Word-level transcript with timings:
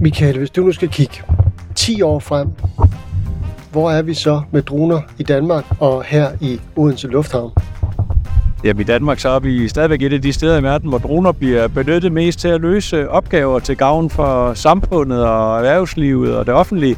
Michael, 0.00 0.38
hvis 0.38 0.50
du 0.50 0.62
nu 0.62 0.72
skal 0.72 0.88
kigge 0.88 1.14
10 1.74 2.02
år 2.02 2.18
frem, 2.18 2.48
hvor 3.72 3.90
er 3.90 4.02
vi 4.02 4.14
så 4.14 4.42
med 4.50 4.62
droner 4.62 5.00
i 5.18 5.22
Danmark 5.22 5.64
og 5.80 6.04
her 6.04 6.30
i 6.40 6.60
Odense 6.76 7.08
Lufthavn? 7.08 7.52
Jamen 8.64 8.80
i 8.80 8.84
Danmark 8.84 9.18
så 9.18 9.28
er 9.28 9.38
vi 9.38 9.68
stadigvæk 9.68 10.02
et 10.02 10.12
af 10.12 10.22
de 10.22 10.32
steder 10.32 10.58
i 10.58 10.62
verden, 10.62 10.88
hvor 10.88 10.98
droner 10.98 11.32
bliver 11.32 11.68
benyttet 11.68 12.12
mest 12.12 12.38
til 12.38 12.48
at 12.48 12.60
løse 12.60 13.08
opgaver 13.10 13.58
til 13.58 13.76
gavn 13.76 14.10
for 14.10 14.54
samfundet 14.54 15.24
og 15.24 15.56
erhvervslivet 15.56 16.36
og 16.36 16.46
det 16.46 16.54
offentlige. 16.54 16.96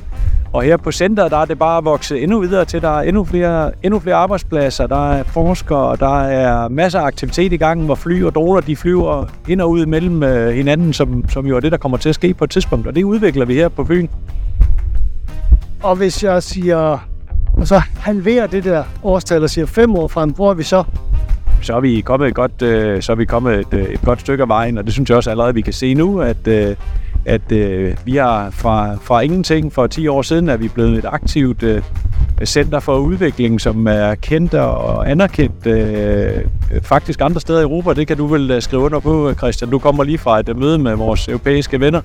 Og 0.52 0.62
her 0.62 0.76
på 0.76 0.92
centret, 0.92 1.30
der 1.30 1.36
er 1.36 1.44
det 1.44 1.58
bare 1.58 1.84
vokset 1.84 2.22
endnu 2.22 2.40
videre 2.40 2.64
til, 2.64 2.82
der 2.82 2.98
er 2.98 3.02
endnu 3.02 3.24
flere, 3.24 3.72
endnu 3.82 3.98
flere 3.98 4.16
arbejdspladser, 4.16 4.86
der 4.86 5.12
er 5.12 5.22
forskere, 5.22 5.96
der 5.96 6.20
er 6.20 6.68
masser 6.68 7.00
af 7.00 7.04
aktivitet 7.04 7.52
i 7.52 7.56
gang, 7.56 7.84
hvor 7.84 7.94
fly 7.94 8.22
og 8.24 8.34
droner 8.34 8.60
de 8.60 8.76
flyver 8.76 9.26
ind 9.48 9.60
og 9.60 9.70
ud 9.70 9.86
mellem 9.86 10.22
øh, 10.22 10.54
hinanden, 10.54 10.92
som, 10.92 11.28
som 11.28 11.46
jo 11.46 11.56
er 11.56 11.60
det, 11.60 11.72
der 11.72 11.78
kommer 11.78 11.98
til 11.98 12.08
at 12.08 12.14
ske 12.14 12.34
på 12.34 12.44
et 12.44 12.50
tidspunkt. 12.50 12.86
Og 12.86 12.94
det 12.94 13.04
udvikler 13.04 13.44
vi 13.44 13.54
her 13.54 13.68
på 13.68 13.84
Fyn. 13.84 14.08
Og 15.82 15.96
hvis 15.96 16.24
jeg 16.24 16.42
siger, 16.42 16.98
og 17.56 17.68
så 17.68 17.82
halverer 18.00 18.46
det 18.46 18.64
der 18.64 18.84
årstal 19.02 19.42
og 19.42 19.50
siger 19.50 19.66
fem 19.66 19.94
år 19.94 20.08
frem, 20.08 20.30
hvor 20.30 20.50
er 20.50 20.54
vi 20.54 20.62
så? 20.62 20.84
så 21.62 21.76
er 21.76 21.80
vi 21.80 22.00
kommet 22.00 22.28
et 22.28 22.34
godt, 22.34 22.62
øh, 22.62 23.02
så 23.02 23.12
er 23.12 23.16
vi 23.16 23.24
kommet 23.24 23.60
et, 23.60 23.74
øh, 23.74 23.84
et 23.84 24.00
godt 24.00 24.20
stykke 24.20 24.42
af 24.42 24.48
vejen, 24.48 24.78
og 24.78 24.84
det 24.84 24.92
synes 24.92 25.08
jeg 25.08 25.16
også 25.16 25.30
allerede, 25.30 25.54
vi 25.54 25.60
kan 25.60 25.72
se 25.72 25.94
nu, 25.94 26.20
at, 26.20 26.48
at 27.24 27.52
øh, 27.52 27.96
vi 28.04 28.16
har 28.16 28.50
fra, 28.50 28.94
fra 28.94 29.20
ingenting 29.20 29.72
for 29.72 29.86
10 29.86 30.08
år 30.08 30.22
siden, 30.22 30.48
at 30.48 30.60
vi 30.60 30.64
er 30.64 30.70
blevet 30.74 30.98
et 30.98 31.04
aktivt 31.04 31.62
øh, 31.62 31.82
center 32.44 32.80
for 32.80 32.98
udvikling, 32.98 33.60
som 33.60 33.86
er 33.86 34.14
kendt 34.14 34.54
og 34.54 35.10
anerkendt 35.10 35.66
øh, 35.66 36.44
faktisk 36.82 37.20
andre 37.20 37.40
steder 37.40 37.60
i 37.60 37.62
Europa. 37.62 37.92
Det 37.92 38.06
kan 38.06 38.16
du 38.16 38.26
vel 38.26 38.50
øh, 38.50 38.62
skrive 38.62 38.82
under 38.82 39.00
på, 39.00 39.34
Christian. 39.34 39.70
Du 39.70 39.78
kommer 39.78 40.04
lige 40.04 40.18
fra 40.18 40.40
et 40.40 40.48
øh, 40.48 40.58
møde 40.58 40.78
med 40.78 40.96
vores 40.96 41.28
europæiske 41.28 41.80
venner. 41.80 42.00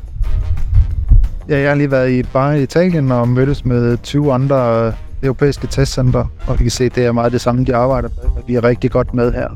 Ja, 1.50 1.60
jeg 1.60 1.70
har 1.70 1.76
lige 1.76 1.92
været 1.92 2.10
i 2.10 2.20
et 2.20 2.30
bar 2.34 2.54
i 2.54 2.64
Italien 2.64 3.12
og 3.12 3.28
mødtes 3.28 3.66
med 3.66 3.98
20 4.04 4.34
andre 4.34 4.88
øh, 4.88 4.94
europæiske 5.24 5.68
testcenter, 5.68 6.26
og 6.48 6.60
vi 6.60 6.64
kan 6.64 6.72
se, 6.72 6.84
at 6.84 6.96
det 6.96 7.06
er 7.06 7.12
meget 7.12 7.32
det 7.32 7.42
samme, 7.42 7.66
de 7.66 7.76
arbejder 7.76 8.10
med, 8.10 8.24
og 8.24 8.44
vi 8.48 8.56
er 8.56 8.64
rigtig 8.64 8.92
godt 8.92 9.14
med 9.14 9.34
her. 9.34 9.48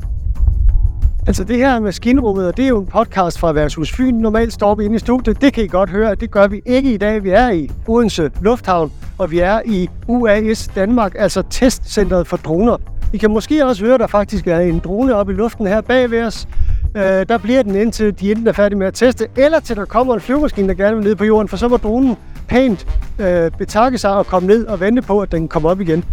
Altså 1.26 1.44
det 1.44 1.56
her 1.56 1.80
maskinrummet, 1.80 2.46
og 2.46 2.56
det 2.56 2.64
er 2.64 2.68
jo 2.68 2.80
en 2.80 2.86
podcast 2.86 3.38
fra 3.38 3.52
Værtshus 3.52 3.92
Fyn. 3.92 4.14
Normalt 4.14 4.52
står 4.52 4.74
vi 4.74 4.84
inde 4.84 4.96
i 4.96 4.98
studiet. 4.98 5.40
Det 5.40 5.52
kan 5.52 5.64
I 5.64 5.66
godt 5.66 5.90
høre. 5.90 6.14
Det 6.14 6.30
gør 6.30 6.46
vi 6.46 6.60
ikke 6.66 6.94
i 6.94 6.96
dag. 6.96 7.24
Vi 7.24 7.30
er 7.30 7.50
i 7.50 7.70
Odense 7.88 8.30
Lufthavn, 8.40 8.92
og 9.18 9.30
vi 9.30 9.38
er 9.38 9.60
i 9.64 9.88
UAS 10.08 10.70
Danmark, 10.74 11.14
altså 11.18 11.42
testcentret 11.50 12.26
for 12.26 12.36
droner. 12.36 12.76
I 13.12 13.16
kan 13.16 13.30
måske 13.30 13.66
også 13.66 13.84
høre, 13.84 13.94
at 13.94 14.00
der 14.00 14.06
faktisk 14.06 14.46
er 14.46 14.58
en 14.58 14.78
drone 14.78 15.14
oppe 15.14 15.32
i 15.32 15.36
luften 15.36 15.66
her 15.66 15.80
bag 15.80 16.10
ved 16.10 16.22
os. 16.22 16.48
Øh, 16.96 17.02
der 17.02 17.38
bliver 17.38 17.62
den 17.62 17.74
indtil 17.74 18.20
de 18.20 18.30
enten 18.30 18.46
er 18.46 18.52
færdige 18.52 18.78
med 18.78 18.86
at 18.86 18.94
teste, 18.94 19.28
eller 19.36 19.60
til 19.60 19.76
der 19.76 19.84
kommer 19.84 20.14
en 20.14 20.20
flyvemaskine, 20.20 20.68
der 20.68 20.74
gerne 20.74 20.96
vil 20.96 21.04
ned 21.04 21.16
på 21.16 21.24
jorden, 21.24 21.48
for 21.48 21.56
så 21.56 21.68
var 21.68 21.76
dronen 21.76 22.16
pænt 22.48 22.86
øh, 23.18 23.50
betakke 23.58 23.98
sig 23.98 24.16
og 24.16 24.26
komme 24.26 24.48
ned 24.48 24.66
og 24.66 24.80
vente 24.80 25.02
på, 25.02 25.20
at 25.20 25.32
den 25.32 25.48
kommer 25.48 25.70
op 25.70 25.80
igen. 25.80 26.04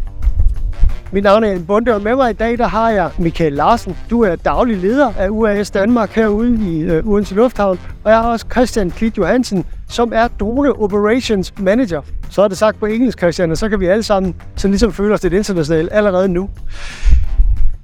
Mit 1.12 1.24
navn 1.24 1.44
er 1.44 1.60
Bunde, 1.68 1.96
og 1.96 2.02
med 2.02 2.16
mig 2.16 2.30
i 2.30 2.34
dag 2.34 2.58
der 2.58 2.68
har 2.68 2.90
jeg 2.90 3.12
Michael 3.20 3.54
Larsen. 3.54 3.98
Du 4.10 4.22
er 4.22 4.36
daglig 4.36 4.78
leder 4.78 5.14
af 5.18 5.30
UAS 5.30 5.72
Danmark 5.72 6.10
herude 6.10 6.72
i 6.72 6.82
øh, 6.82 7.08
Odense 7.08 7.36
Lufthavn. 7.36 7.80
Og 8.04 8.12
jeg 8.12 8.20
har 8.20 8.32
også 8.32 8.46
Christian 8.52 8.92
Klit 8.92 9.18
Johansen, 9.18 9.66
som 9.88 10.12
er 10.16 10.28
Drone 10.28 10.72
Operations 10.72 11.54
Manager. 11.60 12.02
Så 12.30 12.42
er 12.42 12.48
det 12.48 12.58
sagt 12.58 12.80
på 12.80 12.86
engelsk, 12.86 13.18
Christian, 13.18 13.52
og 13.52 13.58
så 13.58 13.70
kan 13.70 13.80
vi 13.80 13.86
alle 13.86 14.04
sammen 14.04 14.36
så 14.56 14.68
ligesom 14.68 14.92
føle 14.94 15.14
os 15.14 15.24
lidt 15.24 15.34
internationalt 15.34 15.90
allerede 15.92 16.28
nu. 16.28 16.50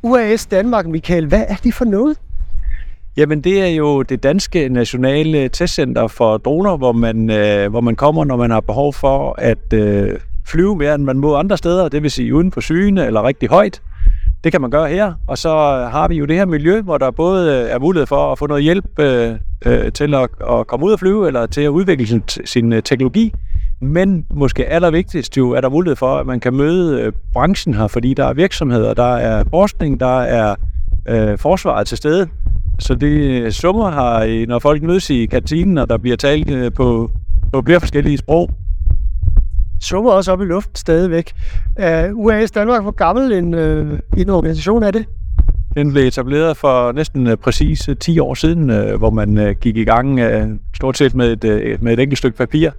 UAS 0.04 0.46
Danmark, 0.46 0.86
Michael, 0.88 1.28
hvad 1.28 1.44
er 1.48 1.56
det 1.64 1.74
for 1.74 1.86
noget? 1.86 2.18
Jamen, 3.18 3.42
det 3.42 3.62
er 3.62 3.68
jo 3.68 4.02
det 4.02 4.24
danske 4.24 4.70
nationale 4.70 5.50
testcenter 5.50 6.08
for 6.08 6.38
droner, 6.38 6.78
hvor 6.78 6.92
man, 6.92 7.30
øh, 7.30 7.70
hvor 7.70 7.82
man 7.82 7.96
kommer, 7.96 8.26
når 8.26 8.38
man 8.38 8.52
har 8.52 8.60
behov 8.60 8.94
for 8.94 9.36
at 9.38 9.74
øh, 9.74 10.20
flyve 10.48 10.76
mere, 10.76 10.96
end 10.96 11.04
man 11.04 11.18
må 11.18 11.36
andre 11.36 11.58
steder, 11.58 11.90
det 11.90 12.04
vil 12.04 12.12
sige 12.12 12.36
uden 12.36 12.52
på 12.52 12.62
syne 12.62 13.06
eller 13.06 13.24
rigtig 13.24 13.50
højt. 13.50 13.82
Det 14.44 14.52
kan 14.52 14.62
man 14.62 14.72
gøre 14.72 14.90
her, 14.90 15.14
og 15.28 15.38
så 15.38 15.50
har 15.92 16.08
vi 16.08 16.16
jo 16.16 16.26
det 16.26 16.36
her 16.36 16.46
miljø, 16.46 16.82
hvor 16.82 16.98
der 16.98 17.12
både 17.12 17.54
øh, 17.54 17.70
er 17.70 17.80
mulighed 17.80 18.08
for 18.08 18.32
at 18.32 18.40
få 18.40 18.48
noget 18.48 18.64
hjælp 18.64 19.00
øh, 19.00 19.36
øh, 19.66 19.92
til 19.92 20.14
at, 20.14 20.30
at 20.52 20.68
komme 20.68 20.86
ud 20.86 20.92
og 20.92 21.00
flyve, 21.00 21.28
eller 21.28 21.46
til 21.46 21.62
at 21.62 21.70
udvikle 21.70 22.08
sin, 22.08 22.24
sin 22.46 22.74
øh, 22.74 22.84
teknologi, 22.84 23.34
men 23.82 24.26
måske 24.34 24.66
allervigtigst 24.66 25.38
jo 25.38 25.52
er 25.52 25.62
der 25.62 25.70
mulighed 25.70 25.96
for, 25.96 26.18
at 26.18 26.26
man 26.26 26.40
kan 26.40 26.54
møde 26.54 27.02
øh, 27.02 27.14
branchen 27.34 27.74
her, 27.74 27.88
fordi 27.88 28.14
der 28.14 28.26
er 28.26 28.34
virksomheder, 28.34 28.94
der 28.94 29.16
er 29.16 29.44
forskning, 29.50 30.00
der 30.00 30.20
er 30.22 30.56
øh, 31.10 31.38
forsvaret 31.38 31.88
til 31.88 31.98
stede, 31.98 32.28
så 32.80 32.96
det 32.96 33.42
øh, 33.42 33.52
summer 33.52 33.90
har, 33.90 34.24
øh, 34.24 34.48
når 34.48 34.60
folk 34.60 34.84
mødes 34.84 35.10
i 35.10 35.26
kantinen, 35.26 35.78
og 35.78 35.90
der 35.90 35.98
bliver 35.98 36.18
talt 36.18 36.50
øh, 36.50 36.72
på, 36.74 37.12
på 37.54 37.62
flere 37.66 37.80
forskellige 37.80 38.18
sprog. 38.18 38.50
Summer 39.82 40.12
også 40.12 40.32
op 40.32 40.42
i 40.42 40.46
luften 40.46 40.76
stadigvæk. 40.76 41.34
Uh, 41.80 42.26
UAS 42.26 42.52
Danmark, 42.52 42.82
hvor 42.82 42.92
gammel 42.92 43.32
en, 43.32 43.54
uh, 43.54 44.00
en 44.18 44.30
organisation 44.30 44.84
er 44.84 44.92
det? 44.92 45.06
Den 45.76 45.92
blev 45.92 46.08
etableret 46.08 46.58
for 46.58 46.92
næsten 46.92 47.28
uh, 47.28 47.34
præcis 47.34 47.90
10 48.00 48.20
år 48.20 48.34
siden, 48.34 48.70
uh, 48.70 48.94
hvor 48.98 49.10
man 49.10 49.38
uh, 49.38 49.50
gik 49.62 49.78
i 49.78 49.84
gang 49.84 50.22
uh, 50.22 50.52
stort 50.76 50.98
set 50.98 51.16
med 51.16 51.44
et, 51.44 51.74
uh, 51.76 51.84
med 51.84 51.94
et 51.94 52.00
enkelt 52.00 52.18
stykke 52.18 52.38
papir. 52.38 52.70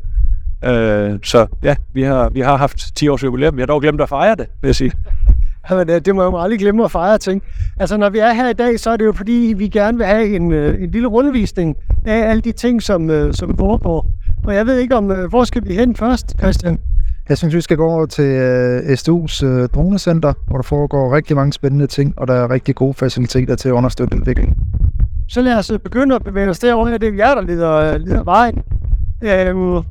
Uh, 0.63 1.19
så 1.23 1.47
ja, 1.63 1.75
vi 1.95 2.03
har, 2.03 2.29
vi 2.29 2.41
har 2.41 2.57
haft 2.57 2.97
10 2.97 3.09
års 3.09 3.23
jubilæum. 3.25 3.57
Vi 3.57 3.63
har 3.63 3.67
dog 3.67 3.81
glemt 3.81 4.01
at 4.01 4.09
fejre 4.09 4.35
det, 4.35 4.47
vil 4.61 4.69
jeg 4.69 4.77
sige. 4.77 4.93
Jamen, 5.71 5.89
det 5.89 6.15
må 6.15 6.23
jeg 6.23 6.33
jo 6.33 6.39
aldrig 6.39 6.59
glemme 6.59 6.85
at 6.85 6.91
fejre 6.91 7.19
ting. 7.19 7.43
Altså, 7.81 7.97
når 7.97 8.11
vi 8.11 8.19
er 8.19 8.33
her 8.33 8.49
i 8.49 8.53
dag, 8.53 8.81
så 8.81 8.91
er 8.91 8.97
det 8.97 9.05
jo 9.05 9.13
fordi, 9.13 9.55
vi 9.57 9.69
gerne 9.69 9.99
vil 9.99 10.07
have 10.07 10.37
en, 10.37 10.53
øh, 10.53 10.83
en 10.83 10.91
lille 10.91 11.09
rundvisning 11.09 11.77
af 12.07 12.31
alle 12.31 12.41
de 12.43 12.53
ting, 12.53 12.83
som, 12.83 13.33
som 13.33 13.57
foregår. 13.57 14.07
Og 14.45 14.55
jeg 14.55 14.67
ved 14.67 14.79
ikke, 14.79 14.97
om 14.97 15.11
øh, 15.11 15.29
hvor 15.29 15.45
skal 15.45 15.69
vi 15.69 15.75
hen 15.75 15.97
først, 15.97 16.35
Christian? 16.39 16.79
Jeg 17.29 17.39
synes, 17.39 17.55
vi 17.55 17.61
skal 17.61 17.77
gå 17.77 17.87
over 17.87 18.07
til 18.07 18.39
SDU's 18.81 19.67
dronecenter, 19.67 20.33
hvor 20.47 20.57
der 20.57 20.63
foregår 20.63 21.15
rigtig 21.15 21.37
mange 21.37 21.53
spændende 21.53 21.87
ting, 21.87 22.15
og 22.17 22.29
der 22.29 22.35
er 22.35 22.51
rigtig 22.51 22.75
gode 22.75 22.95
faciliteter 22.95 23.55
til 23.55 23.69
at 23.69 23.73
understøtte 23.73 24.17
udviklingen. 24.17 24.57
Så 25.29 25.43
lad 25.43 25.59
os 25.59 25.73
begynde 25.85 26.15
at 26.15 26.25
bevæge 26.25 26.51
os 26.51 26.59
derovre. 26.59 26.99
Det 26.99 27.09
er 27.09 27.15
jer, 27.15 27.35
der 27.35 27.43
leder, 27.43 27.99
leder 27.99 28.25
vejen. 28.25 28.63
Øhm, 29.23 29.85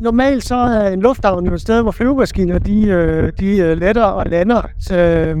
normalt 0.00 0.44
så 0.44 0.54
er 0.54 0.88
en 0.88 1.00
lufthavn 1.00 1.46
jo 1.46 1.54
et 1.54 1.60
sted, 1.60 1.82
hvor 1.82 1.90
flyvemaskiner 1.90 2.58
de, 2.58 2.88
øh, 2.88 3.32
de 3.40 3.58
øh, 3.58 3.78
letter 3.78 4.04
og 4.04 4.26
lander. 4.26 4.62
Så, 4.78 4.98
øh, 4.98 5.36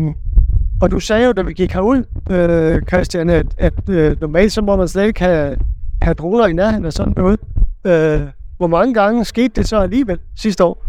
og 0.80 0.90
du 0.90 1.00
sagde 1.00 1.26
jo, 1.26 1.32
da 1.32 1.42
vi 1.42 1.52
gik 1.52 1.72
herud, 1.72 2.02
øh, 2.30 2.82
Christian, 2.82 3.30
at, 3.30 3.46
at 3.58 3.88
øh, 3.88 4.20
normalt 4.20 4.52
så 4.52 4.62
må 4.62 4.76
man 4.76 4.88
slet 4.88 5.06
ikke 5.06 5.20
have, 5.20 5.56
have 6.02 6.14
droner 6.14 6.46
i 6.46 6.52
nærheden 6.52 6.84
af 6.84 6.92
sådan 6.92 7.14
noget. 7.16 7.40
Øh, 7.86 8.20
hvor 8.56 8.66
mange 8.66 8.94
gange 8.94 9.24
skete 9.24 9.52
det 9.56 9.68
så 9.68 9.80
alligevel 9.80 10.18
sidste 10.36 10.64
år? 10.64 10.84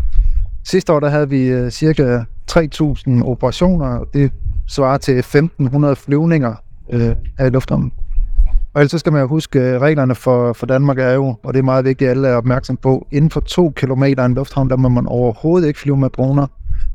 Sidste 0.64 0.94
år 0.94 1.00
der 1.00 1.10
havde 1.10 1.30
vi 1.30 1.48
øh, 1.48 1.72
cirka 1.72 2.20
3.000 2.52 3.24
operationer. 3.24 4.04
Det 4.14 4.32
svarer 4.68 4.98
til 4.98 5.22
1.500 5.22 5.94
flyvninger 5.94 6.56
øh, 6.90 7.16
af 7.38 7.52
lufthavnen. 7.52 7.92
Og 8.74 8.82
ellers 8.82 8.92
så 8.92 8.98
skal 8.98 9.12
man 9.14 9.22
jo 9.22 9.28
huske, 9.28 9.60
at 9.60 9.82
reglerne 9.82 10.16
for, 10.16 10.54
for 10.54 10.66
Danmark 10.66 11.00
er 11.00 11.12
jo, 11.12 11.36
og 11.44 11.54
det 11.54 11.60
er 11.60 11.64
meget 11.64 11.86
vigtigt, 11.86 12.10
at 12.10 12.18
alle 12.18 12.28
er 12.28 12.36
opmærksom 12.36 12.78
på, 12.78 13.08
inden 13.12 13.32
for 13.32 13.40
to 13.40 13.70
kilometer 13.70 14.22
af 14.22 14.26
en 14.26 14.34
lufthavn, 14.34 14.70
der 14.70 14.76
må 14.76 14.90
man 14.90 15.08
overhovedet 15.08 15.68
ikke 15.68 15.80
flyve 15.80 15.98
med 15.98 16.10
droner. 16.10 16.48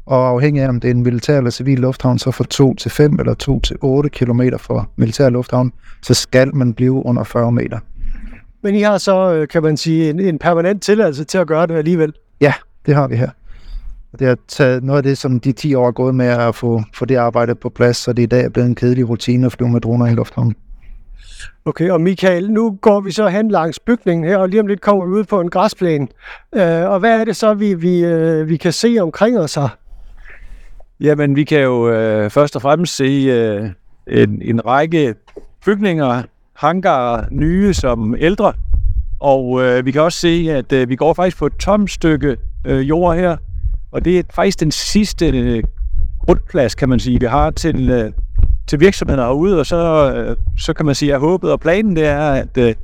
Og 0.07 0.29
afhængig 0.29 0.63
af, 0.63 0.69
om 0.69 0.81
det 0.81 0.91
er 0.91 0.95
en 0.95 1.03
militær 1.03 1.39
eller 1.39 1.51
civil 1.51 1.79
lufthavn, 1.79 2.19
så 2.19 2.31
fra 2.31 2.45
2 2.45 2.75
til 2.75 2.91
5 2.91 3.19
eller 3.19 3.35
2 3.35 3.61
til 3.61 3.77
8 3.81 4.11
kilometer 4.11 4.59
fra 4.59 4.85
militær 4.97 5.31
lufthavn, 5.31 5.73
så 6.03 6.15
skal 6.15 6.55
man 6.55 6.75
blive 6.75 7.07
under 7.07 7.25
40 7.25 7.53
meter. 7.53 7.79
Men 8.63 8.75
I 8.75 8.81
har 8.81 8.99
så, 8.99 9.35
øh, 9.35 9.49
kan 9.49 9.63
man 9.63 9.77
sige, 9.77 10.11
en, 10.11 10.21
en 10.21 10.39
permanent 10.39 10.83
tilladelse 10.83 11.25
til 11.25 11.39
at 11.39 11.47
gøre 11.47 11.67
det 11.67 11.75
alligevel? 11.75 12.13
Ja, 12.41 12.55
det 12.87 12.95
har 12.95 13.09
vi 13.09 13.17
her. 13.17 13.31
Det 14.19 14.27
har 14.27 14.37
taget 14.49 14.85
noget 14.85 14.97
af 14.97 15.03
det, 15.03 15.19
som 15.19 15.41
de 15.41 15.53
10 15.53 15.75
år 15.75 15.87
er 15.87 15.93
gået 15.93 16.15
med 16.15 16.27
at 16.27 16.55
få, 16.55 16.83
få 16.95 17.05
det 17.05 17.17
arbejde 17.17 17.55
på 17.55 17.69
plads, 17.69 17.97
så 17.97 18.13
det 18.13 18.23
i 18.23 18.27
dag 18.27 18.45
er 18.45 18.49
blevet 18.49 18.69
en 18.69 18.75
kedelig 18.75 19.09
rutine 19.09 19.47
at 19.47 19.53
flyve 19.53 19.71
med 19.71 19.81
droner 19.81 20.07
i 20.07 20.15
lufthavnen. 20.15 20.55
Okay, 21.65 21.91
og 21.91 22.01
Michael, 22.01 22.51
nu 22.51 22.79
går 22.81 23.01
vi 23.01 23.11
så 23.11 23.29
hen 23.29 23.51
langs 23.51 23.79
bygningen 23.79 24.25
her, 24.29 24.37
og 24.37 24.49
lige 24.49 24.61
om 24.61 24.67
lidt 24.67 24.81
kommer 24.81 25.05
vi 25.07 25.13
ud 25.13 25.25
på 25.25 25.41
en 25.41 25.51
græsplæne. 25.51 26.09
Øh, 26.55 26.91
og 26.91 26.99
hvad 26.99 27.21
er 27.21 27.25
det 27.25 27.37
så, 27.37 27.55
vi, 27.55 27.75
vi, 27.75 28.05
øh, 28.05 28.49
vi 28.49 28.57
kan 28.57 28.73
se 28.73 28.97
omkring 29.01 29.39
os 29.39 29.55
her? 29.55 29.77
Jamen, 31.01 31.37
vi 31.37 31.45
kan 31.45 31.61
jo 31.61 31.91
øh, 31.91 32.31
først 32.31 32.57
og 32.57 32.63
fremmest 32.63 32.97
se 32.97 33.05
øh, 33.05 33.71
en, 34.07 34.43
en 34.43 34.67
række 34.67 35.15
bygninger, 35.65 36.23
hangarer, 36.57 37.25
nye 37.31 37.75
som 37.75 38.15
ældre. 38.19 38.53
Og 39.21 39.63
øh, 39.63 39.87
vi 39.87 39.91
kan 39.91 40.03
også 40.03 40.19
se, 40.19 40.47
at 40.51 40.73
øh, 40.73 40.89
vi 40.89 40.97
går 40.97 41.15
faktisk 41.15 41.39
på 41.39 41.47
et 41.47 41.57
tomt 41.57 41.91
stykke 41.91 42.37
øh, 42.65 42.89
jord 42.89 43.17
her. 43.17 43.37
Og 43.93 44.05
det 44.05 44.19
er 44.19 44.23
faktisk 44.35 44.61
den 44.61 44.71
sidste 44.71 45.27
øh, 45.27 45.63
grundplads, 46.27 46.75
kan 46.75 46.89
man 46.89 47.01
sige, 47.01 47.21
vi 47.21 47.27
har 47.27 47.51
til, 47.51 47.91
øh, 47.91 48.13
til 48.67 48.81
virksomheder 48.81 49.23
herude, 49.23 49.61
og 49.61 49.67
så, 49.67 50.13
øh, 50.15 50.37
så 50.59 50.73
kan 50.73 50.87
man 50.87 50.95
sige, 50.95 51.15
at 51.15 51.21
håbet 51.21 51.53
og 51.53 51.61
planen 51.61 51.97
det 51.97 52.07
er, 52.07 52.31
at 52.31 52.59
øh, 52.59 52.75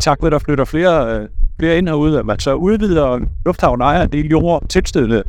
tak 0.00 0.18
ved, 0.22 0.26
at 0.26 0.32
der 0.32 0.38
flytter 0.38 0.64
flere, 0.64 1.20
øh, 1.20 1.28
flere 1.58 1.78
ind 1.78 1.88
herude, 1.88 2.18
at 2.18 2.26
man 2.26 2.38
så 2.38 2.54
udvider 2.54 3.20
lufthavn 3.44 3.80
ejer 3.80 4.02
en 4.02 4.12
del 4.12 4.28
jord 4.28 4.68
tilstødende, 4.68 5.22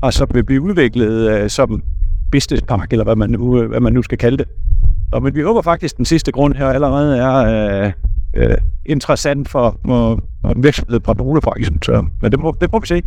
og 0.00 0.12
så 0.12 0.26
vil 0.30 0.44
blive 0.44 0.62
udviklet 0.62 1.30
øh, 1.30 1.50
som 1.50 1.82
businesspark, 2.30 2.92
eller 2.92 3.04
hvad 3.04 3.16
man, 3.16 3.30
nu, 3.30 3.62
øh, 3.62 3.68
hvad 3.68 3.80
man 3.80 3.92
nu 3.92 4.02
skal 4.02 4.18
kalde 4.18 4.36
det. 4.36 4.46
Og, 5.12 5.22
men 5.22 5.34
vi 5.34 5.42
håber 5.42 5.62
faktisk, 5.62 5.94
at 5.94 5.96
den 5.96 6.04
sidste 6.04 6.32
grund 6.32 6.54
her 6.54 6.68
allerede 6.68 7.18
er 7.18 7.34
øh, 7.84 7.92
øh, 8.34 8.56
interessant 8.86 9.48
for, 9.48 9.78
for, 9.86 10.20
en 10.56 10.62
virksomhed 10.62 11.00
på 11.00 11.12
dronebranchen. 11.12 11.82
Så, 11.82 12.04
men 12.22 12.32
det 12.32 12.40
må, 12.40 12.56
det 12.60 12.72
må 12.72 12.78
vi 12.78 12.86
se. 12.86 13.02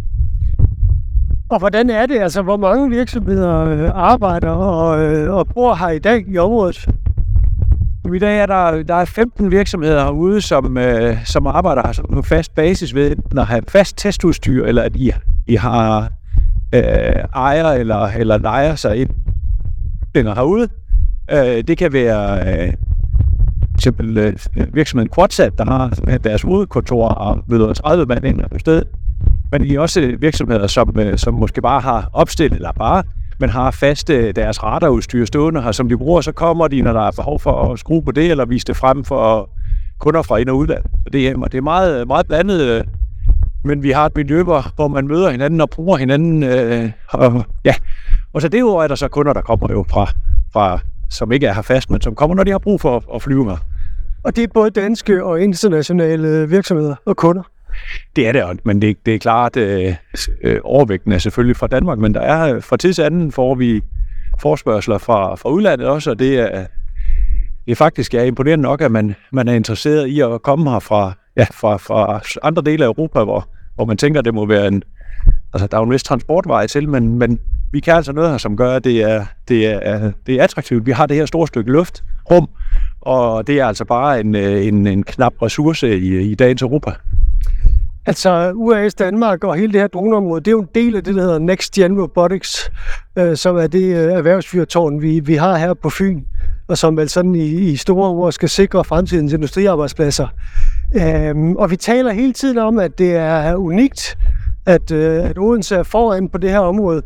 Og 1.50 1.60
hvordan 1.60 1.90
er 1.90 2.06
det? 2.06 2.20
Altså, 2.20 2.42
hvor 2.42 2.58
mange 2.58 2.90
virksomheder 2.90 3.60
øh, 3.60 3.92
arbejder 3.94 4.50
og, 4.50 5.04
øh, 5.04 5.34
og 5.34 5.48
bor 5.48 5.76
her 5.76 5.90
i 5.90 6.00
dag 6.00 6.26
i 6.28 6.38
området? 6.38 6.88
I 8.16 8.20
dag 8.20 8.40
er 8.40 8.46
der, 8.46 8.84
der 8.84 8.96
er 8.96 9.06
15 9.06 9.52
virksomheder 9.52 10.04
herude, 10.04 10.42
som, 10.42 10.78
øh, 10.78 11.26
som 11.26 11.48
arbejder 11.48 11.82
her 11.86 12.04
på 12.14 12.22
fast 12.22 12.56
basis 12.56 12.96
ved 12.96 13.12
enten 13.12 13.38
at 13.38 13.46
have 13.46 13.62
fast 13.68 13.98
testudstyr, 13.98 14.66
eller 14.66 14.82
at 14.82 14.96
I, 14.96 15.12
I 15.48 15.56
har 15.56 16.10
øh, 16.74 16.82
ejer 17.36 17.68
eller, 17.68 18.06
eller 18.06 18.38
lejer 18.38 18.76
sig 18.76 18.98
ind 18.98 19.10
herude. 20.16 20.68
Øh, 21.32 21.64
det 21.68 21.78
kan 21.78 21.94
være 21.94 22.40
øh, 22.48 22.74
eksempel 23.76 24.18
øh, 24.18 24.34
virksomheden 24.74 25.10
Quadsat, 25.16 25.58
der 25.58 25.66
har 25.66 25.90
deres 26.24 26.42
hovedkontor 26.42 27.08
og 27.10 27.44
møder 27.48 27.74
30 27.74 28.06
mand 28.06 28.26
ind 28.26 28.42
på 28.52 28.60
stedet. 28.60 28.84
Men 29.52 29.66
I 29.66 29.76
er 29.76 29.80
også 29.80 30.16
virksomheder, 30.20 30.68
som, 30.68 30.96
øh, 31.00 31.18
som 31.18 31.34
måske 31.34 31.62
bare 31.62 31.82
har 31.82 32.10
opstillet, 32.14 32.56
eller 32.56 32.72
bare 32.72 33.04
men 33.40 33.50
har 33.50 33.72
faste 33.72 34.14
øh, 34.14 34.36
deres 34.36 34.64
radarudstyr 34.64 35.26
stående 35.26 35.62
her, 35.62 35.72
som 35.72 35.90
de 35.90 35.98
bruger, 35.98 36.22
så 36.22 36.32
kommer 36.32 36.68
de, 36.68 36.82
når 36.82 36.94
der 36.94 37.02
er 37.02 37.12
behov 37.12 37.40
for 37.40 37.72
at 37.72 37.80
skrue 37.80 38.04
på 38.04 38.12
det, 38.12 38.32
eller 38.32 38.46
vise 38.46 38.66
det 38.66 38.78
frem 38.78 39.04
for 39.04 39.50
kunder 40.00 40.22
fra 40.22 40.38
ind- 40.38 40.50
og 40.50 40.58
udland. 40.58 40.84
Det 41.14 41.28
er, 41.28 41.36
det 41.36 41.58
er 41.58 41.62
meget, 41.62 42.08
meget 42.08 42.28
blandet, 42.28 42.62
øh, 42.62 42.84
men 43.64 43.84
vi 43.84 43.92
har 43.92 44.06
et 44.06 44.16
miljø, 44.16 44.44
hvor 44.44 44.88
man 44.88 45.08
møder 45.08 45.30
hinanden 45.30 45.62
og 45.62 45.70
bruger 45.70 45.98
hinanden. 45.98 46.44
Øh, 46.44 46.92
og, 47.10 47.44
ja. 47.66 47.74
og 48.34 48.42
så 48.42 48.48
derudover 48.48 48.84
er 48.84 48.88
der 48.88 48.96
så 48.96 49.08
kunder, 49.08 49.34
der 49.34 49.42
kommer 49.42 49.68
jo 49.72 49.86
fra, 49.90 50.06
fra, 50.54 50.80
som 51.10 51.32
ikke 51.32 51.48
er 51.48 51.54
her 51.54 51.62
fast, 51.62 51.90
men 51.90 52.02
som 52.02 52.16
kommer, 52.16 52.36
når 52.36 52.44
de 52.44 52.52
har 52.52 52.58
brug 52.58 52.82
for 52.82 53.16
at 53.16 53.22
flyve 53.22 53.46
med. 53.46 53.58
Og 54.24 54.36
det 54.36 54.44
er 54.44 54.48
både 54.54 54.70
danske 54.70 55.24
og 55.24 55.42
internationale 55.42 56.50
virksomheder 56.50 56.96
og 57.06 57.18
kunder? 57.18 57.44
Det 58.16 58.28
er 58.28 58.32
det, 58.32 58.66
men 58.66 58.82
det, 58.82 59.06
det 59.06 59.16
er 59.16 59.20
klart, 59.20 59.58
øh, 59.58 59.96
øh, 60.44 60.60
overvægten 60.64 61.12
er 61.12 61.18
selvfølgelig 61.18 61.56
fra 61.56 61.68
Danmark, 61.68 62.00
men 62.00 62.14
der 62.14 62.22
er 62.22 62.60
fra 62.60 62.78
tid 62.78 62.94
til 62.94 63.02
anden 63.02 63.32
får 63.32 63.56
vi 63.56 63.82
forspørgseler 64.40 64.98
fra, 64.98 65.36
fra 65.36 65.50
udlandet 65.50 65.88
også, 65.88 66.12
og 66.12 66.20
det 66.20 66.40
er, 66.40 66.66
det 67.66 67.72
er 67.72 67.76
faktisk 67.76 68.14
er 68.14 68.24
imponerende 68.24 68.64
nok, 68.64 68.82
at 68.82 68.92
man, 68.92 69.16
man 69.32 69.48
er 69.48 69.54
interesseret 69.54 70.08
i 70.08 70.22
at 70.22 70.42
komme 70.42 70.72
her 70.72 70.80
fra, 70.80 71.14
ja, 71.38 71.46
fra, 71.52 71.78
fra 71.78 72.22
andre 72.44 72.62
dele 72.62 72.84
af 72.84 72.88
Europa, 72.88 73.24
hvor, 73.24 73.50
hvor 73.76 73.86
man 73.86 73.98
tænker, 73.98 74.20
at 74.20 74.26
det 74.26 74.34
må 74.34 74.46
være 74.46 74.68
en... 74.68 74.84
Altså, 75.54 75.68
der 75.68 75.78
er 75.78 75.82
jo 75.82 75.86
en 75.86 75.92
vis 75.92 76.04
transportvej 76.04 76.68
til, 76.68 76.90
men, 76.90 77.20
men 77.20 77.40
vi 77.72 77.80
kan 77.80 77.94
altså 77.94 78.12
noget 78.12 78.30
her, 78.30 78.38
som 78.38 78.58
gør, 78.58 78.76
at 78.76 78.84
det 78.84 79.02
er, 79.02 79.26
det 79.48 79.68
er, 79.68 80.12
det 80.28 80.36
er 80.36 80.44
attraktivt. 80.44 80.86
Vi 80.86 80.92
har 80.92 81.06
det 81.06 81.18
her 81.18 81.26
store 81.26 81.48
stykke 81.48 81.72
luft, 81.72 82.04
rum, 82.32 82.50
og 83.02 83.48
det 83.48 83.60
er 83.60 83.66
altså 83.66 83.86
bare 83.86 84.20
en, 84.20 84.36
øh, 84.36 84.68
en, 84.68 84.88
en 84.88 85.04
knap 85.04 85.34
ressource 85.42 85.98
i, 85.98 86.32
i 86.32 86.36
dagens 86.36 86.62
Europa. 86.62 86.92
Altså 88.06 88.52
UAS 88.56 88.94
Danmark 88.94 89.44
og 89.44 89.56
hele 89.56 89.74
det 89.74 89.82
her 89.82 89.88
droneområde, 89.88 90.42
det 90.42 90.48
er 90.48 90.52
jo 90.52 90.62
en 90.62 90.70
del 90.76 90.96
af 90.96 91.04
det, 91.04 91.16
der 91.16 91.22
hedder 91.22 91.40
Next 91.40 91.74
Gen 91.74 92.02
Robotics, 92.02 92.72
øh, 93.18 93.38
som 93.38 93.58
er 93.58 93.68
det 93.68 93.84
øh, 93.84 94.14
erhvervsfyrtårn, 94.14 95.02
vi, 95.02 95.20
vi 95.20 95.36
har 95.36 95.58
her 95.58 95.74
på 95.74 95.90
Fyn, 95.90 96.22
og 96.68 96.78
som 96.78 96.98
vel 96.98 97.10
sådan 97.10 97.36
i, 97.36 97.46
i 97.46 97.76
store 97.76 98.10
ord 98.10 98.32
skal 98.32 98.50
sikre 98.50 98.84
fremtidens 98.84 99.34
industriarbejdspladser. 99.34 100.28
Øhm, 100.96 101.56
og 101.56 101.72
vi 101.72 101.76
taler 101.76 102.12
hele 102.12 102.34
tiden 102.34 102.58
om, 102.58 102.80
at 102.80 102.98
det 102.98 103.16
er 103.16 103.56
unikt, 103.56 104.18
at, 104.66 104.92
øh, 104.92 105.30
at 105.30 105.38
Odense 105.38 105.76
er 105.76 105.84
foran 105.84 106.30
på 106.30 106.38
det 106.38 106.50
her 106.50 106.60
område, 106.60 107.02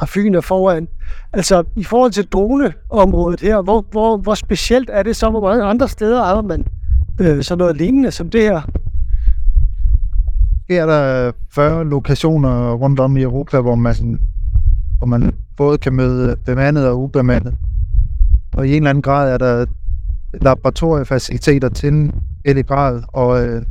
og 0.00 0.08
Fyn 0.08 0.34
er 0.34 0.40
foran. 0.40 0.88
Altså 1.32 1.64
i 1.76 1.84
forhold 1.84 2.10
til 2.10 2.26
droneområdet 2.26 3.40
her, 3.40 3.62
hvor, 3.62 3.84
hvor, 3.90 4.16
hvor 4.16 4.34
specielt 4.34 4.90
er 4.92 5.02
det 5.02 5.16
så? 5.16 5.30
Hvor 5.30 5.40
mange 5.40 5.64
andre 5.64 5.88
steder 5.88 6.24
har 6.24 6.42
man 6.42 6.66
øh, 7.20 7.42
sådan 7.42 7.58
noget 7.58 7.76
lignende 7.76 8.10
som 8.10 8.30
det 8.30 8.42
her? 8.42 8.60
er 10.68 10.86
der 10.86 11.32
40 11.54 11.84
lokationer 11.84 12.72
rundt 12.72 13.00
om 13.00 13.16
i 13.16 13.22
Europa, 13.22 13.60
hvor 13.60 13.74
man, 13.74 14.20
hvor 14.98 15.06
man 15.06 15.32
både 15.56 15.78
kan 15.78 15.92
møde 15.92 16.36
bemandet 16.46 16.88
og 16.88 17.02
ubemandet. 17.02 17.54
Og 18.52 18.66
i 18.66 18.70
en 18.70 18.76
eller 18.76 18.90
anden 18.90 19.02
grad 19.02 19.32
er 19.32 19.38
der 19.38 19.66
laboratoriefaciliteter 20.42 21.68
til 21.68 21.88
en 21.88 22.12
grad 22.66 23.02
og, 23.08 23.46
øh, 23.46 23.62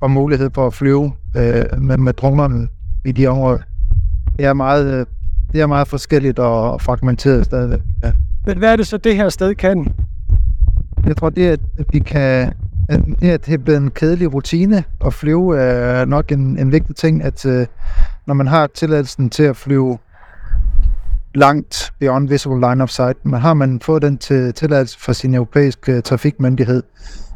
og 0.00 0.10
mulighed 0.10 0.50
for 0.54 0.66
at 0.66 0.74
flyve 0.74 1.12
øh, 1.36 1.82
med, 1.82 1.98
med 1.98 2.12
dronerne 2.12 2.68
i 3.04 3.12
de 3.12 3.26
områder. 3.26 3.58
Det 4.36 4.44
er 4.44 4.52
meget, 4.52 5.00
øh, 5.00 5.06
det 5.52 5.60
er 5.60 5.66
meget 5.66 5.88
forskelligt 5.88 6.38
og 6.38 6.80
fragmenteret 6.80 7.44
stadigvæk. 7.44 7.80
Ja. 8.04 8.12
Men 8.46 8.58
hvad 8.58 8.72
er 8.72 8.76
det 8.76 8.86
så, 8.86 8.96
det 8.96 9.16
her 9.16 9.28
sted 9.28 9.54
kan? 9.54 9.94
Jeg 11.06 11.16
tror, 11.16 11.30
det 11.30 11.48
er, 11.48 11.52
at 11.52 11.86
vi 11.92 11.98
kan 11.98 12.52
Ja, 13.22 13.32
det 13.32 13.48
er 13.48 13.58
blevet 13.58 13.78
en 13.78 13.90
kedelig 13.90 14.34
rutine 14.34 14.84
at 15.06 15.14
flyve 15.14 15.58
er 15.58 16.04
nok 16.04 16.32
en, 16.32 16.58
en 16.58 16.72
vigtig 16.72 16.96
ting, 16.96 17.22
at 17.22 17.44
uh, 17.44 17.64
når 18.26 18.34
man 18.34 18.46
har 18.46 18.66
tilladelsen 18.66 19.30
til 19.30 19.42
at 19.42 19.56
flyve 19.56 19.98
langt 21.34 21.92
beyond 22.00 22.28
visible 22.28 22.60
line 22.68 22.82
of 22.82 22.88
sight, 22.88 23.24
men 23.24 23.40
har 23.40 23.54
man 23.54 23.80
fået 23.80 24.02
den 24.02 24.18
til 24.18 24.54
tilladelse 24.54 25.00
fra 25.00 25.12
sin 25.12 25.34
europæiske 25.34 26.00
trafikmyndighed, 26.00 26.82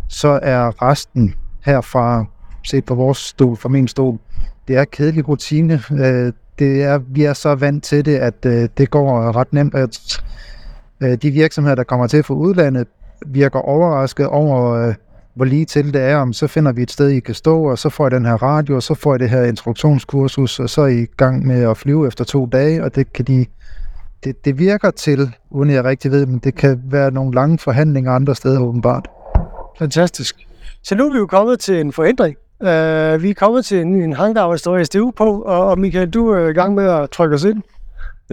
så 0.08 0.40
er 0.42 0.82
resten 0.82 1.34
herfra, 1.64 2.24
set 2.64 2.84
på 2.84 2.94
vores 2.94 3.18
stol, 3.18 3.56
fra 3.56 3.68
min 3.68 3.88
stol, 3.88 4.18
det 4.68 4.76
er 4.76 4.84
kedelig 4.84 5.28
rutine 5.28 5.82
det 6.62 6.82
er, 6.82 6.98
vi 6.98 7.24
er 7.24 7.32
så 7.32 7.54
vant 7.54 7.84
til 7.84 8.04
det, 8.04 8.16
at 8.16 8.46
øh, 8.46 8.68
det 8.78 8.90
går 8.90 9.36
ret 9.36 9.52
nemt. 9.52 9.74
At, 9.74 10.22
øh, 11.00 11.14
de 11.22 11.30
virksomheder, 11.30 11.74
der 11.74 11.84
kommer 11.84 12.06
til 12.06 12.22
fra 12.22 12.34
udlandet, 12.34 12.88
virker 13.26 13.58
overrasket 13.58 14.26
over 14.26 14.88
øh, 14.88 14.94
hvor 15.34 15.44
lige 15.44 15.64
til 15.64 15.94
det 15.94 16.02
er, 16.02 16.16
om 16.16 16.32
så 16.32 16.46
finder 16.46 16.72
vi 16.72 16.82
et 16.82 16.90
sted, 16.90 17.08
I 17.08 17.20
kan 17.20 17.34
stå, 17.34 17.70
og 17.70 17.78
så 17.78 17.88
får 17.88 18.06
I 18.06 18.10
den 18.10 18.26
her 18.26 18.34
radio, 18.34 18.76
og 18.76 18.82
så 18.82 18.94
får 18.94 19.14
I 19.14 19.18
det 19.18 19.30
her 19.30 19.44
instruktionskursus, 19.44 20.60
og 20.60 20.70
så 20.70 20.80
er 20.80 20.86
I 20.86 21.02
i 21.02 21.06
gang 21.16 21.46
med 21.46 21.70
at 21.70 21.76
flyve 21.76 22.06
efter 22.06 22.24
to 22.24 22.46
dage, 22.46 22.84
og 22.84 22.94
det 22.94 23.12
kan 23.12 23.24
de 23.24 23.46
det, 24.24 24.44
det 24.44 24.58
virker 24.58 24.90
til, 24.90 25.34
uden 25.50 25.70
jeg 25.70 25.84
rigtig 25.84 26.10
ved, 26.10 26.26
men 26.26 26.38
det 26.38 26.54
kan 26.54 26.82
være 26.84 27.10
nogle 27.10 27.34
lange 27.34 27.58
forhandlinger 27.58 28.12
andre 28.12 28.34
steder 28.34 28.60
åbenbart. 28.60 29.08
Fantastisk. 29.78 30.36
Så 30.82 30.94
nu 30.94 31.06
er 31.06 31.12
vi 31.12 31.18
jo 31.18 31.26
kommet 31.26 31.60
til 31.60 31.80
en 31.80 31.92
forændring. 31.92 32.36
Uh, 32.62 33.22
vi 33.22 33.30
er 33.30 33.34
kommet 33.36 33.64
til 33.64 33.80
en, 33.80 34.02
en 34.02 34.12
hangar, 34.12 34.46
hvor 34.46 34.56
står 34.56 34.84
SDU 34.84 35.10
på, 35.10 35.40
og, 35.42 35.66
og 35.66 35.78
Michael, 35.78 36.10
du 36.10 36.28
er 36.28 36.48
i 36.48 36.52
gang 36.52 36.74
med 36.74 36.84
at 36.84 37.10
trykke 37.10 37.34
os 37.34 37.44
ind. 37.44 37.62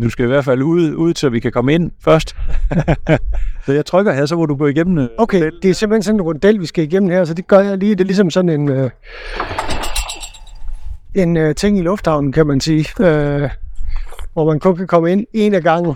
Du 0.01 0.09
skal 0.09 0.25
i 0.25 0.27
hvert 0.27 0.45
fald 0.45 0.61
ud, 0.61 0.93
ud 0.93 1.13
så 1.15 1.29
vi 1.29 1.39
kan 1.39 1.51
komme 1.51 1.73
ind 1.73 1.91
først. 2.03 2.35
så 3.65 3.73
jeg 3.73 3.85
trykker 3.85 4.13
her, 4.13 4.25
så 4.25 4.36
må 4.36 4.45
du 4.45 4.55
gå 4.55 4.67
igennem. 4.67 4.98
Øh, 4.98 5.09
okay, 5.17 5.51
det 5.62 5.69
er 5.69 5.74
simpelthen 5.74 6.03
sådan 6.03 6.17
en 6.19 6.21
rundel, 6.21 6.59
vi 6.59 6.65
skal 6.65 6.83
igennem 6.83 7.09
her, 7.09 7.25
så 7.25 7.33
det 7.33 7.48
gør 7.48 7.59
jeg 7.59 7.77
lige. 7.77 7.95
Det 7.95 8.01
er 8.01 8.05
ligesom 8.05 8.29
sådan 8.29 8.50
en, 8.50 8.69
øh, 8.69 8.89
en 11.15 11.38
øh, 11.38 11.55
ting 11.55 11.77
i 11.77 11.81
lufthavnen, 11.81 12.31
kan 12.31 12.48
man 12.48 12.62
sige, 12.62 12.86
øh, 13.00 13.50
hvor 14.33 14.45
man 14.45 14.59
kun 14.59 14.75
kan 14.75 14.88
komme 14.88 15.12
ind 15.12 15.25
en 15.33 15.53
af 15.53 15.63
gangen. 15.63 15.95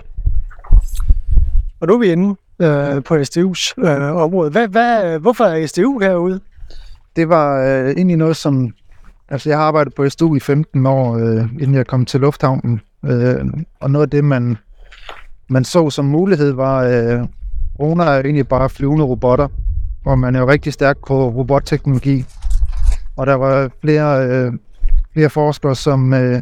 Og 1.80 1.88
nu 1.88 1.94
er 1.94 2.00
vi 2.00 2.12
inde 2.12 2.36
øh, 2.60 3.04
på 3.04 3.16
SDU's 3.16 3.74
øh, 3.78 4.16
område. 4.16 4.52
Hvad, 4.52 4.68
hvad, 4.68 5.20
hvorfor 5.20 5.44
er 5.44 5.68
SDU 5.68 6.00
herude? 6.00 6.40
Det 7.16 7.30
var 7.30 7.62
øh, 7.62 7.90
egentlig 7.90 8.18
noget, 8.18 8.36
som... 8.38 8.74
Altså, 9.30 9.50
jeg 9.50 9.58
har 9.58 9.66
arbejdet 9.66 9.94
på 9.96 10.10
SDU 10.10 10.36
i 10.36 10.40
15 10.40 10.86
år, 10.86 11.18
øh, 11.18 11.46
inden 11.60 11.76
jeg 11.76 11.88
kom 11.88 12.06
til 12.06 12.20
lufthavnen. 12.20 12.82
Øh, 13.06 13.46
og 13.80 13.92
noget 13.92 14.06
af 14.06 14.10
det, 14.10 14.24
man, 14.24 14.58
man 15.50 15.64
så 15.64 15.90
som 15.90 16.06
mulighed, 16.06 16.52
var, 16.52 16.84
øh, 16.84 17.28
droner 17.78 18.04
er 18.04 18.22
egentlig 18.22 18.48
bare 18.48 18.70
flyvende 18.70 19.06
robotter, 19.06 19.48
hvor 20.04 20.16
man 20.16 20.36
er 20.36 20.40
jo 20.40 20.48
rigtig 20.48 20.74
stærk 20.74 20.98
på 21.08 21.30
robotteknologi. 21.30 22.26
Og 23.18 23.28
der 23.28 23.34
var 23.34 23.70
flere, 23.82 24.28
øh, 24.28 24.54
flere 25.14 25.30
forskere, 25.30 25.76
som, 25.76 26.14
øh, 26.14 26.42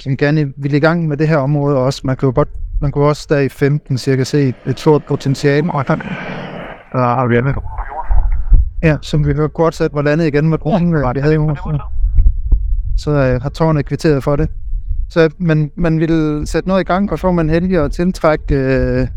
som 0.00 0.16
gerne 0.16 0.52
ville 0.56 0.76
i 0.76 0.80
gang 0.80 1.08
med 1.08 1.16
det 1.16 1.28
her 1.28 1.36
område 1.36 1.76
også. 1.76 2.00
Man 2.04 2.16
kunne 2.16 2.32
godt 2.32 2.48
man 2.80 2.92
kunne 2.92 3.04
også 3.04 3.26
der 3.30 3.38
i 3.38 3.48
15 3.48 3.98
cirka 3.98 4.24
se 4.24 4.54
et 4.66 4.80
stort 4.80 5.04
potentiale. 5.04 5.72
Og 5.72 5.86
der 5.88 5.96
har 6.92 7.26
vi 7.26 7.36
andet. 7.36 7.54
Ja, 8.82 8.96
som 9.02 9.26
vi 9.26 9.32
har 9.32 9.48
godt 9.48 9.74
set, 9.74 9.92
var 9.92 10.02
landet 10.02 10.26
igen 10.26 10.48
med 10.48 10.58
dronen, 10.58 10.94
vi 11.14 11.20
havde 11.20 11.34
jo. 11.34 11.56
Så 12.96 13.10
øh, 13.10 13.42
har 13.42 13.48
tårnet 13.48 13.86
kvitteret 13.86 14.24
for 14.24 14.36
det. 14.36 14.48
Så 15.08 15.30
man, 15.38 15.70
man 15.76 16.00
ville 16.00 16.46
sætte 16.46 16.68
noget 16.68 16.80
i 16.80 16.84
gang, 16.84 17.12
og 17.12 17.18
så 17.18 17.32
man 17.32 17.50
heldig 17.50 17.84
at 17.84 17.92
tiltrække 17.92 18.54
øh, 18.54 19.08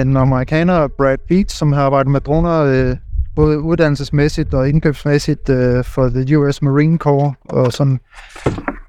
en 0.00 0.16
amerikaner, 0.16 0.88
Brad 0.88 1.18
Beat, 1.28 1.52
som 1.52 1.72
har 1.72 1.82
arbejdet 1.82 2.12
med 2.12 2.20
droner 2.20 2.60
øh, 2.60 2.96
både 3.36 3.60
uddannelsesmæssigt 3.60 4.54
og 4.54 4.68
indkøbsmæssigt 4.68 5.48
øh, 5.48 5.84
for 5.84 6.08
the 6.08 6.38
US 6.38 6.62
Marine 6.62 6.98
Corps, 6.98 7.36
og 7.44 7.72
sådan 7.72 8.00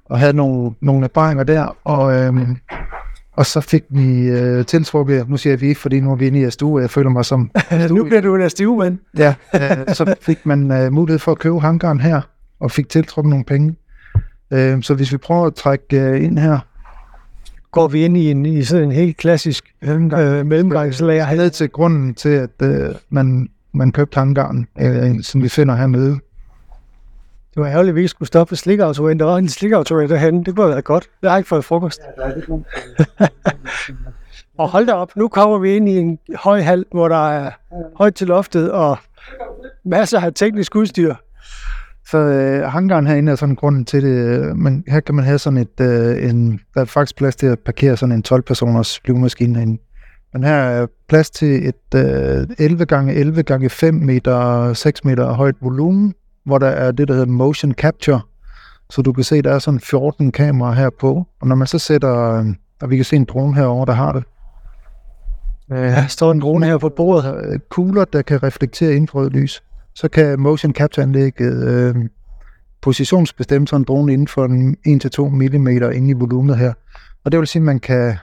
og 0.05 0.19
havde 0.19 0.33
nogle, 0.33 0.71
nogle 0.81 1.03
erfaringer 1.05 1.43
der, 1.43 1.77
og, 1.83 2.13
øh, 2.13 2.33
og 3.41 3.45
så 3.47 3.61
fik 3.61 3.83
vi 3.89 4.27
øh, 4.27 4.65
tiltrukket, 4.65 5.29
nu 5.29 5.37
siger 5.37 5.53
jeg 5.53 5.61
vi, 5.61 5.73
fordi 5.73 5.99
nu 5.99 6.11
er 6.11 6.15
vi 6.15 6.27
inde 6.27 6.41
i 6.41 6.51
SDU, 6.51 6.79
jeg 6.79 6.89
føler 6.89 7.09
mig 7.09 7.25
som... 7.25 7.51
nu 7.89 8.03
bliver 8.03 8.21
du 8.21 8.35
en 8.35 8.49
SDU-mand. 8.49 8.97
ja, 9.17 9.35
øh, 9.55 9.95
så 9.95 10.15
fik 10.21 10.45
man 10.45 10.71
øh, 10.71 10.93
mulighed 10.93 11.19
for 11.19 11.31
at 11.31 11.39
købe 11.39 11.59
hangaren 11.59 11.99
her, 11.99 12.21
og 12.59 12.71
fik 12.71 12.89
tiltrukket 12.89 13.29
nogle 13.29 13.45
penge. 13.45 13.75
Øh, 14.51 14.83
så 14.83 14.93
hvis 14.93 15.11
vi 15.11 15.17
prøver 15.17 15.45
at 15.45 15.55
trække 15.55 16.01
øh, 16.01 16.23
ind 16.23 16.39
her, 16.39 16.59
går 17.71 17.87
vi 17.87 18.05
ind 18.05 18.17
i, 18.17 18.31
en, 18.31 18.45
i 18.45 18.63
sådan 18.63 18.83
en 18.83 18.91
helt 18.91 19.17
klassisk 19.17 19.63
øh, 19.81 20.01
mellemgangslager. 20.45 21.35
Ned 21.35 21.49
til 21.49 21.69
grunden 21.69 22.13
til, 22.13 22.29
at 22.29 22.61
øh, 22.63 22.95
man, 23.09 23.49
man 23.73 23.91
købte 23.91 24.15
hangaren, 24.15 24.67
øh, 24.81 25.21
som 25.21 25.43
vi 25.43 25.49
finder 25.49 25.75
hernede. 25.75 26.19
Det 27.53 27.61
var 27.61 27.67
ærgerligt, 27.67 27.89
at 27.89 27.95
vi 27.95 27.99
ikke 27.99 28.09
skulle 28.09 28.27
stoppe 28.27 28.55
slikautomaten. 28.55 29.19
Der 29.19 29.25
var 29.25 29.37
en 29.37 29.49
slikautomat 29.49 30.09
derhenne. 30.09 30.43
Det 30.43 30.55
kunne 30.55 30.63
have 30.63 30.71
været 30.71 30.83
godt. 30.83 31.09
Jeg 31.21 31.31
har 31.31 31.37
ikke 31.37 31.47
fået 31.47 31.65
frokost. 31.65 32.01
og 34.59 34.69
hold 34.69 34.85
da 34.85 34.93
op, 34.93 35.15
nu 35.15 35.27
kommer 35.27 35.57
vi 35.57 35.75
ind 35.75 35.89
i 35.89 35.97
en 35.97 36.19
høj 36.35 36.61
hal, 36.61 36.85
hvor 36.91 37.07
der 37.07 37.29
er 37.29 37.51
højt 37.95 38.15
til 38.15 38.27
loftet 38.27 38.71
og 38.71 38.97
masser 39.85 40.19
af 40.19 40.33
teknisk 40.33 40.75
udstyr. 40.75 41.15
Så 42.07 42.17
øh, 42.17 42.63
hangaren 42.63 43.07
herinde 43.07 43.31
er 43.31 43.35
sådan 43.35 43.55
grunden 43.55 43.85
til 43.85 44.03
det. 44.03 44.57
Men 44.57 44.83
her 44.87 44.99
kan 44.99 45.15
man 45.15 45.25
have 45.25 45.39
sådan 45.39 45.59
et, 45.59 45.79
øh, 45.81 46.29
en, 46.29 46.59
der 46.73 46.81
er 46.81 46.85
faktisk 46.85 47.15
plads 47.15 47.35
til 47.35 47.47
at 47.47 47.59
parkere 47.59 47.97
sådan 47.97 48.15
en 48.15 48.23
12-personers 48.27 48.99
flyvemaskine 49.05 49.55
herinde. 49.55 49.81
Men 50.33 50.43
her 50.43 50.55
er 50.55 50.87
plads 51.09 51.29
til 51.29 51.67
et 51.67 51.95
øh, 51.95 52.47
11 52.59 52.85
gange 52.85 53.13
11 53.13 53.43
gange 53.43 53.69
5 53.69 53.93
meter, 53.93 54.73
6 54.73 55.05
meter 55.05 55.33
højt 55.33 55.55
volumen, 55.61 56.13
hvor 56.43 56.57
der 56.57 56.67
er 56.67 56.91
det, 56.91 57.07
der 57.07 57.13
hedder 57.13 57.31
motion 57.31 57.73
capture. 57.73 58.21
Så 58.89 59.01
du 59.01 59.13
kan 59.13 59.23
se, 59.23 59.41
der 59.41 59.53
er 59.53 59.59
sådan 59.59 59.79
14 59.79 60.31
kameraer 60.31 60.73
her 60.73 60.89
på. 60.99 61.27
Og 61.41 61.47
når 61.47 61.55
man 61.55 61.67
så 61.67 61.79
sætter, 61.79 62.39
øh, 62.39 62.45
og 62.81 62.89
vi 62.89 62.95
kan 62.95 63.05
se 63.05 63.15
en 63.15 63.25
drone 63.25 63.55
herover 63.55 63.85
der 63.85 63.93
har 63.93 64.11
det. 64.11 64.23
Øh, 65.71 65.77
der 65.77 66.07
står 66.07 66.31
en 66.31 66.41
drone 66.41 66.65
her 66.65 66.77
på 66.77 66.89
bordet. 66.89 67.23
Her. 67.23 67.57
kugler, 67.69 68.05
der 68.05 68.21
kan 68.21 68.43
reflektere 68.43 68.95
infrarødt 68.95 69.33
lys. 69.33 69.63
Så 69.95 70.07
kan 70.07 70.39
motion 70.39 70.73
capture 70.73 71.03
anlægget 71.03 71.67
øh, 71.67 71.95
positionsbestemme 72.81 73.67
sådan 73.67 73.81
en 73.81 73.85
drone 73.85 74.13
inden 74.13 74.27
for 74.27 74.47
1-2 74.47 75.29
mm 75.29 75.67
inde 75.67 76.09
i 76.09 76.13
volumet 76.13 76.57
her. 76.57 76.73
Og 77.23 77.31
det 77.31 77.39
vil 77.39 77.47
sige, 77.47 77.59
at 77.59 77.65
man 77.65 77.79
kan 77.79 78.17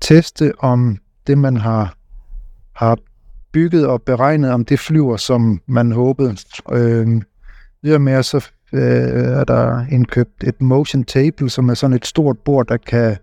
teste, 0.00 0.52
om 0.58 0.98
det, 1.26 1.38
man 1.38 1.56
har, 1.56 1.94
har 2.72 2.98
bygget 3.52 3.86
og 3.86 4.02
beregnet, 4.02 4.52
om 4.52 4.64
det 4.64 4.80
flyver, 4.80 5.16
som 5.16 5.60
man 5.66 5.92
håbede. 5.92 6.36
Øh, 6.72 7.22
med, 7.82 8.22
så 8.22 8.50
øh, 8.72 8.80
er 8.80 9.44
der 9.44 9.86
indkøbt 9.90 10.44
et 10.44 10.60
motion 10.60 11.04
table, 11.04 11.50
som 11.50 11.68
er 11.68 11.74
sådan 11.74 11.96
et 11.96 12.06
stort 12.06 12.38
bord, 12.38 12.66
der 12.66 12.76
kan 12.76 13.16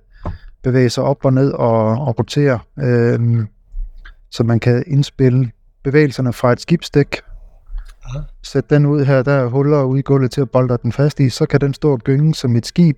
bevæge 0.63 0.89
sig 0.89 1.03
op 1.03 1.25
og 1.25 1.33
ned 1.33 1.51
og, 1.51 1.87
og 1.87 2.19
rotere, 2.19 2.59
øh, 2.79 3.45
så 4.31 4.43
man 4.43 4.59
kan 4.59 4.83
indspille 4.87 5.51
bevægelserne 5.83 6.33
fra 6.33 6.51
et 6.51 6.61
skibsdæk. 6.61 7.21
Sæt 8.43 8.69
den 8.69 8.85
ud 8.85 9.05
her, 9.05 9.23
der 9.23 9.31
er 9.31 9.45
huller 9.45 9.83
ude 9.83 9.99
i 9.99 10.01
gulvet 10.01 10.31
til 10.31 10.41
at 10.41 10.49
bolde 10.49 10.77
den 10.83 10.91
fast 10.91 11.19
i, 11.19 11.29
så 11.29 11.45
kan 11.45 11.61
den 11.61 11.73
stå 11.73 11.91
og 11.91 11.99
gynge 11.99 12.35
som 12.35 12.55
et 12.55 12.65
skib. 12.65 12.97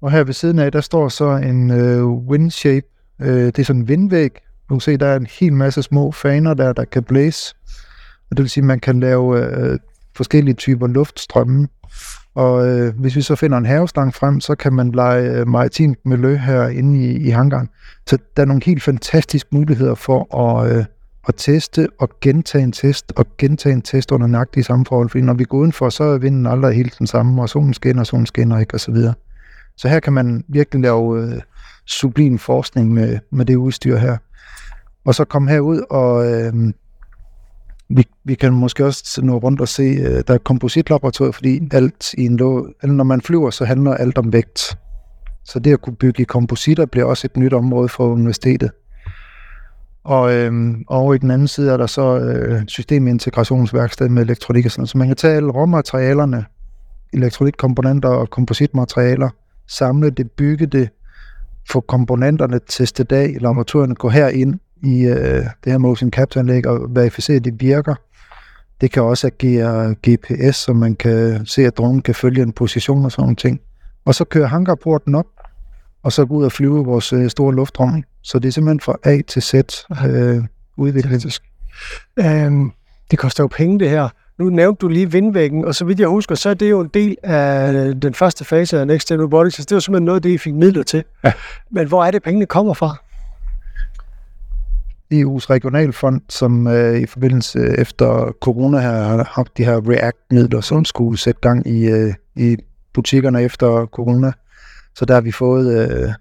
Og 0.00 0.10
her 0.10 0.24
ved 0.24 0.34
siden 0.34 0.58
af, 0.58 0.72
der 0.72 0.80
står 0.80 1.08
så 1.08 1.30
en 1.30 1.70
øh, 1.70 2.06
windshape, 2.06 2.86
øh, 3.20 3.46
det 3.46 3.58
er 3.58 3.64
sådan 3.64 3.82
en 3.82 3.88
vindvæg. 3.88 4.30
Du 4.68 4.74
kan 4.74 4.80
se, 4.80 4.96
der 4.96 5.06
er 5.06 5.16
en 5.16 5.26
hel 5.40 5.52
masse 5.52 5.82
små 5.82 6.12
faner 6.12 6.54
der, 6.54 6.72
der 6.72 6.84
kan 6.84 7.02
blæse. 7.02 7.54
Og 8.30 8.36
det 8.36 8.42
vil 8.42 8.50
sige, 8.50 8.62
at 8.62 8.66
man 8.66 8.80
kan 8.80 9.00
lave 9.00 9.44
øh, 9.44 9.78
forskellige 10.22 10.54
typer 10.54 10.86
luftstrømme. 10.86 11.68
Og 12.34 12.68
øh, 12.68 12.98
hvis 12.98 13.16
vi 13.16 13.22
så 13.22 13.34
finder 13.34 13.58
en 13.58 13.66
havestang 13.66 14.14
frem, 14.14 14.40
så 14.40 14.54
kan 14.54 14.72
man 14.72 14.92
lege 14.92 15.30
øh, 15.30 15.48
maritimt 15.48 15.98
miljø 16.04 16.36
herinde 16.36 16.98
i, 16.98 17.16
i 17.16 17.30
hangaren. 17.30 17.68
Så 18.06 18.18
der 18.36 18.42
er 18.42 18.46
nogle 18.46 18.62
helt 18.64 18.82
fantastiske 18.82 19.48
muligheder 19.52 19.94
for 19.94 20.36
at, 20.36 20.76
øh, 20.76 20.84
at 21.28 21.34
teste 21.36 21.88
og 22.00 22.08
gentage 22.20 22.64
en 22.64 22.72
test 22.72 23.12
og 23.16 23.26
gentage 23.38 23.72
en 23.72 23.82
test 23.82 24.12
under 24.12 24.26
nøjagtige 24.26 24.64
samme 24.64 24.84
forhold. 24.88 25.08
Fordi 25.08 25.22
når 25.22 25.34
vi 25.34 25.44
går 25.44 25.58
udenfor, 25.58 25.88
så 25.88 26.04
er 26.04 26.18
vinden 26.18 26.46
aldrig 26.46 26.76
helt 26.76 26.98
den 26.98 27.06
samme, 27.06 27.42
og 27.42 27.48
solen 27.48 27.74
skinner, 27.74 28.04
solen 28.04 28.26
skinner 28.26 28.58
ikke, 28.58 28.74
og 28.74 28.80
så 28.80 28.92
videre. 28.92 29.14
Så 29.76 29.88
her 29.88 30.00
kan 30.00 30.12
man 30.12 30.44
virkelig 30.48 30.82
lave 30.82 31.22
øh, 31.22 31.40
sublim 31.86 32.38
forskning 32.38 32.92
med, 32.92 33.18
med 33.32 33.44
det 33.44 33.56
udstyr 33.56 33.96
her. 33.96 34.16
Og 35.04 35.14
så 35.14 35.24
komme 35.24 35.50
herud 35.50 35.82
og 35.90 36.32
øh, 36.32 36.52
vi, 37.96 38.04
vi 38.24 38.34
kan 38.34 38.52
måske 38.52 38.86
også 38.86 39.20
nå 39.22 39.38
rundt 39.38 39.60
og 39.60 39.68
se, 39.68 39.82
uh, 39.82 40.20
der 40.26 40.34
er 40.34 40.38
kompositlaboratoriet, 40.38 41.34
fordi 41.34 41.68
alt 41.72 42.14
i 42.14 42.24
en 42.24 42.36
lå, 42.36 42.68
eller 42.82 42.94
når 42.94 43.04
man 43.04 43.20
flyver, 43.20 43.50
så 43.50 43.64
handler 43.64 43.94
alt 43.94 44.18
om 44.18 44.32
vægt. 44.32 44.78
Så 45.44 45.58
det 45.58 45.72
at 45.72 45.80
kunne 45.80 45.96
bygge 45.96 46.22
i 46.22 46.24
kompositter 46.24 46.86
bliver 46.86 47.06
også 47.06 47.26
et 47.26 47.36
nyt 47.36 47.52
område 47.52 47.88
for 47.88 48.06
universitetet. 48.06 48.70
Og 50.04 50.34
øh, 50.34 50.74
over 50.86 51.14
i 51.14 51.18
den 51.18 51.30
anden 51.30 51.48
side 51.48 51.72
er 51.72 51.76
der 51.76 51.86
så 51.86 52.18
øh, 52.18 52.62
systemintegrationsværksted 52.66 54.08
med 54.08 54.22
elektronik 54.22 54.64
og 54.64 54.70
sådan 54.70 54.86
Så 54.86 54.98
man 54.98 55.06
kan 55.06 55.16
tage 55.16 55.36
alle 55.36 55.52
råmaterialerne, 55.52 56.44
elektronikkomponenter 57.12 58.08
og 58.08 58.30
kompositmaterialer, 58.30 59.28
samle 59.68 60.10
det, 60.10 60.30
bygge 60.30 60.66
det, 60.66 60.88
få 61.70 61.80
komponenterne 61.80 62.60
testet 62.68 63.12
af 63.12 63.28
i 63.28 63.38
laboratorierne, 63.38 63.94
gå 63.94 64.08
herind 64.08 64.58
i 64.82 65.04
øh, 65.04 65.44
det 65.64 65.72
her 65.72 65.78
motion 65.78 66.10
capture 66.10 66.40
anlæg 66.40 66.66
og 66.66 66.94
verificere, 66.94 67.36
at 67.36 67.44
det 67.44 67.60
virker. 67.60 67.94
Det 68.80 68.90
kan 68.90 69.02
også 69.02 69.26
agere 69.26 69.94
GPS, 70.08 70.56
så 70.56 70.72
man 70.72 70.94
kan 70.94 71.46
se, 71.46 71.66
at 71.66 71.76
dronen 71.76 72.02
kan 72.02 72.14
følge 72.14 72.42
en 72.42 72.52
position 72.52 73.04
og 73.04 73.12
sådan 73.12 73.22
nogle 73.22 73.36
ting. 73.36 73.60
Og 74.04 74.14
så 74.14 74.24
kører 74.24 74.46
hangarporten 74.46 75.14
op, 75.14 75.26
og 76.02 76.12
så 76.12 76.26
gå 76.26 76.34
ud 76.34 76.44
og 76.44 76.52
flyve 76.52 76.84
vores 76.84 77.12
øh, 77.12 77.30
store 77.30 77.54
luftrum. 77.54 78.04
Så 78.22 78.38
det 78.38 78.48
er 78.48 78.52
simpelthen 78.52 78.80
fra 78.80 78.96
A 79.04 79.20
til 79.28 79.42
Z 79.42 79.54
øh, 80.06 80.44
udviklet. 80.76 81.40
Um, 82.46 82.72
det 83.10 83.18
koster 83.18 83.44
jo 83.44 83.46
penge, 83.46 83.78
det 83.78 83.90
her. 83.90 84.08
Nu 84.38 84.50
nævnte 84.50 84.80
du 84.80 84.88
lige 84.88 85.12
vindvæggen, 85.12 85.64
og 85.64 85.74
så 85.74 85.84
vidt 85.84 86.00
jeg 86.00 86.08
husker, 86.08 86.34
så 86.34 86.50
er 86.50 86.54
det 86.54 86.70
jo 86.70 86.80
en 86.80 86.90
del 86.94 87.16
af 87.22 87.72
den 88.00 88.14
første 88.14 88.44
fase 88.44 88.80
af 88.80 88.86
Next 88.86 89.08
Gen 89.08 89.22
Robotics, 89.22 89.56
så 89.56 89.66
det 89.68 89.74
var 89.74 89.80
simpelthen 89.80 90.04
noget, 90.04 90.22
det 90.22 90.30
I 90.30 90.38
fik 90.38 90.54
midler 90.54 90.82
til. 90.82 91.04
Ja. 91.24 91.32
Men 91.70 91.88
hvor 91.88 92.04
er 92.04 92.10
det, 92.10 92.22
pengene 92.22 92.46
kommer 92.46 92.74
fra? 92.74 92.96
EU's 95.12 95.50
regionalfond, 95.50 96.20
som 96.28 96.66
øh, 96.66 97.00
i 97.00 97.06
forbindelse 97.06 97.58
øh, 97.58 97.74
efter 97.74 98.32
corona 98.40 98.78
har 98.78 99.30
haft 99.30 99.58
de 99.58 99.64
her 99.64 99.90
React-midler, 99.90 100.60
som 100.60 100.84
skulle 100.84 101.18
sætte 101.18 101.40
gang 101.40 101.66
i, 101.66 101.84
øh, 101.84 102.14
i 102.36 102.56
butikkerne 102.94 103.42
efter 103.42 103.86
corona. 103.86 104.32
Så 104.94 105.04
der 105.04 105.14
har 105.14 105.20
vi 105.20 105.32
fået 105.32 105.90
øh, 105.90 106.12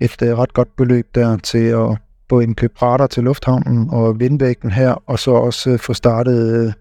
et 0.00 0.22
øh, 0.22 0.38
ret 0.38 0.52
godt 0.52 0.76
beløb 0.76 1.06
der 1.14 1.36
til 1.36 1.64
at 1.64 1.98
både 2.28 2.44
indkøbe 2.44 2.74
radar 2.82 3.06
til 3.06 3.24
lufthavnen 3.24 3.90
og 3.90 4.20
vindvægten 4.20 4.70
her, 4.70 5.02
og 5.06 5.18
så 5.18 5.30
også 5.30 5.70
øh, 5.70 5.78
få 5.78 5.94
startet 5.94 6.74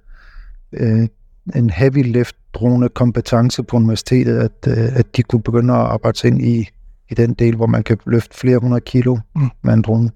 øh, 0.73 1.07
en 1.55 1.69
heavy 1.69 2.03
lift 2.03 2.35
drone 2.53 2.89
kompetence 2.89 3.63
på 3.63 3.75
universitetet, 3.75 4.37
at, 4.37 4.77
øh, 4.77 4.99
at 4.99 5.15
de 5.17 5.23
kunne 5.23 5.41
begynde 5.41 5.73
at 5.73 5.79
arbejde 5.79 6.27
ind 6.27 6.41
i, 6.41 6.69
i 7.09 7.13
den 7.13 7.33
del, 7.33 7.55
hvor 7.55 7.67
man 7.67 7.83
kan 7.83 7.97
løfte 8.05 8.37
flere 8.37 8.57
hundrede 8.57 8.81
kilo 8.81 9.17
mm. 9.35 9.49
med 9.61 9.73
en 9.73 9.81
drone. 9.81 10.11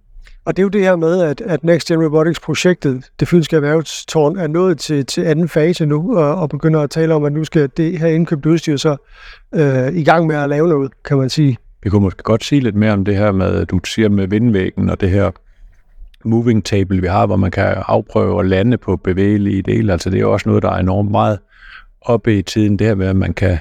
Og 0.45 0.57
det 0.57 0.61
er 0.61 0.63
jo 0.63 0.69
det 0.69 0.81
her 0.81 0.95
med, 0.95 1.21
at, 1.21 1.41
at 1.41 1.63
Next 1.63 1.87
Gen 1.87 2.03
Robotics-projektet, 2.03 3.11
det 3.19 3.27
fynske 3.27 3.55
erhvervstårn, 3.55 4.37
er 4.37 4.47
nået 4.47 4.79
til, 4.79 5.05
til 5.05 5.21
anden 5.21 5.49
fase 5.49 5.85
nu, 5.85 6.17
og, 6.17 6.35
og 6.35 6.49
begynder 6.49 6.79
at 6.81 6.89
tale 6.89 7.13
om, 7.13 7.23
at 7.23 7.31
nu 7.31 7.43
skal 7.43 7.69
det 7.77 7.99
her 7.99 8.07
indkøbte 8.07 8.49
udstyr 8.49 8.77
så 8.77 8.95
øh, 9.55 9.93
i 9.93 10.03
gang 10.03 10.27
med 10.27 10.35
at 10.35 10.49
lave 10.49 10.67
noget, 10.67 10.91
kan 11.05 11.17
man 11.17 11.29
sige. 11.29 11.57
Vi 11.83 11.89
kunne 11.89 12.01
måske 12.01 12.23
godt 12.23 12.43
sige 12.43 12.61
lidt 12.61 12.75
mere 12.75 12.91
om 12.91 13.05
det 13.05 13.15
her 13.17 13.31
med, 13.31 13.65
du 13.65 13.79
siger 13.85 14.09
med 14.09 14.27
vindvæggen 14.27 14.89
og 14.89 15.01
det 15.01 15.09
her 15.09 15.31
moving 16.25 16.65
table, 16.65 17.01
vi 17.01 17.07
har, 17.07 17.25
hvor 17.25 17.35
man 17.35 17.51
kan 17.51 17.75
afprøve 17.87 18.39
at 18.39 18.45
lande 18.45 18.77
på 18.77 18.95
bevægelige 18.95 19.61
dele. 19.61 19.91
Altså 19.91 20.09
det 20.09 20.17
er 20.17 20.21
jo 20.21 20.31
også 20.31 20.49
noget, 20.49 20.63
der 20.63 20.69
er 20.69 20.77
enormt 20.77 21.11
meget 21.11 21.39
oppe 22.01 22.37
i 22.37 22.41
tiden, 22.41 22.79
det 22.79 22.87
her 22.87 22.95
med, 22.95 23.07
at 23.07 23.15
man 23.15 23.33
kan 23.33 23.57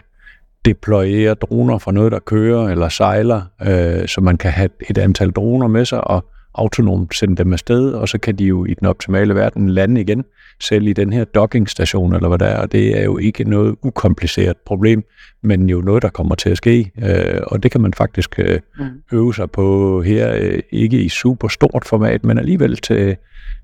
deployere 0.64 1.34
droner 1.34 1.78
fra 1.78 1.92
noget, 1.92 2.12
der 2.12 2.18
kører 2.18 2.68
eller 2.68 2.88
sejler, 2.88 3.42
øh, 3.62 4.08
så 4.08 4.20
man 4.20 4.36
kan 4.36 4.50
have 4.50 4.68
et 4.90 4.98
antal 4.98 5.30
droner 5.30 5.66
med 5.66 5.84
sig, 5.84 6.06
og 6.08 6.24
autonomt 6.60 7.14
sende 7.14 7.36
dem 7.36 7.52
afsted, 7.52 7.92
og 7.92 8.08
så 8.08 8.18
kan 8.18 8.36
de 8.36 8.44
jo 8.44 8.64
i 8.64 8.74
den 8.74 8.86
optimale 8.86 9.34
verden 9.34 9.68
lande 9.68 10.00
igen, 10.00 10.24
selv 10.60 10.86
i 10.86 10.92
den 10.92 11.12
her 11.12 11.24
dockingstation, 11.24 12.14
eller 12.14 12.28
hvad 12.28 12.38
der 12.38 12.46
er, 12.46 12.60
og 12.60 12.72
det 12.72 12.98
er 13.00 13.04
jo 13.04 13.18
ikke 13.18 13.44
noget 13.44 13.76
ukompliceret 13.82 14.56
problem, 14.66 15.04
men 15.42 15.70
jo 15.70 15.80
noget, 15.80 16.02
der 16.02 16.08
kommer 16.08 16.34
til 16.34 16.50
at 16.50 16.56
ske, 16.56 16.92
øh, 17.02 17.40
og 17.46 17.62
det 17.62 17.70
kan 17.70 17.80
man 17.80 17.94
faktisk 17.94 18.38
øh, 18.38 18.60
mm. 18.78 18.84
øve 19.12 19.34
sig 19.34 19.50
på 19.50 20.02
her, 20.02 20.34
øh, 20.34 20.62
ikke 20.70 21.02
i 21.02 21.08
super 21.08 21.48
stort 21.48 21.84
format, 21.84 22.24
men 22.24 22.38
alligevel 22.38 22.76
til, 22.76 23.16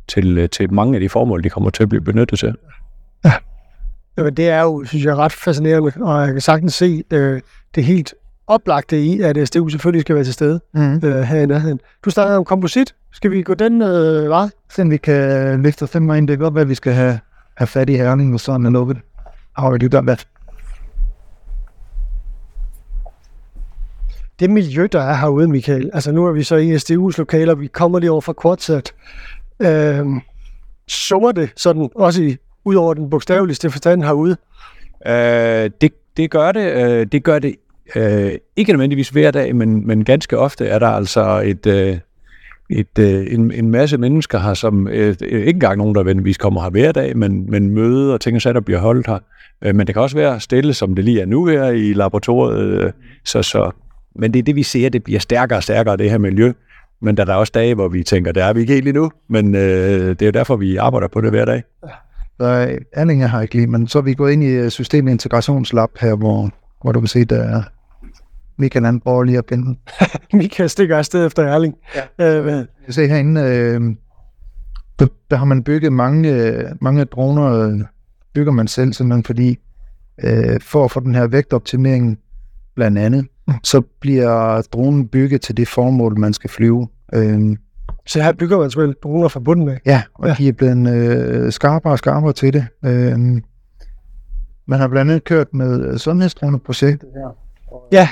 til, 0.09 0.49
til 0.49 0.73
mange 0.73 0.95
af 0.95 1.01
de 1.01 1.09
formål, 1.09 1.45
de 1.45 1.51
kommer 1.51 1.71
til 1.71 1.83
at 1.83 1.89
blive 1.89 2.05
benyttet 2.05 2.39
til. 2.39 2.55
Ja. 3.25 3.33
Jamen, 4.19 4.35
det 4.35 4.49
er 4.49 4.63
jo, 4.63 4.85
synes 4.85 5.05
jeg, 5.05 5.17
ret 5.17 5.33
fascinerende, 5.33 5.93
og 6.01 6.21
jeg 6.21 6.33
kan 6.33 6.41
sagtens 6.41 6.75
se 6.75 7.03
øh, 7.13 7.41
det 7.75 7.85
helt 7.85 8.15
oplagte 8.47 9.01
i, 9.01 9.21
at 9.21 9.49
SDU 9.49 9.69
selvfølgelig 9.69 10.01
skal 10.01 10.15
være 10.15 10.25
til 10.25 10.35
stede 10.35 10.61
mm. 10.75 11.01
øh, 11.05 11.23
her 11.23 11.41
i 11.41 11.47
nærheden. 11.47 11.81
Du 12.05 12.11
snakker 12.11 12.37
om 12.37 12.45
komposit. 12.45 12.95
Skal 13.13 13.31
vi 13.31 13.43
gå 13.43 13.55
den 13.55 13.83
øh, 13.83 14.31
vej? 14.31 14.49
Så 14.71 14.85
vi 14.85 14.97
kan 14.97 15.63
løfte 15.63 15.83
os 15.83 15.95
ind. 15.95 16.29
Det 16.29 16.29
kan 16.29 16.39
godt 16.39 16.55
være, 16.55 16.63
at 16.63 16.69
vi 16.69 16.75
skal 16.75 16.93
have, 16.93 17.21
have 17.55 17.67
fat 17.67 17.91
i 17.91 17.97
Herning 17.97 18.35
og 18.35 18.41
sådan 18.41 18.73
noget. 18.73 18.97
How 19.57 19.71
are 19.71 19.79
you 19.83 19.89
done 19.89 20.07
that? 20.07 20.27
Det 24.41 24.51
miljø, 24.51 24.89
der 24.93 25.01
er 25.01 25.15
herude, 25.15 25.49
Michael. 25.49 25.91
Altså 25.95 26.13
nu 26.13 26.27
er 26.27 26.33
vi 26.33 26.43
så 26.43 26.57
i 26.57 26.77
SDU's 26.77 27.19
lokaler. 27.19 27.55
Vi 27.55 27.67
kommer 27.67 27.99
lige 27.99 28.11
over 28.11 28.21
fra 28.21 28.35
Quartzat. 28.43 28.95
Øh, 29.61 30.07
summer 30.89 31.33
det 31.33 31.51
sådan, 31.57 31.89
også 31.95 32.23
i, 32.23 32.37
ud 32.65 32.75
over 32.75 32.95
den 32.95 33.11
bogstaveligste 33.11 33.71
forstand 33.71 34.03
herude? 34.03 34.37
Øh, 35.07 35.71
det, 35.81 35.93
det 36.17 36.31
gør 36.31 36.53
det. 36.53 36.73
Øh, 36.73 37.07
det 37.13 37.25
gør 37.25 37.39
det 37.39 37.57
Øh, 37.97 38.33
ikke 38.57 38.73
nødvendigvis 38.73 39.09
hver 39.09 39.31
dag, 39.31 39.57
men, 39.57 39.87
men 39.87 40.05
ganske 40.05 40.39
ofte 40.39 40.67
er 40.67 40.79
der 40.79 40.89
altså 40.89 41.43
et, 41.45 41.67
øh, 41.67 41.99
et, 42.71 42.99
øh, 42.99 43.27
en, 43.31 43.53
en 43.53 43.71
masse 43.71 43.99
mennesker 43.99 44.39
her, 44.39 44.55
som 44.55 44.89
øh, 44.89 45.17
øh 45.23 45.39
ikke 45.39 45.49
engang 45.49 45.79
nogen, 45.79 45.95
der 45.95 46.01
nødvendigvis 46.01 46.37
kommer 46.37 46.63
her 46.63 46.71
hver 46.71 46.93
dag, 46.93 47.17
men, 47.17 47.51
men 47.51 47.71
møde 47.71 48.15
og 48.15 48.21
ting 48.21 48.37
og 48.37 48.43
sager, 48.43 48.53
der 48.53 48.61
bliver 48.61 48.81
holdt 48.81 49.07
her. 49.07 49.19
Øh, 49.65 49.75
men 49.75 49.87
det 49.87 49.95
kan 49.95 50.03
også 50.03 50.17
være 50.17 50.41
stille, 50.41 50.75
som 50.75 50.95
det 50.95 51.05
lige 51.05 51.21
er 51.21 51.27
nu 51.27 51.47
her 51.47 51.65
i 51.69 51.93
laboratoriet. 51.93 52.85
Øh, 52.85 52.93
så, 53.25 53.43
så, 53.43 53.71
men 54.15 54.33
det 54.33 54.39
er 54.39 54.43
det, 54.43 54.57
vi 54.57 54.63
ser, 54.63 54.89
det 54.89 55.05
bliver 55.05 55.21
stærkere 55.21 55.59
og 55.59 55.63
stærkere, 55.63 55.97
det 55.97 56.11
her 56.11 56.19
miljø. 56.19 56.53
Men 57.01 57.17
der 57.17 57.23
er 57.23 57.25
der 57.25 57.35
også 57.35 57.53
dage, 57.55 57.75
hvor 57.75 57.89
vi 57.89 58.03
tænker, 58.03 58.33
det 58.33 58.43
er 58.43 58.53
vi 58.53 58.61
ikke 58.61 58.73
helt 58.73 58.89
endnu, 58.89 59.11
men 59.29 59.55
øh, 59.55 60.09
det 60.09 60.23
er 60.23 60.27
jo 60.27 60.33
derfor, 60.33 60.57
vi 60.57 60.77
arbejder 60.77 61.09
på 61.09 61.21
det 61.21 61.31
hver 61.31 61.45
dag. 61.45 61.63
Der 62.39 62.47
er 62.93 63.27
har 63.27 63.43
ikke 63.43 63.55
lige, 63.55 63.67
men 63.67 63.89
så 63.89 63.99
er 63.99 64.03
vi 64.03 64.15
gået 64.15 64.33
ind 64.33 64.45
i 64.45 64.47
øh, 64.47 64.71
systemintegrationslab 64.71 65.89
her, 66.01 66.15
hvor, 66.15 66.51
hvor 66.83 66.93
du 66.93 67.01
kan 67.01 67.07
se, 67.07 67.25
der 67.25 67.43
er 67.43 67.63
Michael 68.59 68.85
han 68.85 69.01
prøver 69.01 69.25
lige 69.25 69.39
at 69.39 69.47
binde 69.47 69.79
Michael 70.33 70.71
stikker 70.71 70.99
afsted 70.99 71.27
efter 71.27 71.43
Erling. 71.43 71.75
Ja. 72.19 72.41
Øh? 72.41 72.67
Jeg 72.87 72.95
ser 72.95 73.07
herinde, 73.07 73.41
øh, 73.41 73.81
der, 74.99 75.07
der 75.31 75.37
har 75.37 75.45
man 75.45 75.63
bygget 75.63 75.93
mange, 75.93 76.65
mange 76.81 77.05
droner, 77.05 77.79
bygger 78.35 78.53
man 78.53 78.69
selv, 78.69 78.93
simpelthen 78.93 79.25
fordi 79.25 79.59
øh, 80.25 80.61
for 80.61 80.85
at 80.85 80.91
få 80.91 81.01
den 81.01 81.15
her 81.15 81.27
vægtoptimering 81.27 82.19
blandt 82.75 82.99
andet, 82.99 83.27
så 83.63 83.83
bliver 84.01 84.63
dronen 84.63 85.09
bygget 85.09 85.41
til 85.41 85.57
det 85.57 85.69
formål, 85.69 86.19
man 86.19 86.33
skal 86.33 86.51
flyve. 86.51 86.89
Øh, 87.15 87.57
så 88.07 88.23
her 88.23 88.33
bygger 88.33 88.59
man 88.59 88.71
selvfølgelig 88.71 89.03
droner 89.03 89.29
fra 89.29 89.41
bunden 89.41 89.69
af? 89.69 89.81
Ja, 89.87 90.03
og 90.15 90.29
ja. 90.29 90.35
de 90.39 90.49
er 90.49 90.53
blevet 90.53 90.89
øh, 90.89 91.53
skarpere 91.53 91.93
og 91.93 91.99
skarpere 91.99 92.33
til 92.33 92.53
det. 92.53 92.67
Øh, 92.85 93.19
man 94.67 94.81
har 94.81 94.89
blandt 94.89 95.11
andet 95.11 95.25
kørt 95.25 95.55
med 95.55 95.99
sundhedsdroneprojektet 95.99 97.09
her. 97.15 97.37
Ja, 97.93 98.09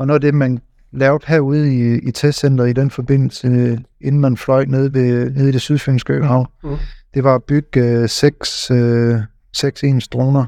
og 0.00 0.06
noget 0.06 0.16
af 0.16 0.20
det, 0.20 0.34
man 0.34 0.58
lavede 0.92 1.24
herude 1.26 1.74
i, 1.74 1.98
i 1.98 2.10
testcenteret 2.10 2.70
i 2.70 2.72
den 2.72 2.90
forbindelse, 2.90 3.78
inden 4.00 4.20
man 4.20 4.36
fløj 4.36 4.64
ned, 4.64 4.90
ved, 4.90 5.30
ned 5.30 5.48
i 5.48 5.52
det 5.52 5.60
sydfynske 5.60 6.12
øhav, 6.12 6.46
mm. 6.64 6.76
det 7.14 7.24
var 7.24 7.34
at 7.34 7.44
bygge 7.44 7.80
øh, 7.80 8.08
seks, 8.08 8.70
øh, 8.70 9.18
seks 9.52 9.84
ens 9.84 10.08
droner. 10.08 10.44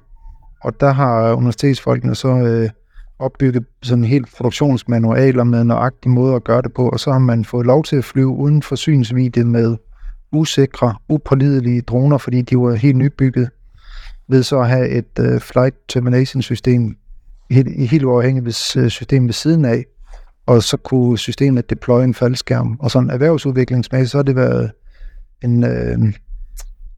Og 0.65 0.81
der 0.81 0.93
har 0.93 1.35
universitetsfolkene 1.35 2.15
så 2.15 2.29
øh, 2.29 2.71
opbygget 3.19 3.65
sådan 3.83 4.05
helt 4.05 4.29
produktionsmanualer 4.37 5.45
med 5.45 5.65
nøjagtig 5.65 6.11
måde 6.11 6.35
at 6.35 6.45
gøre 6.45 6.63
det 6.63 6.73
på, 6.73 6.89
og 6.89 7.01
så 7.01 7.13
har 7.13 7.19
man 7.19 7.45
fået 7.45 7.67
lov 7.67 7.85
til 7.85 7.97
at 7.97 8.05
flyve 8.05 8.29
uden 8.29 8.63
forsyningsvidde 8.63 9.45
med 9.45 9.77
usikre, 10.33 10.95
upålidelige 11.09 11.81
droner, 11.81 12.19
fordi 12.19 12.43
de 12.43 12.59
var 12.59 12.75
helt 12.75 12.97
nybygget, 12.97 13.51
ved 14.29 14.43
så 14.43 14.61
at 14.61 14.69
have 14.69 14.89
et 14.89 15.19
uh, 15.21 15.41
flight 15.41 15.77
termination 15.89 16.43
system 16.43 16.97
helt, 17.53 17.91
helt 17.91 18.05
uafhængigt 18.05 18.77
øh, 18.77 18.89
system 18.89 19.27
ved 19.27 19.33
siden 19.33 19.65
af, 19.65 19.85
og 20.47 20.63
så 20.63 20.77
kunne 20.77 21.19
systemet 21.19 21.71
deploye 21.71 22.05
en 22.05 22.15
faldskærm. 22.15 22.77
Og 22.81 22.91
sådan 22.91 23.11
erhvervsudviklingsmæssigt, 23.11 24.11
så 24.11 24.19
har 24.19 24.23
det 24.23 24.37
været 24.37 24.73
en, 25.43 25.65
øh, 25.65 25.99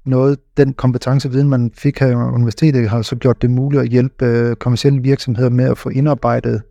noget, 0.05 0.39
den 0.57 0.73
kompetenceviden, 0.73 1.49
man 1.49 1.71
fik 1.75 1.99
her 1.99 2.09
i 2.09 2.15
universitetet, 2.15 2.89
har 2.89 3.03
så 3.03 3.17
gjort 3.17 3.43
det 3.43 3.51
muligt 3.51 3.83
at 3.83 3.89
hjælpe 3.89 4.27
øh, 4.27 4.57
kommersielle 4.57 5.03
virksomheder 5.03 5.51
med 5.51 5.65
at 5.65 5.79
få 5.79 5.89
indarbejdet 5.89 6.63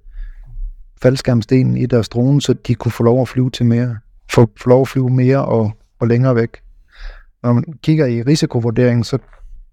faldskærmstenen 1.01 1.77
i 1.77 1.85
deres 1.85 2.09
drone, 2.09 2.41
så 2.41 2.53
de 2.53 2.75
kunne 2.75 2.91
få 2.91 3.03
lov 3.03 3.21
at 3.21 3.27
flyve 3.27 3.49
til 3.49 3.65
mere, 3.65 3.97
få, 4.33 4.49
få 4.61 4.69
lov 4.69 4.81
at 4.81 4.87
flyve 4.87 5.09
mere 5.09 5.45
og, 5.45 5.71
og 5.99 6.07
længere 6.07 6.35
væk. 6.35 6.49
Når 7.43 7.53
man 7.53 7.63
kigger 7.81 8.05
i 8.05 8.21
risikovurderingen, 8.21 9.03
så 9.03 9.17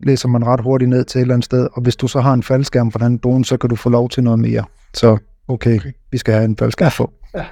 læser 0.03 0.29
man 0.29 0.47
ret 0.47 0.61
hurtigt 0.61 0.89
ned 0.89 1.05
til 1.05 1.19
et 1.19 1.23
eller 1.23 1.35
andet 1.35 1.45
sted, 1.45 1.69
og 1.73 1.83
hvis 1.83 1.97
du 1.97 2.09
så 2.09 2.21
har 2.21 2.33
en 2.33 2.43
faldskærm 2.43 2.93
for 2.93 2.99
den 2.99 3.19
drone, 3.19 3.45
så 3.45 3.57
kan 3.57 3.71
du 3.71 3.77
få 3.77 3.91
lov 3.91 4.09
til 4.09 4.25
noget 4.25 4.39
mere. 4.39 4.65
Så 4.95 5.19
okay, 5.49 5.77
okay. 5.79 5.93
vi 6.11 6.19
skal 6.19 6.35
have 6.35 6.45
en 6.45 6.57
faldskærm 6.57 6.91
på. 6.97 7.13
Ja. 7.35 7.45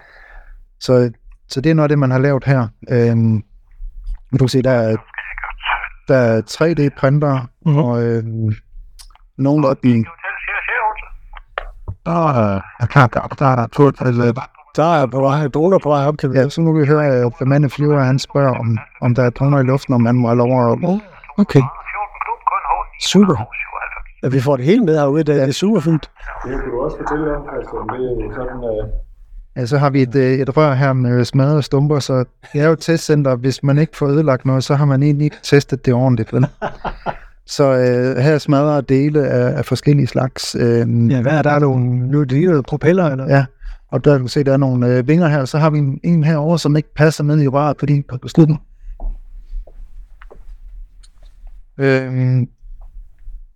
Så, 0.81 1.11
så 1.49 1.61
det 1.61 1.71
er 1.71 1.75
noget 1.75 1.85
af 1.85 1.89
det, 1.89 1.99
man 1.99 2.11
har 2.11 2.19
lavet 2.19 2.45
her. 2.45 2.69
Øhm, 2.91 3.43
du 4.33 4.39
kan 4.39 4.49
se, 4.49 4.63
der 4.63 4.71
er, 4.71 4.97
der 6.09 6.17
er 6.17 6.41
3D-printer, 6.41 7.49
mm-hmm. 7.67 7.83
og 7.83 8.03
øhm, 8.03 8.53
nogle 9.39 9.69
af 9.69 9.77
de... 9.77 10.05
Der 12.07 12.29
er, 12.29 12.61
der 12.81 13.01
er, 13.01 13.07
der 13.07 13.47
er, 13.47 13.67
der 13.67 14.25
er, 14.27 14.49
der 14.77 14.95
er 15.03 15.07
på 15.07 15.21
vej, 15.21 15.49
droner 15.49 15.79
på 15.79 15.89
vej 15.89 16.07
op, 16.07 16.15
vi 16.23 16.39
Ja, 16.39 16.49
så 16.49 16.61
nu 16.61 16.73
kan 16.73 16.83
vi 16.83 16.87
høre, 16.87 17.07
at 17.07 17.33
bemandede 17.39 17.71
flyver, 17.71 18.01
han 18.01 18.19
spørger, 18.19 18.59
om, 18.59 18.79
om 19.01 19.15
der 19.15 19.23
er 19.23 19.31
droner 19.31 19.59
i 19.59 19.63
luften, 19.63 19.95
om 19.95 20.01
man 20.01 20.15
må 20.15 20.29
have 20.29 20.39
lov 20.39 20.73
at... 20.73 21.01
Okay. 21.39 21.63
Super. 23.01 23.49
Ja, 24.23 24.29
vi 24.29 24.41
får 24.41 24.57
det 24.57 24.65
hele 24.65 24.85
med 24.85 24.99
herude, 24.99 25.25
det, 25.25 25.33
ja. 25.33 25.41
det 25.41 25.49
er 25.49 25.53
super 25.53 25.81
fint. 25.81 26.11
Det 26.45 26.51
kan 26.51 26.71
du 26.71 26.81
også 26.81 26.97
fortælle 26.97 27.37
om, 27.37 27.43
Christian. 27.53 27.89
Det 28.19 28.27
er 28.27 28.35
sådan, 28.35 28.57
uh... 28.57 28.89
Ja, 29.57 29.67
så 29.67 29.79
har 29.79 29.91
vi 29.91 30.03
et, 30.03 30.15
øh, 30.15 30.33
et 30.33 30.57
rør 30.57 30.75
her 30.75 30.93
med 30.93 31.25
smadrede 31.25 31.63
stumper, 31.63 31.99
så 31.99 32.25
det 32.53 32.61
er 32.61 32.67
jo 32.67 32.73
et 32.73 32.79
testcenter. 32.79 33.37
Hvis 33.37 33.63
man 33.63 33.79
ikke 33.79 33.97
får 33.97 34.07
ødelagt 34.07 34.45
noget, 34.45 34.65
så 34.65 34.75
har 34.75 34.85
man 34.85 35.03
egentlig 35.03 35.25
ikke 35.25 35.37
testet 35.43 35.87
det 35.87 35.95
ordentligt. 35.95 36.33
Vel? 36.33 36.47
Så 37.47 37.65
øh, 37.65 38.23
her 38.23 38.35
er 38.35 38.39
smadrede 38.39 38.83
dele 38.83 39.27
af, 39.27 39.59
af 39.59 39.65
forskellige 39.65 40.07
slags. 40.07 40.55
Øh, 40.55 41.11
ja, 41.11 41.23
hvad 41.23 41.33
er 41.33 41.43
der? 41.43 41.59
Nogle, 41.59 42.09
nu 42.11 42.21
er 42.21 42.25
det 42.25 42.45
noget 42.45 42.67
propeller? 42.67 43.05
Eller? 43.05 43.27
Ja, 43.29 43.45
og 43.91 44.05
der 44.05 44.15
kan 44.15 44.21
du 44.21 44.29
se, 44.29 44.45
der 44.45 44.53
er 44.53 44.57
nogle 44.57 44.97
øh, 44.97 45.09
vinger 45.09 45.29
her. 45.29 45.45
Så 45.45 45.59
har 45.59 45.71
vi 45.71 45.79
en, 45.79 46.01
en 46.05 46.25
herovre, 46.25 46.59
som 46.59 46.77
ikke 46.77 46.95
passer 46.95 47.25
ned 47.25 47.43
i 47.43 47.49
røret 47.49 47.77
på 47.77 47.87
din 47.87 48.05
på 48.23 48.29
slutten. 48.29 48.59
Øh, 51.79 52.43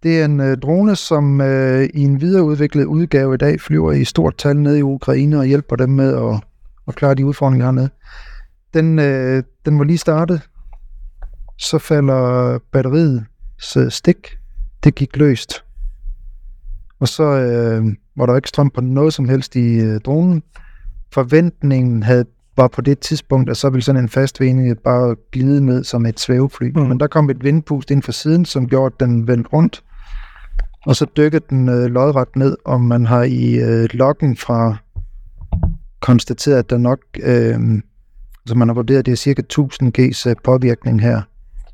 det 0.02 0.20
er 0.20 0.24
en 0.24 0.40
øh, 0.40 0.56
drone, 0.56 0.96
som 0.96 1.40
øh, 1.40 1.88
i 1.94 2.00
en 2.00 2.20
videreudviklet 2.20 2.84
udgave 2.84 3.34
i 3.34 3.36
dag 3.36 3.60
flyver 3.60 3.92
i 3.92 4.04
stort 4.04 4.36
tal 4.36 4.56
ned 4.56 4.76
i 4.76 4.82
Ukraine 4.82 5.38
og 5.38 5.44
hjælper 5.44 5.76
dem 5.76 5.88
med 5.88 6.16
at, 6.16 6.44
at 6.88 6.94
klare 6.94 7.14
de 7.14 7.26
udfordringer 7.26 7.66
hernede. 7.66 7.90
Den, 8.74 8.98
øh, 8.98 9.42
den 9.64 9.78
var 9.78 9.84
lige 9.84 9.98
startet. 9.98 10.40
Så 11.58 11.78
falder 11.78 12.58
batteriet 12.72 13.24
stik. 13.88 14.38
Det 14.84 14.94
gik 14.94 15.16
løst. 15.16 15.64
Og 17.00 17.08
så 17.08 17.22
øh, 17.22 17.84
var 18.16 18.26
der 18.26 18.36
ikke 18.36 18.48
strøm 18.48 18.70
på 18.70 18.80
noget 18.80 19.14
som 19.14 19.28
helst 19.28 19.56
i 19.56 19.80
øh, 19.80 20.00
dronen. 20.00 20.42
Forventningen 21.12 22.02
havde 22.02 22.24
var 22.56 22.68
på 22.68 22.80
det 22.80 22.98
tidspunkt, 22.98 23.50
at 23.50 23.56
så 23.56 23.70
ville 23.70 23.82
sådan 23.82 24.02
en 24.02 24.08
fast 24.08 24.40
vinding 24.40 24.78
bare 24.78 25.16
glide 25.32 25.66
ned 25.66 25.84
som 25.84 26.06
et 26.06 26.20
svævefly. 26.20 26.70
Mm. 26.74 26.80
Men 26.80 27.00
der 27.00 27.06
kom 27.06 27.30
et 27.30 27.44
vindpust 27.44 27.90
ind 27.90 28.02
fra 28.02 28.12
siden, 28.12 28.44
som 28.44 28.68
gjorde, 28.68 28.94
at 28.94 29.00
den 29.00 29.26
vendte 29.26 29.50
rundt 29.52 29.82
og 30.86 30.96
så 30.96 31.06
dykkede 31.16 31.44
den 31.50 31.68
øh, 31.68 31.84
lodret 31.84 32.36
ned, 32.36 32.56
og 32.64 32.80
man 32.80 33.06
har 33.06 33.22
i 33.22 33.54
øh, 33.54 33.88
loggen 33.92 34.36
fra 34.36 34.76
konstateret, 36.00 36.58
at 36.58 36.70
der 36.70 36.78
nok, 36.78 36.98
øh, 37.22 37.58
altså 38.44 38.54
man 38.56 38.68
har 38.68 38.74
vurderet, 38.74 38.98
at 38.98 39.06
det 39.06 39.12
er 39.12 39.16
cirka 39.16 39.40
1000 39.40 39.98
G's 39.98 40.30
øh, 40.30 40.36
påvirkning 40.44 41.00
her. 41.00 41.22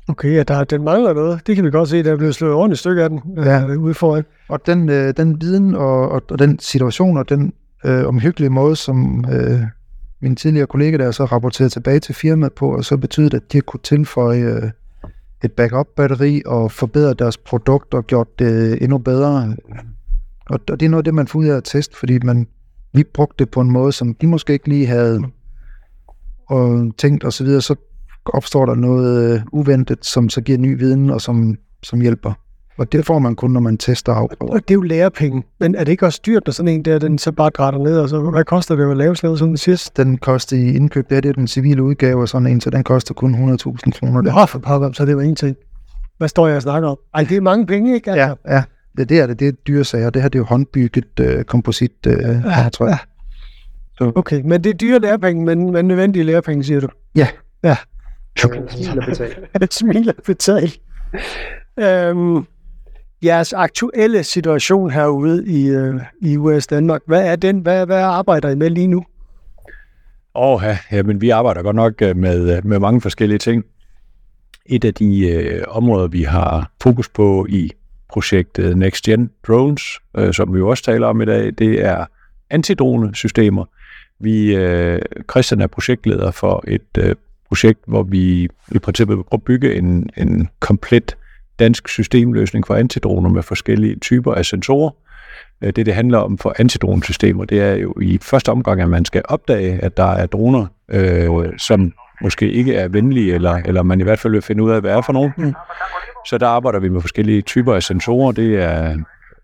Okay, 0.07 0.35
ja, 0.35 0.43
der, 0.43 0.63
den 0.63 0.83
mangler 0.83 1.13
noget. 1.13 1.47
Det 1.47 1.55
kan 1.55 1.65
vi 1.65 1.71
godt 1.71 1.89
se, 1.89 2.03
der 2.03 2.11
er 2.11 2.17
blevet 2.17 2.35
slået 2.35 2.53
ordentligt 2.53 2.79
stykke 2.79 3.03
af 3.03 3.09
den 3.09 3.21
øh, 3.37 3.45
ja. 3.45 3.65
ude 3.75 3.93
foran. 3.93 4.23
Og 4.49 4.65
den, 4.65 4.89
øh, 4.89 5.13
den 5.17 5.41
viden 5.41 5.75
og, 5.75 6.09
og, 6.09 6.21
og 6.29 6.39
den 6.39 6.59
situation 6.59 7.17
og 7.17 7.29
den 7.29 7.53
øh, 7.85 8.07
omhyggelige 8.07 8.49
måde, 8.49 8.75
som 8.75 9.25
øh, 9.31 9.61
min 10.21 10.35
tidligere 10.35 10.67
kollega 10.67 10.97
der 10.97 11.11
så 11.11 11.25
rapporterede 11.25 11.69
tilbage 11.69 11.99
til 11.99 12.15
firmaet 12.15 12.53
på, 12.53 12.75
og 12.75 12.85
så 12.85 12.97
betyder 12.97 13.37
at 13.37 13.53
de 13.53 13.61
kunne 13.61 13.79
tilføje 13.83 14.41
øh, 14.41 14.71
et 15.43 15.51
backup-batteri 15.51 16.41
og 16.45 16.71
forbedret 16.71 17.19
deres 17.19 17.37
produkt 17.37 17.93
og 17.93 18.07
gjort 18.07 18.39
det 18.39 18.83
endnu 18.83 18.97
bedre. 18.97 19.55
Og, 20.49 20.67
det 20.67 20.81
er 20.81 20.89
noget 20.89 21.01
af 21.01 21.03
det, 21.03 21.13
man 21.13 21.27
får 21.27 21.39
ud 21.39 21.45
af 21.45 21.57
at 21.57 21.63
teste, 21.63 21.97
fordi 21.97 22.19
man, 22.19 22.47
vi 22.93 23.03
brugte 23.03 23.35
det 23.43 23.51
på 23.51 23.61
en 23.61 23.71
måde, 23.71 23.91
som 23.91 24.13
de 24.13 24.27
måske 24.27 24.53
ikke 24.53 24.69
lige 24.69 24.85
havde 24.85 25.23
og 26.49 26.91
tænkt 26.97 27.23
osv., 27.23 27.31
så, 27.31 27.43
videre, 27.43 27.61
så 27.61 27.75
opstår 28.25 28.65
der 28.65 28.75
noget 28.75 29.33
øh, 29.33 29.41
uventet, 29.51 30.05
som 30.05 30.29
så 30.29 30.41
giver 30.41 30.57
ny 30.57 30.77
viden 30.77 31.09
og 31.09 31.21
som, 31.21 31.55
som 31.83 32.01
hjælper. 32.01 32.33
Og 32.79 32.91
det 32.91 33.05
får 33.05 33.19
man 33.19 33.35
kun, 33.35 33.51
når 33.51 33.59
man 33.59 33.77
tester 33.77 34.13
af. 34.13 34.27
Og 34.39 34.59
det 34.67 34.71
er 34.71 34.75
jo 34.75 34.81
lærepenge. 34.81 35.43
Men 35.59 35.75
er 35.75 35.83
det 35.83 35.91
ikke 35.91 36.05
også 36.05 36.21
dyrt, 36.25 36.43
når 36.45 36.51
sådan 36.51 36.67
en 36.67 36.85
der, 36.85 36.99
den 36.99 37.17
så 37.17 37.31
bare 37.31 37.49
græder 37.49 37.77
ned? 37.77 37.99
Og 37.99 38.09
så, 38.09 38.19
hvad 38.19 38.43
koster 38.43 38.75
det 38.75 38.91
at 38.91 38.97
lave 38.97 39.15
sådan 39.15 39.37
sådan 39.37 39.51
en 39.51 39.57
sidst? 39.57 39.97
Den 39.97 40.17
koster 40.17 40.57
i 40.57 40.75
indkøb, 40.75 41.09
det 41.09 41.17
er 41.17 41.21
det 41.21 41.35
den 41.35 41.47
civile 41.47 41.83
udgave 41.83 42.21
af 42.21 42.29
sådan 42.29 42.47
en, 42.47 42.61
så 42.61 42.69
den 42.69 42.83
koster 42.83 43.13
kun 43.13 43.35
100.000 43.35 43.91
kroner. 43.99 44.21
Det 44.21 44.31
har 44.31 44.45
for 44.45 44.59
pokker, 44.59 44.91
så 44.91 45.05
det 45.05 45.15
var 45.15 45.21
ingenting. 45.21 45.55
Hvad 46.17 46.27
står 46.27 46.47
jeg 46.47 46.55
og 46.55 46.61
snakker 46.61 46.89
om? 46.89 46.97
Ej, 47.13 47.23
det 47.23 47.37
er 47.37 47.41
mange 47.41 47.65
penge, 47.65 47.93
ikke? 47.93 48.11
Altså. 48.11 48.35
Ja, 48.45 48.55
ja. 48.55 48.63
Det, 48.97 49.09
det 49.09 49.19
er 49.19 49.27
det. 49.27 49.39
Det 49.39 49.47
er 49.47 49.51
dyre 49.51 49.83
sager. 49.83 50.09
Det 50.09 50.21
her 50.21 50.29
det 50.29 50.39
er 50.39 50.39
jo 50.39 50.45
håndbygget 50.45 51.19
uh, 51.19 51.43
komposit, 51.43 51.91
uh, 52.07 52.13
ja, 52.13 52.69
tror 52.73 52.85
jeg. 52.85 52.97
Ja. 54.01 54.05
Så. 54.05 54.11
Okay, 54.15 54.41
men 54.45 54.63
det 54.63 54.69
er 54.69 54.73
dyre 54.73 54.99
lærepenge, 54.99 55.45
men, 55.45 55.71
men 55.71 55.85
nødvendige 55.85 56.23
lærepenge, 56.23 56.63
siger 56.63 56.79
du? 56.79 56.87
Ja. 57.15 57.27
Ja. 57.63 57.77
Smil 58.37 58.99
og 58.99 59.05
betal. 59.05 59.71
Smil 59.71 60.09
og 60.09 60.23
betal. 60.25 60.73
øhm, 61.79 62.45
jeres 63.23 63.53
aktuelle 63.53 64.23
situation 64.23 64.91
herude 64.91 65.47
i, 65.47 65.67
øh, 65.67 66.01
i 66.21 66.37
US 66.37 66.67
Danmark, 66.67 67.01
hvad 67.05 67.27
er 67.27 67.35
den? 67.35 67.59
Hvad, 67.59 67.85
hvad 67.85 68.01
arbejder 68.01 68.49
I 68.49 68.55
med 68.55 68.69
lige 68.69 68.87
nu? 68.87 69.05
Åh, 70.35 70.61
ja, 70.63 70.77
ja, 70.91 71.03
men 71.03 71.21
vi 71.21 71.29
arbejder 71.29 71.61
godt 71.61 71.75
nok 71.75 72.01
øh, 72.01 72.17
med, 72.17 72.57
øh, 72.57 72.65
med 72.65 72.79
mange 72.79 73.01
forskellige 73.01 73.39
ting. 73.39 73.65
Et 74.65 74.85
af 74.85 74.93
de 74.93 75.29
øh, 75.29 75.63
områder, 75.67 76.07
vi 76.07 76.23
har 76.23 76.71
fokus 76.81 77.09
på 77.09 77.45
i 77.49 77.71
projektet 78.09 78.77
Next 78.77 79.03
Gen 79.03 79.29
Drones, 79.47 79.83
øh, 80.17 80.33
som 80.33 80.53
vi 80.53 80.59
jo 80.59 80.69
også 80.69 80.83
taler 80.83 81.07
om 81.07 81.21
i 81.21 81.25
dag, 81.25 81.53
det 81.57 81.85
er 81.85 82.05
antidrone-systemer. 82.49 83.65
Vi, 84.19 84.55
øh, 84.55 85.01
Christian 85.31 85.61
er 85.61 85.67
projektleder 85.67 86.31
for 86.31 86.63
et 86.67 86.97
øh, 86.97 87.15
projekt, 87.47 87.79
hvor 87.87 88.03
vi 88.03 88.49
i 88.71 88.79
princippet 88.79 89.17
vil 89.17 89.23
at 89.31 89.43
bygge 89.43 89.75
en, 89.75 90.09
en 90.17 90.49
komplet 90.59 91.17
dansk 91.59 91.87
systemløsning 91.87 92.67
for 92.67 92.75
antidroner 92.75 93.29
med 93.29 93.43
forskellige 93.43 93.95
typer 93.95 94.33
af 94.33 94.45
sensorer. 94.45 94.91
Øh, 95.61 95.73
det, 95.75 95.85
det 95.85 95.93
handler 95.93 96.17
om 96.17 96.37
for 96.37 96.55
antidronesystemer, 96.59 97.45
det 97.45 97.61
er 97.61 97.75
jo 97.75 97.93
i 98.01 98.19
første 98.21 98.49
omgang, 98.49 98.81
at 98.81 98.89
man 98.89 99.05
skal 99.05 99.21
opdage, 99.25 99.79
at 99.83 99.97
der 99.97 100.11
er 100.11 100.25
droner, 100.25 100.65
øh, 100.89 101.29
som 101.57 101.93
måske 102.21 102.51
ikke 102.51 102.75
er 102.75 102.87
venlige, 102.87 103.33
eller, 103.33 103.53
eller 103.65 103.83
man 103.83 103.99
i 103.99 104.03
hvert 104.03 104.19
fald 104.19 104.33
vil 104.33 104.41
finde 104.41 104.63
ud 104.63 104.71
af, 104.71 104.81
hvad 104.81 104.91
er 104.91 105.01
for 105.01 105.13
nogen. 105.13 105.55
Så 106.27 106.37
der 106.37 106.47
arbejder 106.47 106.79
vi 106.79 106.89
med 106.89 107.01
forskellige 107.01 107.41
typer 107.41 107.75
af 107.75 107.83
sensorer. 107.83 108.31
Det 108.31 108.63
er 108.63 108.97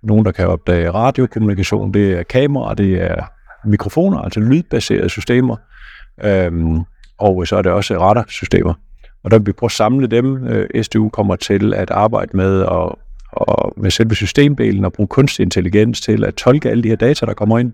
nogen, 0.04 0.26
der 0.26 0.32
kan 0.32 0.48
opdage 0.48 0.92
radiokommunikation, 0.92 1.94
det 1.94 2.14
er 2.14 2.24
kameraer, 2.24 2.74
det 2.74 3.02
er 3.02 3.24
mikrofoner, 3.66 4.20
altså 4.20 4.40
lydbaserede 4.40 5.10
systemer, 5.10 5.56
øhm, 6.24 6.80
og 7.18 7.48
så 7.48 7.56
er 7.56 7.62
det 7.62 7.72
også 7.72 8.00
radarsystemer. 8.00 8.74
Og 9.26 9.32
der 9.32 9.38
vil 9.38 9.48
vi 9.48 9.52
prøve 9.52 9.68
at 9.68 9.72
samle 9.72 10.08
dem. 10.08 10.48
Øh, 10.48 10.84
SDU 10.84 11.10
kommer 11.10 11.36
til 11.36 11.74
at 11.74 11.92
arbejde 11.92 12.38
med 12.38 12.62
og, 12.62 13.00
og 13.32 13.74
med 13.78 13.92
selve 13.92 14.16
systemdelen 14.16 14.86
og 14.86 14.94
bruge 14.94 15.08
kunstig 15.08 15.44
intelligens 15.44 16.02
til 16.02 16.24
at 16.26 16.36
tolke 16.36 16.70
alle 16.70 16.84
de 16.84 16.90
her 16.90 16.96
data, 16.96 17.26
der 17.26 17.34
kommer 17.34 17.60
ind. 17.60 17.74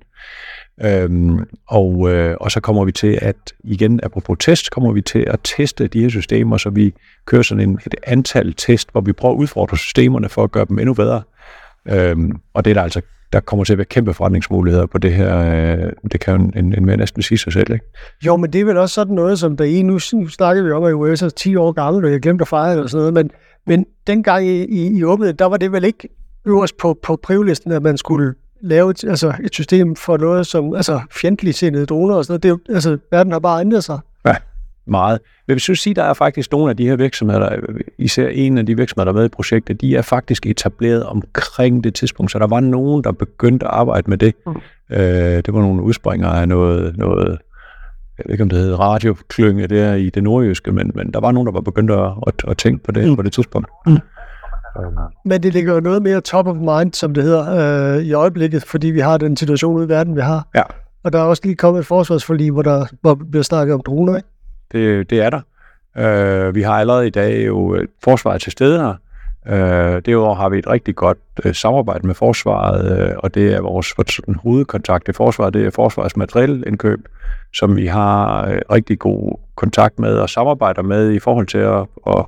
Øhm, 0.84 1.40
og, 1.68 2.10
øh, 2.12 2.36
og 2.40 2.52
så 2.52 2.60
kommer 2.60 2.86
vi 2.86 2.92
til 2.92 3.20
at, 3.22 3.36
igen 3.64 4.00
apropos 4.04 4.38
test, 4.40 4.72
kommer 4.72 4.92
vi 4.92 5.02
til 5.02 5.20
at 5.28 5.40
teste 5.44 5.88
de 5.88 6.02
her 6.02 6.10
systemer, 6.10 6.58
så 6.58 6.70
vi 6.70 6.94
kører 7.26 7.42
sådan 7.42 7.70
en, 7.70 7.80
et 7.86 7.96
antal 8.04 8.54
test, 8.54 8.92
hvor 8.92 9.02
vi 9.02 9.14
prøver 9.14 9.36
at 9.36 9.40
udfordre 9.40 9.78
systemerne 9.78 10.30
for 10.30 10.44
at 10.44 10.52
gøre 10.52 10.66
dem 10.70 10.80
endnu 10.80 10.94
bedre. 10.94 11.22
Øhm, 11.88 12.32
og 12.54 12.66
det 12.66 12.72
er 12.72 12.76
der 12.76 12.84
altså, 12.84 13.02
der 13.34 13.40
kommer 13.40 13.66
til 13.66 13.74
at 13.74 13.78
være 13.78 13.86
kæmpe 13.86 14.14
forretningsmuligheder 14.14 14.86
på 14.86 14.98
det 14.98 15.14
her. 15.14 15.38
Øh, 15.38 15.92
det 16.12 16.20
kan 16.20 16.36
jo 16.36 16.52
en, 16.56 16.74
en 16.78 16.86
mere 16.86 16.98
næsten 16.98 17.22
sige 17.22 17.38
sig 17.38 17.54
selv, 17.54 17.74
ikke? 17.74 17.86
Jo, 18.26 18.38
men 18.38 18.54
det 18.54 18.62
er 18.62 18.66
vel 18.66 18.78
også 18.78 18.94
sådan 18.94 19.16
noget, 19.16 19.40
som 19.40 19.58
der 19.58 19.66
i 19.66 19.82
nu, 19.82 20.00
nu 20.14 20.28
snakker 20.28 20.64
vi 20.64 20.72
om, 20.72 20.84
at 20.84 20.94
USA 20.94 21.26
er 21.26 21.30
10 21.30 21.56
år 21.56 21.72
gammel, 21.72 22.06
og 22.06 22.12
jeg 22.12 22.20
glemte 22.20 22.42
at 22.42 22.48
fejre 22.48 22.72
eller 22.72 22.88
sådan 22.88 23.00
noget, 23.00 23.14
men, 23.14 23.32
men 23.68 23.86
dengang 24.08 24.48
I, 24.48 24.66
I, 24.66 24.98
I 24.98 25.04
åbnede, 25.04 25.34
der 25.34 25.46
var 25.46 25.58
det 25.58 25.72
vel 25.72 25.84
ikke 25.84 26.10
øverst 26.46 26.78
på, 26.78 27.00
på 27.04 27.16
privelisten, 27.24 27.72
at 27.72 27.82
man 27.82 27.98
skulle 27.98 28.34
lave 28.62 28.92
et, 28.92 29.04
altså 29.04 29.34
et 29.44 29.54
system 29.54 29.96
for 29.96 30.18
noget 30.18 30.48
som 30.48 30.76
altså 30.76 31.02
fjendtligt 31.12 31.58
sindede 31.58 31.86
droner 31.86 32.16
og 32.16 32.26
sådan 32.26 32.32
noget. 32.34 32.44
Det 32.44 32.50
er 32.50 32.74
jo, 32.74 32.76
altså, 32.76 32.98
verden 33.12 33.32
har 33.32 33.40
bare 33.40 33.62
ændret 33.62 33.84
sig. 33.84 34.00
Meget. 34.88 35.20
Men 35.48 35.54
hvis 35.54 35.64
du 35.64 35.76
sige, 35.76 35.94
der 35.94 36.04
er 36.04 36.14
faktisk 36.14 36.52
nogle 36.52 36.70
af 36.70 36.78
de 36.78 36.88
her 36.88 36.96
virksomheder, 36.96 37.40
der, 37.40 37.58
især 37.98 38.28
en 38.28 38.58
af 38.58 38.66
de 38.66 38.78
virksomheder, 38.78 39.06
der 39.06 39.12
er 39.12 39.22
med 39.22 39.26
i 39.26 39.30
projektet, 39.30 39.82
de 39.82 39.96
er 39.96 40.02
faktisk 40.02 40.46
etableret 40.46 41.06
omkring 41.06 41.84
det 41.84 41.96
tidspunkt, 41.96 42.32
så 42.32 42.40
der 42.40 42.48
var 42.48 42.60
nogen, 42.60 43.04
der 43.04 43.12
begyndte 43.12 43.66
at 43.66 43.72
arbejde 43.74 44.10
med 44.10 44.18
det. 44.18 44.36
Mm. 44.46 44.56
Øh, 44.92 45.00
det 45.46 45.54
var 45.54 45.60
nogle 45.60 45.82
udspringere 45.82 46.42
af 46.42 46.48
noget, 46.48 46.98
noget 46.98 47.38
jeg 48.18 48.26
ved 48.26 48.34
ikke, 48.34 48.44
om 48.44 48.50
det 48.50 48.60
hedder 48.60 48.78
radioklynge 48.78 49.68
der 49.68 49.94
i 49.94 50.10
det 50.10 50.24
nordjyske, 50.24 50.72
men, 50.72 50.92
men 50.96 51.14
der 51.14 51.20
var 51.20 51.32
nogen, 51.32 51.48
der 51.48 51.54
var 51.54 51.62
begyndt 51.62 51.92
at, 51.92 52.12
at, 52.28 52.34
at 52.48 52.58
tænke 52.58 52.84
på 52.84 52.92
det 52.92 53.10
mm. 53.10 53.16
på 53.16 53.22
det 53.22 53.34
tidspunkt. 53.34 53.68
Mm. 53.88 53.98
Men 55.26 55.44
det 55.44 55.54
ligger 55.54 55.74
jo 55.74 55.80
noget 55.80 56.02
mere 56.02 56.22
top 56.22 56.48
of 56.48 56.56
mind, 56.56 56.94
som 56.94 57.14
det 57.14 57.24
hedder, 57.24 57.96
øh, 57.98 58.04
i 58.04 58.14
øjeblikket, 58.14 58.64
fordi 58.64 58.88
vi 58.88 59.00
har 59.00 59.18
den 59.18 59.38
situation 59.38 59.76
ude 59.76 59.86
i 59.86 59.90
verden, 59.90 60.16
vi 60.16 60.22
har. 60.22 60.48
Ja. 60.56 60.64
Og 61.04 61.14
der 61.14 61.20
er 61.20 61.24
også 61.24 61.42
lige 61.46 61.56
kommet 61.56 61.80
et 61.80 61.86
forsvarsforlig, 61.86 62.52
hvor 62.52 62.62
der 62.62 62.86
hvor 63.02 63.16
bliver 63.32 63.44
snakket 63.44 63.74
om 63.74 63.82
droner, 63.86 64.16
ikke? 64.16 64.30
Det, 64.72 65.10
det 65.10 65.22
er 65.22 65.30
der. 65.30 65.42
Øh, 65.98 66.56
vi 66.56 66.62
har 66.62 66.74
allerede 66.74 67.08
i 67.08 67.10
dag 67.10 67.48
jo 67.48 67.76
øh, 67.76 67.88
forsvaret 68.04 68.42
til 68.42 68.52
stede 68.52 68.80
her. 68.80 68.96
Øh, 69.48 70.02
derudover 70.06 70.36
har 70.36 70.50
vi 70.50 70.60
et 70.60 70.68
rigtig 70.68 70.96
godt 70.96 71.18
øh, 71.46 71.56
samarbejde 71.56 72.08
med 72.08 72.16
forsvaret, 72.16 73.00
øh, 73.00 73.16
og 73.18 73.36
det 73.36 73.54
er 73.54 73.62
vores 73.62 73.86
sådan, 73.86 74.36
hovedkontakt 74.36 75.06
til 75.06 75.14
forsvaret, 75.14 75.54
det 75.54 75.66
er 75.66 75.70
forsvarets 75.70 76.18
materielindkøb, 76.18 77.00
som 77.54 77.76
vi 77.76 77.88
har 77.88 78.46
øh, 78.48 78.62
rigtig 78.72 79.00
god 79.00 79.40
kontakt 79.56 80.00
med 80.00 80.14
og 80.14 80.30
samarbejder 80.30 80.82
med 80.82 81.12
i 81.12 81.20
forhold 81.20 81.48
til 81.48 81.58
at, 81.58 81.86
at 82.08 82.26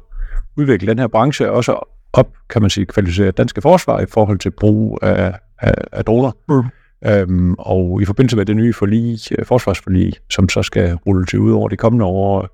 udvikle 0.58 0.88
den 0.88 1.00
her 1.00 1.08
branche, 1.08 1.52
også 1.52 1.80
op, 2.14 2.28
kan 2.50 2.62
man 2.62 2.70
sige, 2.70 2.86
kvalificere 2.86 3.32
danske 3.32 3.62
forsvar 3.62 4.00
i 4.00 4.06
forhold 4.06 4.40
til 4.40 4.52
brug 4.52 5.00
af, 5.02 5.34
af, 5.60 5.74
af 5.92 6.06
droner. 6.06 6.32
Mm. 6.50 6.64
Øhm, 7.06 7.54
og 7.54 8.02
i 8.02 8.06
forbindelse 8.06 8.38
med 8.38 8.46
det 8.46 8.56
nye 8.56 8.74
forlig, 8.74 9.20
øh, 9.38 9.46
forsvarsforlig, 9.46 10.14
som 10.30 10.50
så 10.50 10.64
skal 10.64 10.94
rulle 10.94 11.26
til 11.26 11.40
ud 11.40 11.52
over 11.52 11.70
de 11.70 11.78
kommende 11.78 12.06
år, 12.06 12.50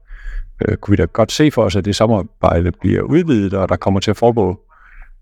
øh, 0.61 0.77
kunne 0.77 0.91
vi 0.91 0.95
da 0.95 1.05
godt 1.05 1.31
se 1.31 1.51
for 1.51 1.63
os, 1.63 1.75
at 1.75 1.85
det 1.85 1.95
samarbejde 1.95 2.71
bliver 2.71 3.01
udvidet, 3.01 3.53
og 3.53 3.69
der 3.69 3.75
kommer 3.75 3.99
til 3.99 4.11
at 4.11 4.17
foregå 4.17 4.59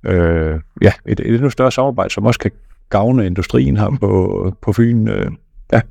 øh, 0.06 0.60
ja, 0.82 0.94
et, 1.06 1.20
et 1.20 1.36
endnu 1.36 1.50
større 1.50 1.72
samarbejde, 1.72 2.13
som 2.13 2.26
også 2.26 2.40
kan 2.40 2.52
gavne 2.90 3.26
industrien 3.26 3.78
her 3.78 3.98
på, 4.00 4.54
på 4.62 4.74
Fyn. 4.74 5.08
Øh, 5.08 5.32
ja. 5.74 5.82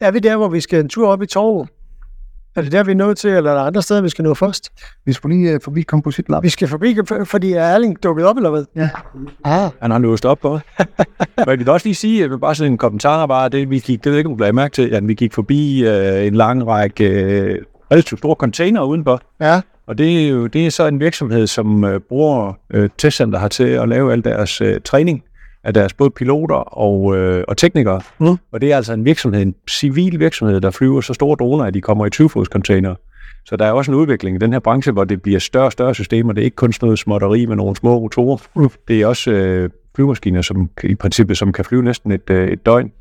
Er 0.00 0.10
vi 0.10 0.18
der, 0.18 0.36
hvor 0.36 0.48
vi 0.48 0.60
skal 0.60 0.80
en 0.80 0.88
tur 0.88 1.08
op 1.08 1.22
i 1.22 1.26
torvet? 1.26 1.68
Er 2.56 2.62
det 2.62 2.72
der, 2.72 2.84
vi 2.84 2.90
er 2.90 2.96
nået 2.96 3.18
til, 3.18 3.30
eller 3.30 3.50
er 3.50 3.54
der 3.54 3.62
andre 3.62 3.82
steder, 3.82 4.00
vi 4.02 4.08
skal 4.08 4.22
nå 4.22 4.34
først? 4.34 4.72
Vi 5.06 5.12
skal 5.12 5.30
lige 5.30 5.54
uh, 5.54 5.60
forbi 5.62 5.82
Composite 5.82 6.30
Lab. 6.30 6.42
Vi 6.42 6.48
skal 6.48 6.68
forbi, 6.68 6.96
fordi 7.24 7.52
er 7.52 7.62
Erling 7.62 8.02
dukket 8.02 8.26
op, 8.26 8.36
eller 8.36 8.50
hvad? 8.50 8.64
Ja. 8.76 8.88
Ah. 9.44 9.70
Han 9.82 9.90
har 9.90 9.98
låst 9.98 10.24
op 10.24 10.38
på. 10.38 10.58
Men 11.36 11.48
jeg 11.48 11.58
vil 11.58 11.68
også 11.68 11.86
lige 11.86 11.94
sige, 11.94 12.24
at 12.24 12.40
bare 12.40 12.54
sådan 12.54 12.72
en 12.72 12.78
kommentar, 12.78 13.26
bare 13.26 13.48
det, 13.48 13.70
vi 13.70 13.78
gik, 13.78 14.04
det 14.04 14.12
ved 14.12 14.18
ikke, 14.18 14.30
om 14.30 14.38
du 14.38 14.52
mærke 14.52 14.72
til, 14.72 14.88
at 14.94 15.08
vi 15.08 15.14
gik 15.14 15.32
forbi 15.32 15.84
uh, 15.88 16.26
en 16.26 16.34
lang 16.34 16.66
række 16.66 17.04
uh, 17.04 17.64
relativt 17.92 18.18
store 18.18 18.34
container 18.34 18.82
udenfor. 18.82 19.20
Ja. 19.40 19.60
Og 19.86 19.98
det 19.98 20.24
er 20.24 20.28
jo 20.28 20.46
det 20.46 20.66
er 20.66 20.70
så 20.70 20.86
en 20.86 21.00
virksomhed, 21.00 21.46
som 21.46 21.84
uh, 21.84 21.96
bruger 22.08 22.52
uh, 22.74 22.86
testcenter 22.98 23.38
her 23.38 23.48
til 23.48 23.64
at 23.64 23.88
lave 23.88 24.12
al 24.12 24.24
deres 24.24 24.60
uh, 24.60 24.68
træning 24.84 25.22
af 25.64 25.74
deres 25.74 25.92
både 25.92 26.10
piloter 26.10 26.54
og, 26.56 27.16
øh, 27.16 27.44
og 27.48 27.56
teknikere. 27.56 28.00
Mm. 28.18 28.36
Og 28.52 28.60
det 28.60 28.72
er 28.72 28.76
altså 28.76 28.92
en 28.92 29.04
virksomhed, 29.04 29.42
en 29.42 29.54
civil 29.70 30.20
virksomhed, 30.20 30.60
der 30.60 30.70
flyver 30.70 31.00
så 31.00 31.14
store 31.14 31.36
droner, 31.36 31.64
at 31.64 31.74
de 31.74 31.80
kommer 31.80 32.06
i 32.06 32.10
20-fods 32.14 32.48
container. 32.48 32.94
Så 33.46 33.56
der 33.56 33.64
er 33.64 33.72
også 33.72 33.90
en 33.90 33.96
udvikling 33.96 34.36
i 34.36 34.38
den 34.38 34.52
her 34.52 34.60
branche, 34.60 34.92
hvor 34.92 35.04
det 35.04 35.22
bliver 35.22 35.38
større 35.38 35.64
og 35.64 35.72
større 35.72 35.94
systemer. 35.94 36.32
Det 36.32 36.40
er 36.40 36.44
ikke 36.44 36.54
kun 36.54 36.72
sådan 36.72 36.86
noget 36.86 36.98
småtteri 36.98 37.46
med 37.46 37.56
nogle 37.56 37.76
små 37.76 37.98
rotorer. 37.98 38.36
Mm. 38.56 38.68
Det 38.88 39.02
er 39.02 39.06
også 39.06 39.30
øh, 39.30 39.70
flyvemaskiner, 39.96 40.42
som 40.42 40.70
i 40.84 40.94
princippet 40.94 41.38
som 41.38 41.52
kan 41.52 41.64
flyve 41.64 41.82
næsten 41.82 42.12
et, 42.12 42.30
øh, 42.30 42.48
et 42.48 42.66
døgn 42.66 42.92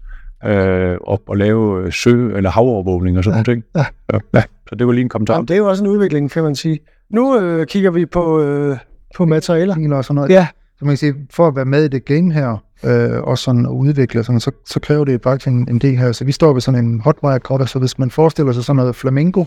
øh, 0.46 0.98
op 1.02 1.20
og 1.28 1.38
lave 1.38 1.92
sø- 1.92 2.36
eller 2.38 2.50
havovervågning 2.50 3.18
og 3.18 3.24
sådan 3.24 3.44
ja. 3.48 3.54
noget. 3.54 3.64
Ja. 3.76 3.86
Ja. 4.14 4.20
ja. 4.34 4.44
Så 4.70 4.76
det 4.76 4.88
var 4.88 4.94
lige 4.94 5.02
en 5.02 5.10
kommentar. 5.10 5.34
Jamen, 5.34 5.48
det 5.48 5.54
er 5.54 5.58
jo 5.58 5.70
også 5.70 5.84
en 5.84 5.90
udvikling, 5.90 6.32
kan 6.32 6.44
man 6.44 6.56
sige. 6.56 6.80
Nu 7.10 7.40
øh, 7.40 7.68
kigger 7.68 7.92
vi 7.92 8.06
på, 8.06 8.42
øh, 8.42 8.78
på 9.16 9.26
materialer. 9.26 9.96
Og 9.98 10.04
sådan 10.06 10.16
noget. 10.16 10.30
Ja. 10.30 10.48
Man 10.84 10.92
kan 10.92 10.98
sige, 10.98 11.16
for 11.30 11.48
at 11.48 11.56
være 11.56 11.66
med 11.66 11.84
i 11.84 11.88
det 11.88 12.06
game 12.06 12.34
her, 12.34 12.58
øh, 12.84 13.22
og 13.22 13.38
sådan 13.38 13.66
at 13.66 13.70
udvikle, 13.70 14.24
sådan, 14.24 14.40
så, 14.40 14.52
så 14.66 14.80
kræver 14.80 15.06
det 15.06 15.24
faktisk 15.24 15.48
en, 15.48 15.68
en 15.70 15.80
del 15.80 15.98
her. 15.98 16.12
Så 16.12 16.26
vi 16.26 16.32
står 16.32 16.54
ved 16.54 16.62
sådan 16.62 16.86
en 16.86 17.00
hotwire 17.00 17.40
cutter, 17.40 17.66
så 17.66 17.80
hvis 17.80 18.00
man 18.00 18.12
forestiller 18.12 18.54
sig 18.54 18.64
sådan 18.64 18.76
noget 18.76 18.96
flamingo, 18.96 19.46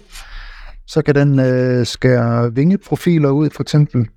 så 0.87 1.03
kan 1.03 1.15
den 1.15 1.39
øh, 1.39 1.87
skære 1.87 2.55
vingeprofiler 2.55 3.31
ud, 3.31 3.51
for 3.51 3.63
eksempel, 3.63 4.09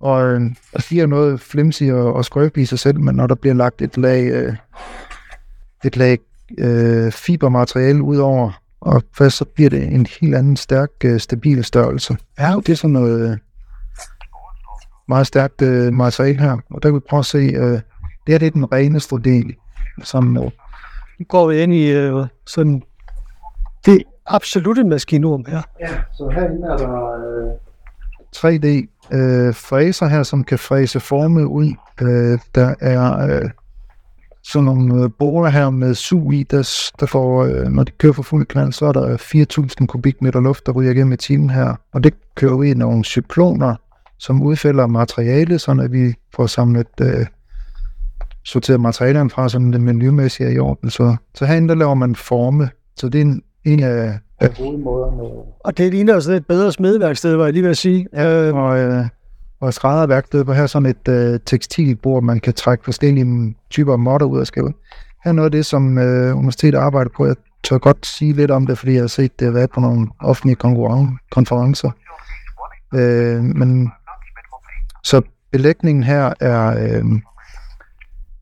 og 0.00 0.32
øh, 0.32 0.40
siger 0.78 1.06
noget 1.06 1.40
flimsy 1.40 1.82
og, 1.82 2.14
og 2.14 2.24
skrøbeligt 2.24 2.66
i 2.66 2.68
sig 2.68 2.78
selv, 2.78 3.00
men 3.00 3.14
når 3.14 3.26
der 3.26 3.34
bliver 3.34 3.54
lagt 3.54 3.82
et 3.82 3.96
lag, 3.96 4.24
øh, 4.24 4.54
et 5.84 5.96
lag 5.96 6.18
øh, 6.58 7.12
fibermateriale 7.12 8.02
ud 8.02 8.16
over, 8.16 8.60
og 8.80 9.02
først 9.16 9.36
så 9.36 9.44
bliver 9.44 9.70
det 9.70 9.82
en 9.82 10.06
helt 10.20 10.34
anden 10.34 10.56
stærk, 10.56 10.90
øh, 11.04 11.20
stabil 11.20 11.64
størrelse. 11.64 12.16
Ja, 12.38 12.54
det 12.66 12.68
er 12.68 12.76
sådan 12.76 12.90
noget 12.90 13.38
meget 15.08 15.26
stærkt 15.26 15.62
øh, 15.62 15.92
materiale 15.92 16.40
her, 16.40 16.52
og 16.70 16.82
der 16.82 16.88
kan 16.88 16.94
vi 16.94 17.00
prøve 17.08 17.18
at 17.18 17.26
se, 17.26 17.38
øh, 17.38 17.80
det 18.26 18.32
her 18.32 18.38
det 18.38 18.46
er 18.46 18.50
den 18.50 18.72
reneste 18.72 19.16
del. 19.24 19.54
Som, 20.02 20.36
øh, 20.36 20.42
nu 21.18 21.24
går 21.28 21.48
vi 21.48 21.62
ind 21.62 21.72
i 21.72 21.92
øh, 21.92 22.26
sådan 22.46 22.82
det 23.86 24.02
absolute 24.26 24.84
maskinrum 24.84 25.44
her. 25.48 25.62
Ja, 25.80 25.88
så 26.12 26.28
herinde 26.34 26.66
er 26.66 26.76
der 26.76 27.12
øh, 27.12 27.52
3D 28.36 28.66
øh, 29.12 29.54
fræser 29.54 30.06
her, 30.06 30.22
som 30.22 30.44
kan 30.44 30.58
fræse 30.58 31.00
forme 31.00 31.46
ud. 31.46 31.72
Øh, 32.02 32.38
der 32.54 32.74
er 32.80 33.26
øh, 33.26 33.50
sådan 34.44 34.64
nogle 34.64 35.02
øh, 35.02 35.10
borer 35.18 35.50
her 35.50 35.70
med 35.70 35.94
sug 35.94 36.32
i, 36.32 36.42
der, 36.42 36.90
der 37.00 37.06
får, 37.06 37.44
øh, 37.44 37.66
når 37.66 37.84
de 37.84 37.92
kører 37.92 38.12
for 38.12 38.22
fuld 38.22 38.46
knald, 38.46 38.72
så 38.72 38.86
er 38.86 38.92
der 38.92 39.16
4.000 39.80 39.86
kubikmeter 39.86 40.40
luft, 40.40 40.66
der 40.66 40.72
ryger 40.72 40.90
igennem 40.90 41.12
i 41.12 41.16
timen 41.16 41.50
her. 41.50 41.74
Og 41.92 42.04
det 42.04 42.14
kører 42.34 42.52
ud 42.52 42.64
i 42.64 42.74
nogle 42.74 43.04
cykloner, 43.04 43.76
som 44.24 44.42
udfælder 44.42 44.86
materiale, 44.86 45.58
så 45.58 45.70
at 45.70 45.92
vi 45.92 46.14
får 46.36 46.46
samlet 46.46 46.86
øh, 47.00 47.26
sorteret 48.44 48.80
materialerne 48.80 49.30
fra, 49.30 49.48
sådan 49.48 49.72
det 49.72 49.80
miljømæssige 49.80 50.46
er 50.46 50.50
i 50.50 50.58
orden. 50.58 50.90
Så, 50.90 51.16
så 51.34 51.44
herinde 51.44 51.68
der 51.68 51.74
laver 51.74 51.94
man 51.94 52.14
forme, 52.14 52.68
så 52.96 53.08
det 53.08 53.18
er 53.18 53.22
en, 53.22 53.42
en 53.64 53.82
af, 53.82 54.18
af 54.40 54.56
hovedmåderne. 54.58 55.22
Og 55.60 55.78
det 55.78 55.92
ligner 55.92 56.14
også 56.14 56.32
et 56.32 56.46
bedre 56.46 56.72
smedeværksted, 56.72 57.36
var 57.36 57.44
jeg 57.44 57.52
lige 57.52 57.62
ved 57.62 57.70
at 57.70 57.76
sige. 57.76 58.08
Øh, 58.14 58.54
og, 58.54 58.78
øh, 58.78 59.06
og 59.60 59.74
skrædderværksted, 59.74 60.44
hvor 60.44 60.52
her 60.52 60.66
sådan 60.66 60.86
et 60.86 61.08
øh, 61.08 61.40
tekstilbord, 61.46 62.22
man 62.22 62.40
kan 62.40 62.52
trække 62.52 62.84
forskellige 62.84 63.54
typer 63.70 63.96
måtter 63.96 64.26
ud 64.26 64.40
af 64.40 64.46
skabet. 64.46 64.72
Her 65.24 65.28
er 65.28 65.32
noget 65.32 65.46
af 65.46 65.52
det, 65.52 65.66
som 65.66 65.98
øh, 65.98 66.36
universitetet 66.36 66.78
arbejder 66.78 67.10
på. 67.16 67.26
Jeg 67.26 67.36
tør 67.64 67.78
godt 67.78 68.06
sige 68.06 68.32
lidt 68.32 68.50
om 68.50 68.66
det, 68.66 68.78
fordi 68.78 68.92
jeg 68.92 69.02
har 69.02 69.06
set 69.06 69.40
det 69.40 69.54
været 69.54 69.70
på 69.70 69.80
nogle 69.80 70.08
offentlige 70.20 70.56
konferencer. 71.30 71.90
Øh, 72.94 73.42
men 73.42 73.90
så 75.04 75.22
belægningen 75.52 76.04
her 76.04 76.32
er 76.40 76.66
øh, 76.68 77.04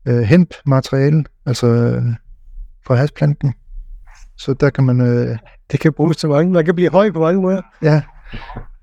øh, 0.07 0.21
hemp-materiale, 0.21 1.23
altså 1.45 1.67
øh, 1.67 2.03
fra 2.85 2.95
hasplanten. 2.95 3.53
Så 4.37 4.53
der 4.53 4.69
kan 4.69 4.83
man, 4.83 5.01
øh, 5.01 5.37
Det 5.71 5.79
kan 5.79 5.93
bruges 5.93 6.17
til 6.17 6.29
mange. 6.29 6.51
Man 6.51 6.65
kan 6.65 6.75
blive 6.75 6.89
høj 6.89 7.11
på 7.11 7.19
mange 7.19 7.41
måder. 7.41 7.61
ja, 7.81 8.01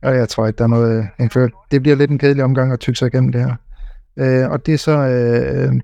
og 0.03 0.17
jeg 0.17 0.29
tror 0.29 0.47
ikke, 0.47 0.59
der 0.59 0.65
er 0.65 0.69
noget 0.69 1.09
øh. 1.21 1.51
Det 1.71 1.83
bliver 1.83 1.97
lidt 1.97 2.11
en 2.11 2.19
kedelig 2.19 2.45
omgang 2.45 2.73
at 2.73 2.81
tykke 2.81 2.99
sig 2.99 3.07
igennem 3.07 3.33
det 3.33 3.41
her. 3.41 3.55
Øh, 4.17 4.51
og 4.51 4.67
det 4.67 4.75
er 4.75 4.79
så 4.79 4.99
øh, 4.99 5.81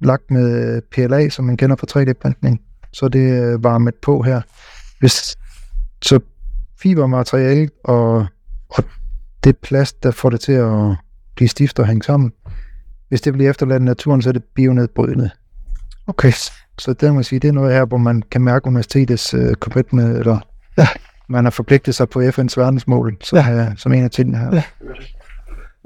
lagt 0.00 0.30
med 0.30 0.80
PLA, 0.90 1.28
som 1.28 1.44
man 1.44 1.56
kender 1.56 1.76
fra 1.76 2.00
3D-printning. 2.00 2.60
Så 2.92 3.08
det 3.08 3.38
er 3.38 3.52
øh, 3.52 3.64
varmet 3.64 3.94
på 3.94 4.22
her. 4.22 4.40
Hvis, 5.00 5.38
så 6.02 6.20
fibermateriale 6.82 7.70
og, 7.84 8.26
og 8.68 8.84
det 9.48 9.56
plast, 9.56 10.02
der 10.02 10.10
får 10.10 10.30
det 10.30 10.40
til 10.40 10.52
at 10.52 10.96
blive 11.36 11.48
stift 11.48 11.78
og 11.78 11.86
hænge 11.86 12.02
sammen, 12.02 12.32
hvis 13.08 13.20
det 13.20 13.32
bliver 13.32 13.50
efterladt 13.50 13.82
i 13.82 13.84
naturen, 13.84 14.22
så 14.22 14.28
er 14.28 14.32
det 14.32 14.44
bionedbrydende. 14.44 15.30
Okay. 16.06 16.32
Så 16.78 16.92
det 17.00 17.14
må 17.14 17.22
sige, 17.22 17.38
det 17.38 17.48
er 17.48 17.52
noget 17.52 17.74
her, 17.74 17.84
hvor 17.84 17.96
man 17.96 18.22
kan 18.30 18.40
mærke 18.40 18.66
universitetets 18.66 19.34
øh, 19.34 19.54
commitment, 19.54 20.18
eller 20.18 20.38
ja. 20.78 20.86
man 21.28 21.44
har 21.44 21.50
forpligtet 21.50 21.94
sig 21.94 22.08
på 22.08 22.20
FN's 22.20 22.54
verdensmål, 22.56 23.16
som, 23.20 23.38
ja. 23.38 23.48
er, 23.50 23.72
som 23.76 23.92
en 23.92 24.04
af 24.04 24.10
tingene 24.10 24.38
her. 24.38 24.50
Ja. 24.52 24.62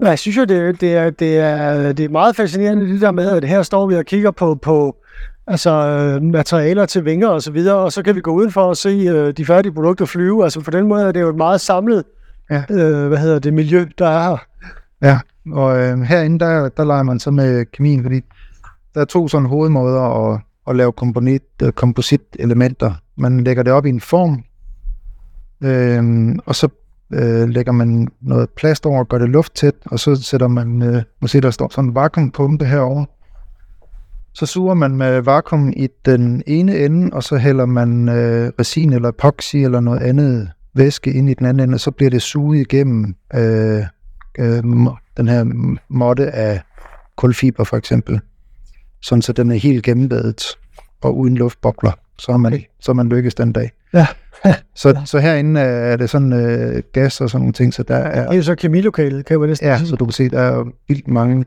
Ja, 0.03 0.09
Jeg 0.09 0.19
synes 0.19 0.37
jo, 0.37 0.45
det, 0.45 0.81
det, 0.81 0.97
er, 0.97 1.11
det, 1.11 1.39
er, 1.39 1.93
det 1.93 2.05
er 2.05 2.09
meget 2.09 2.37
fascinerende, 2.37 2.89
det 2.93 3.01
der 3.01 3.11
med, 3.11 3.31
at 3.31 3.45
her 3.45 3.63
står 3.63 3.87
vi 3.87 3.95
og 3.95 4.05
kigger 4.05 4.31
på, 4.31 4.55
på 4.55 4.97
altså, 5.47 5.71
øh, 5.71 6.23
materialer 6.23 6.87
til 6.87 7.05
vinger 7.05 7.29
og 7.29 7.43
så 7.43 7.51
videre, 7.51 7.77
og 7.77 7.93
så 7.93 8.03
kan 8.03 8.15
vi 8.15 8.21
gå 8.21 8.31
udenfor 8.31 8.63
og 8.63 8.77
se 8.77 8.89
øh, 8.89 9.33
de 9.37 9.45
færdige 9.47 9.73
produkter 9.73 10.05
flyve. 10.05 10.45
Altså 10.45 10.61
på 10.61 10.71
den 10.71 10.89
måde 10.89 11.05
er 11.09 11.13
det 11.13 11.21
jo 11.21 11.29
et 11.29 11.37
meget 11.37 11.61
samlet 11.61 12.05
Ja. 12.51 12.65
øh, 12.71 13.09
hvad 13.09 13.19
hedder 13.19 13.39
det, 13.39 13.55
miljø, 13.55 13.87
der 13.99 14.09
er 14.09 14.29
her. 14.29 14.47
Ja, 15.03 15.21
og 15.53 15.79
øh, 15.79 16.01
herinde, 16.01 16.39
der, 16.39 16.69
der 16.69 16.85
leger 16.85 17.03
man 17.03 17.19
så 17.19 17.31
med 17.31 17.65
kemien, 17.65 18.03
fordi 18.03 18.21
der 18.95 19.01
er 19.01 19.05
to 19.05 19.29
sådan 19.29 19.49
hovedmåder 19.49 20.33
at, 20.33 20.41
at 20.69 20.77
lave 20.77 20.93
komponit, 20.93 21.43
øh, 21.63 21.73
kompositelementer. 21.73 22.95
Man 23.17 23.41
lægger 23.41 23.63
det 23.63 23.73
op 23.73 23.87
i 23.87 23.89
en 23.89 24.01
form, 24.01 24.45
øh, 25.63 26.35
og 26.47 26.55
så 26.55 26.69
øh, 27.13 27.49
lægger 27.49 27.73
man 27.73 28.09
noget 28.21 28.51
plast 28.51 28.87
over 28.87 28.99
og 28.99 29.09
gør 29.09 29.19
det 29.19 29.29
lufttæt, 29.29 29.75
og 29.85 30.01
så 30.01 30.15
sætter 30.15 30.49
man, 30.49 30.83
øh, 30.83 31.03
måske 31.21 31.41
der 31.41 31.51
står 31.51 31.69
sådan 31.71 31.91
en 31.91 31.95
vakuumpumpe 31.95 32.65
herover. 32.65 33.05
Så 34.35 34.47
suger 34.47 34.75
man 34.75 34.97
med 34.97 35.21
vakuum 35.21 35.73
i 35.77 35.89
den 36.05 36.43
ene 36.47 36.79
ende, 36.79 37.11
og 37.13 37.23
så 37.23 37.37
hælder 37.37 37.67
man 37.67 38.09
øh, 38.09 38.53
resin 38.59 38.93
eller 38.93 39.09
epoxy 39.09 39.57
eller 39.57 39.81
noget 39.81 40.01
andet 40.01 40.51
væske 40.75 41.13
ind 41.13 41.31
i 41.31 41.35
den 41.35 41.47
anden 41.47 41.61
ende, 41.69 41.75
og 41.75 41.81
så 41.81 41.91
bliver 41.91 42.11
det 42.11 42.23
suget 42.23 42.61
igennem 42.61 43.15
øh, 43.35 43.83
øh, 44.39 44.63
den 45.17 45.29
her 45.29 45.45
måtte 45.89 46.31
af 46.31 46.61
kulfiber 47.17 47.65
for 47.65 47.77
eksempel, 47.77 48.21
sådan 49.03 49.23
så 49.23 49.33
den 49.33 49.51
er 49.51 49.55
helt 49.57 49.85
gennembadet 49.85 50.43
og 51.03 51.19
uden 51.19 51.35
luftbobler, 51.37 51.93
så 52.19 52.33
har 52.33 52.39
man, 52.39 52.53
Okay. 52.53 52.63
så 52.81 52.93
man 52.93 53.09
lykkes 53.09 53.35
den 53.35 53.53
dag. 53.53 53.71
Ja. 53.95 54.07
Så, 54.75 55.01
så 55.05 55.19
herinde 55.19 55.61
er 55.61 55.97
det 55.97 56.11
sådan 56.11 56.33
øh, 56.33 56.83
gas 56.93 57.21
og 57.21 57.31
sådan 57.31 57.41
nogle 57.41 57.53
ting, 57.53 57.75
så 57.75 57.83
der 57.83 57.97
Det 57.97 58.19
er 58.19 58.23
er, 58.23 58.35
jo 58.35 58.43
så 58.43 58.55
kemilokalet, 58.55 59.27
kan 59.27 59.41
man 59.41 59.49
næsten 59.49 59.69
ja, 59.69 59.79
så 59.85 59.97
du 59.97 60.05
kan 60.05 60.13
se, 60.13 60.29
der 60.29 60.41
er 60.41 60.65
vildt 60.89 61.09
mange, 61.09 61.45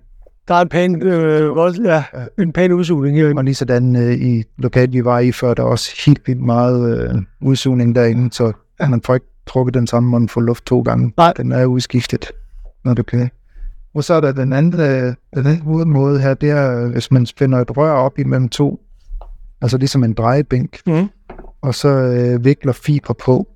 Der 0.48 0.56
er 0.56 0.62
en 0.62 0.70
pæn, 0.70 1.02
øh, 1.02 1.56
vold, 1.56 1.76
ja, 1.86 2.04
en 2.40 2.52
pæn 2.54 2.72
udsugning 2.72 3.18
herinde. 3.18 3.40
og 3.40 3.44
lige 3.44 3.56
sådan 3.56 3.96
øh, 3.96 4.14
i 4.14 4.44
lokalet, 4.58 4.94
vi 4.94 5.06
var 5.06 5.20
i 5.20 5.32
før, 5.32 5.54
der 5.54 5.64
er 5.64 5.68
også 5.68 5.92
helt 6.06 6.22
vildt 6.28 6.42
meget 6.42 7.10
øh, 7.10 7.22
udsugning 7.42 7.96
derinde, 7.96 8.34
så 8.34 8.52
man 8.80 9.02
får 9.06 9.14
ikke 9.14 9.26
trukket 9.48 9.74
den 9.74 9.88
samme 9.88 10.10
månd 10.10 10.30
for 10.30 10.42
luft 10.42 10.66
to 10.66 10.82
gange. 10.82 11.14
Nej. 11.18 11.34
Den 11.38 11.52
er 11.52 11.66
udskiftet, 11.66 12.32
når 12.86 12.94
du 12.94 13.04
kan. 13.04 13.30
Og 13.94 14.04
så 14.04 14.14
er 14.14 14.22
der 14.22 14.32
den 14.32 14.54
anden, 14.54 14.80
øh, 14.82 15.14
den 15.36 15.46
anden 15.48 15.62
hovedmåde 15.62 16.22
her, 16.22 16.34
det 16.34 16.50
er, 16.50 16.84
øh, 16.84 16.92
hvis 16.92 17.12
man 17.12 17.26
spænder 17.26 17.60
et 17.60 17.78
rør 17.78 17.92
op 17.92 18.20
imellem 18.20 18.50
to, 18.50 18.80
altså 19.62 19.78
ligesom 19.78 20.04
en 20.04 20.14
drejebænk, 20.14 20.78
Mhm. 20.88 21.08
og 21.62 21.76
så 21.76 21.90
øh, 21.90 22.46
vikler 22.46 22.74
fiber 22.74 23.14
på. 23.14 23.48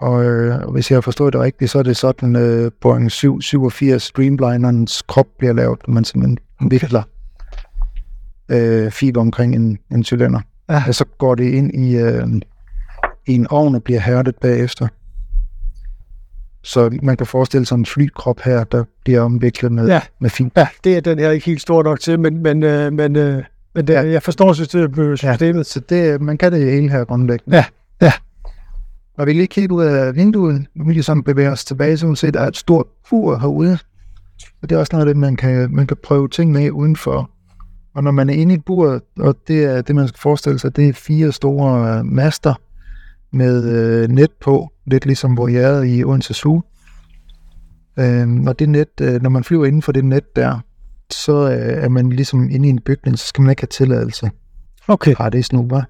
Og 0.00 0.24
øh, 0.24 0.70
hvis 0.72 0.90
jeg 0.90 0.96
har 0.96 1.00
forstået 1.00 1.32
det 1.32 1.40
rigtigt, 1.40 1.70
så 1.70 1.78
er 1.78 1.82
det 1.82 1.96
sådan, 1.96 2.36
øh, 2.36 2.70
Boeing 2.80 3.12
787 3.12 4.02
Streamlinerens 4.02 5.02
krop 5.02 5.26
bliver 5.38 5.52
lavet, 5.52 5.78
når 5.88 5.94
man 5.94 6.04
simpelthen 6.04 6.38
vikler 6.70 7.02
øh, 8.48 8.90
fiber 8.90 9.20
omkring 9.20 9.54
en, 9.54 9.78
en 9.92 10.04
cylinder. 10.04 10.40
Ja. 10.70 10.82
Og 10.88 10.94
så 10.94 11.04
går 11.18 11.34
det 11.34 11.44
ind 11.44 11.74
i, 11.74 11.96
øh, 11.96 12.26
i 13.28 13.34
en 13.34 13.46
ovn 13.50 13.74
og 13.74 13.82
bliver 13.82 14.00
hærdet 14.00 14.36
bagefter. 14.36 14.88
Så 16.62 16.98
man 17.02 17.16
kan 17.16 17.26
forestille 17.26 17.66
sig 17.66 17.76
en 17.76 17.86
flykrop 17.86 18.40
her, 18.40 18.64
der 18.64 18.84
bliver 19.04 19.20
omviklet 19.20 19.72
med, 19.72 19.86
Ja. 19.86 20.00
med 20.20 20.30
fiber. 20.30 20.50
Ja, 20.56 20.68
det 20.84 20.96
er 20.96 21.00
den 21.00 21.18
her 21.18 21.30
ikke 21.30 21.46
helt 21.46 21.60
stor 21.62 21.82
nok 21.82 22.00
til, 22.00 22.20
men, 22.20 22.42
men, 22.42 22.62
øh, 22.62 22.92
men, 22.92 23.16
øh, 23.16 23.42
men 23.74 23.86
det, 23.86 23.94
Ja. 23.94 24.06
jeg 24.10 24.22
forstår 24.22 24.52
systemet. 24.52 25.18
systemet. 25.18 25.66
Så 25.66 25.80
det, 25.80 26.20
man 26.20 26.38
kan 26.38 26.52
det 26.52 26.72
hele 26.72 26.90
her 26.90 27.04
grundlæggende. 27.04 27.56
Ja, 27.56 27.64
ja. 28.02 28.12
Og 29.18 29.26
vi 29.26 29.32
lige 29.32 29.46
kigge 29.46 29.74
ud 29.74 29.84
af 29.84 30.14
vinduet, 30.16 30.66
nu 30.74 30.84
vi 30.84 31.02
sådan 31.02 31.22
bevæge 31.22 31.50
os 31.50 31.64
tilbage, 31.64 31.96
så 31.96 32.08
vi 32.10 32.16
se, 32.16 32.30
der 32.30 32.40
er 32.40 32.46
et 32.48 32.56
stort 32.56 32.86
bur 33.10 33.38
herude. 33.38 33.78
Og 34.62 34.68
det 34.70 34.76
er 34.76 34.80
også 34.80 34.90
noget 34.92 35.06
af 35.08 35.14
det, 35.14 35.16
man 35.20 35.36
kan, 35.36 35.74
man 35.74 35.86
kan 35.86 35.96
prøve 36.04 36.28
ting 36.28 36.52
med 36.52 36.70
udenfor. 36.70 37.30
Og 37.94 38.04
når 38.04 38.10
man 38.10 38.30
er 38.30 38.34
inde 38.34 38.54
i 38.54 38.58
buret, 38.58 39.02
og 39.18 39.36
det 39.48 39.64
er 39.64 39.82
det, 39.82 39.94
man 39.94 40.08
skal 40.08 40.18
forestille 40.20 40.58
sig, 40.58 40.76
det 40.76 40.88
er 40.88 40.92
fire 40.92 41.32
store 41.32 41.98
øh, 41.98 42.04
master 42.04 42.54
med 43.32 43.64
øh, 43.64 44.08
net 44.08 44.30
på, 44.40 44.68
lidt 44.86 45.06
ligesom 45.06 45.34
hvor 45.34 45.48
jeg 45.48 45.62
er 45.62 45.82
i 45.82 46.04
Odense 46.04 46.34
Zoo. 46.34 46.62
Øhm, 47.98 48.46
og 48.46 48.58
det 48.58 48.68
net, 48.68 48.88
øh, 49.00 49.22
når 49.22 49.30
man 49.30 49.44
flyver 49.44 49.66
inden 49.66 49.82
for 49.82 49.92
det 49.92 50.04
net 50.04 50.36
der, 50.36 50.58
så 51.10 51.32
øh, 51.50 51.84
er 51.84 51.88
man 51.88 52.10
ligesom 52.10 52.50
inde 52.50 52.66
i 52.68 52.70
en 52.70 52.80
bygning, 52.80 53.18
så 53.18 53.26
skal 53.26 53.42
man 53.42 53.50
ikke 53.50 53.62
have 53.62 53.66
tilladelse. 53.68 54.30
Okay, 54.88 55.14
Har 55.16 55.30
det 55.30 55.44
snu, 55.44 55.68
hva'? 55.72 55.82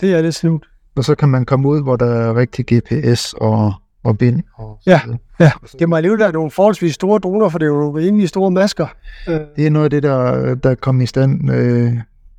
det 0.00 0.14
er 0.14 0.22
lidt 0.22 0.34
slut. 0.34 0.66
Og 0.96 1.04
så 1.04 1.14
kan 1.14 1.28
man 1.28 1.44
komme 1.44 1.68
ud, 1.68 1.82
hvor 1.82 1.96
der 1.96 2.06
er 2.06 2.36
rigtig 2.36 2.64
GPS 2.66 3.34
og, 3.38 3.72
og 4.04 4.18
bind. 4.18 4.42
Og 4.54 4.78
Ja. 4.86 5.00
Ja, 5.40 5.50
det 5.78 5.88
må 5.88 5.96
alligevel 5.96 6.18
være 6.20 6.32
nogle 6.32 6.50
forholdsvis 6.50 6.94
store 6.94 7.18
droner, 7.18 7.48
for 7.48 7.58
det 7.58 7.66
er 7.66 7.70
jo 7.70 7.80
nogle 7.80 8.00
rimelig 8.00 8.28
store 8.28 8.50
masker. 8.50 8.86
Øh, 9.28 9.40
Det 9.56 9.66
er 9.66 9.70
noget 9.70 9.84
af 9.84 9.90
det, 9.90 10.02
der, 10.02 10.54
der 10.54 10.74
kom 10.74 11.00
i 11.00 11.06
stand 11.06 11.50
øh, 11.52 11.92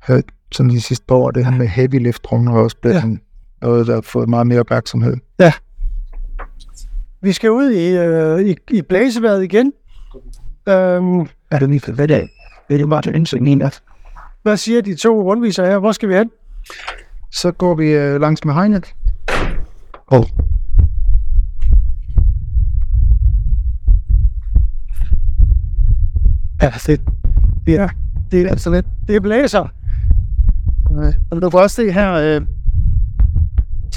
her, 0.06 0.20
sådan 0.52 0.70
de 0.70 0.80
sidste 0.80 1.04
par 1.08 1.14
år. 1.14 1.30
Det 1.30 1.44
her 1.44 1.52
med 1.52 1.66
heavy 1.66 2.02
lift 2.02 2.24
droner 2.24 2.52
er 2.52 2.58
også 2.58 2.76
blevet 2.82 2.94
Ja. 2.96 3.00
ja. 3.06 3.16
Noget, 3.62 3.86
der 3.86 3.94
har 3.94 4.00
fået 4.00 4.28
meget 4.28 4.46
mere 4.46 4.60
opmærksomhed. 4.60 5.16
vi 7.22 7.32
skal 7.32 7.50
ud 7.50 7.70
i, 7.70 7.96
øh, 7.96 8.40
i, 8.50 8.56
i 8.70 8.82
blæseværet 8.82 9.44
igen. 9.44 9.72
Øhm, 10.68 11.20
Er 11.50 11.58
det 11.58 11.68
lige 11.68 11.80
for 11.80 11.92
hvad 11.92 12.08
dag? 12.08 12.28
Det 12.68 12.80
er 12.80 12.86
bare 12.86 13.02
til 13.02 13.14
indsøgning. 13.14 13.62
hvad 14.42 14.56
siger 14.56 14.82
de 14.82 14.94
to 14.94 15.22
rundviser 15.22 15.66
her? 15.66 15.78
Hvor 15.78 15.92
skal 15.92 16.08
vi 16.08 16.14
hen? 16.14 16.30
Så 17.32 17.52
går 17.52 17.74
vi 17.74 17.90
øh, 17.90 18.20
langs 18.20 18.44
med 18.44 18.54
hegnet. 18.54 18.94
Og 20.06 20.26
Ja, 26.62 26.72
det, 26.86 27.00
det, 27.66 27.74
er, 27.74 27.88
det, 28.30 28.50
er, 28.50 28.56
så 28.56 28.70
lidt. 28.70 28.86
det 29.08 29.22
blæser. 29.22 29.68
Og 31.30 31.42
du 31.42 31.50
kan 31.50 31.60
også 31.60 31.76
se 31.76 31.92
her, 31.92 32.12
øh, 32.12 32.40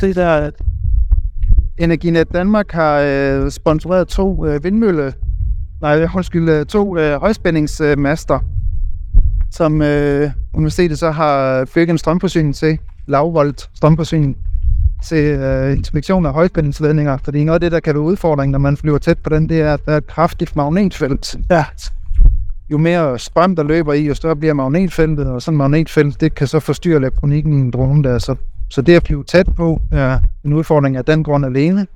se 0.01 0.13
der, 0.13 0.29
at 0.29 0.53
Energinet 1.77 2.33
Danmark 2.33 2.71
har 2.71 2.99
øh, 2.99 3.51
sponsoreret 3.51 4.07
to 4.07 4.45
øh, 4.45 4.63
vindmølle, 4.63 5.13
nej, 5.81 6.07
undskyld, 6.15 6.49
øh, 6.49 6.65
to 6.65 6.97
øh, 6.97 7.19
højspændingsmaster, 7.19 8.39
som 9.51 9.81
øh, 9.81 10.31
universitetet 10.53 10.99
så 10.99 11.11
har 11.11 11.65
bygget 11.73 11.89
en 11.89 11.97
strømforsyning 11.97 12.55
til, 12.55 12.77
lavvolt 13.07 13.69
strømforsyning, 13.73 14.37
til 15.03 15.25
øh, 15.25 15.77
inspektion 15.77 16.25
af 16.25 16.33
højspændingsledninger, 16.33 17.17
fordi 17.17 17.43
noget 17.43 17.55
af 17.55 17.61
det, 17.61 17.71
der 17.71 17.79
kan 17.79 17.93
være 17.93 18.03
udfordring, 18.03 18.51
når 18.51 18.59
man 18.59 18.77
flyver 18.77 18.97
tæt 18.97 19.17
på 19.17 19.29
den, 19.29 19.49
det 19.49 19.61
er, 19.61 19.73
at 19.73 19.85
der 19.85 19.91
er 19.91 19.97
et 19.97 20.07
kraftigt 20.07 20.55
magnetfelt. 20.55 21.35
Ja, 21.49 21.65
Jo 22.71 22.77
mere 22.77 23.19
strøm, 23.19 23.55
der 23.55 23.63
løber 23.63 23.93
i, 23.93 24.07
jo 24.07 24.13
større 24.13 24.35
bliver 24.35 24.53
magnetfeltet, 24.53 25.27
og 25.27 25.41
sådan 25.41 25.55
et 25.55 25.57
magnetfelt, 25.57 26.21
det 26.21 26.35
kan 26.35 26.47
så 26.47 26.59
forstyrre 26.59 26.99
elektronikken 26.99 27.53
i 27.53 27.55
en 27.55 27.71
drone 27.71 28.03
der, 28.03 28.17
så, 28.17 28.35
så 28.71 28.81
det 28.81 28.95
at 28.95 29.07
flyve 29.07 29.23
tæt 29.23 29.47
på 29.55 29.81
er 29.91 30.19
en 30.45 30.53
udfordring 30.53 30.97
af 30.97 31.05
den 31.05 31.23
grund 31.23 31.45
alene. 31.45 31.87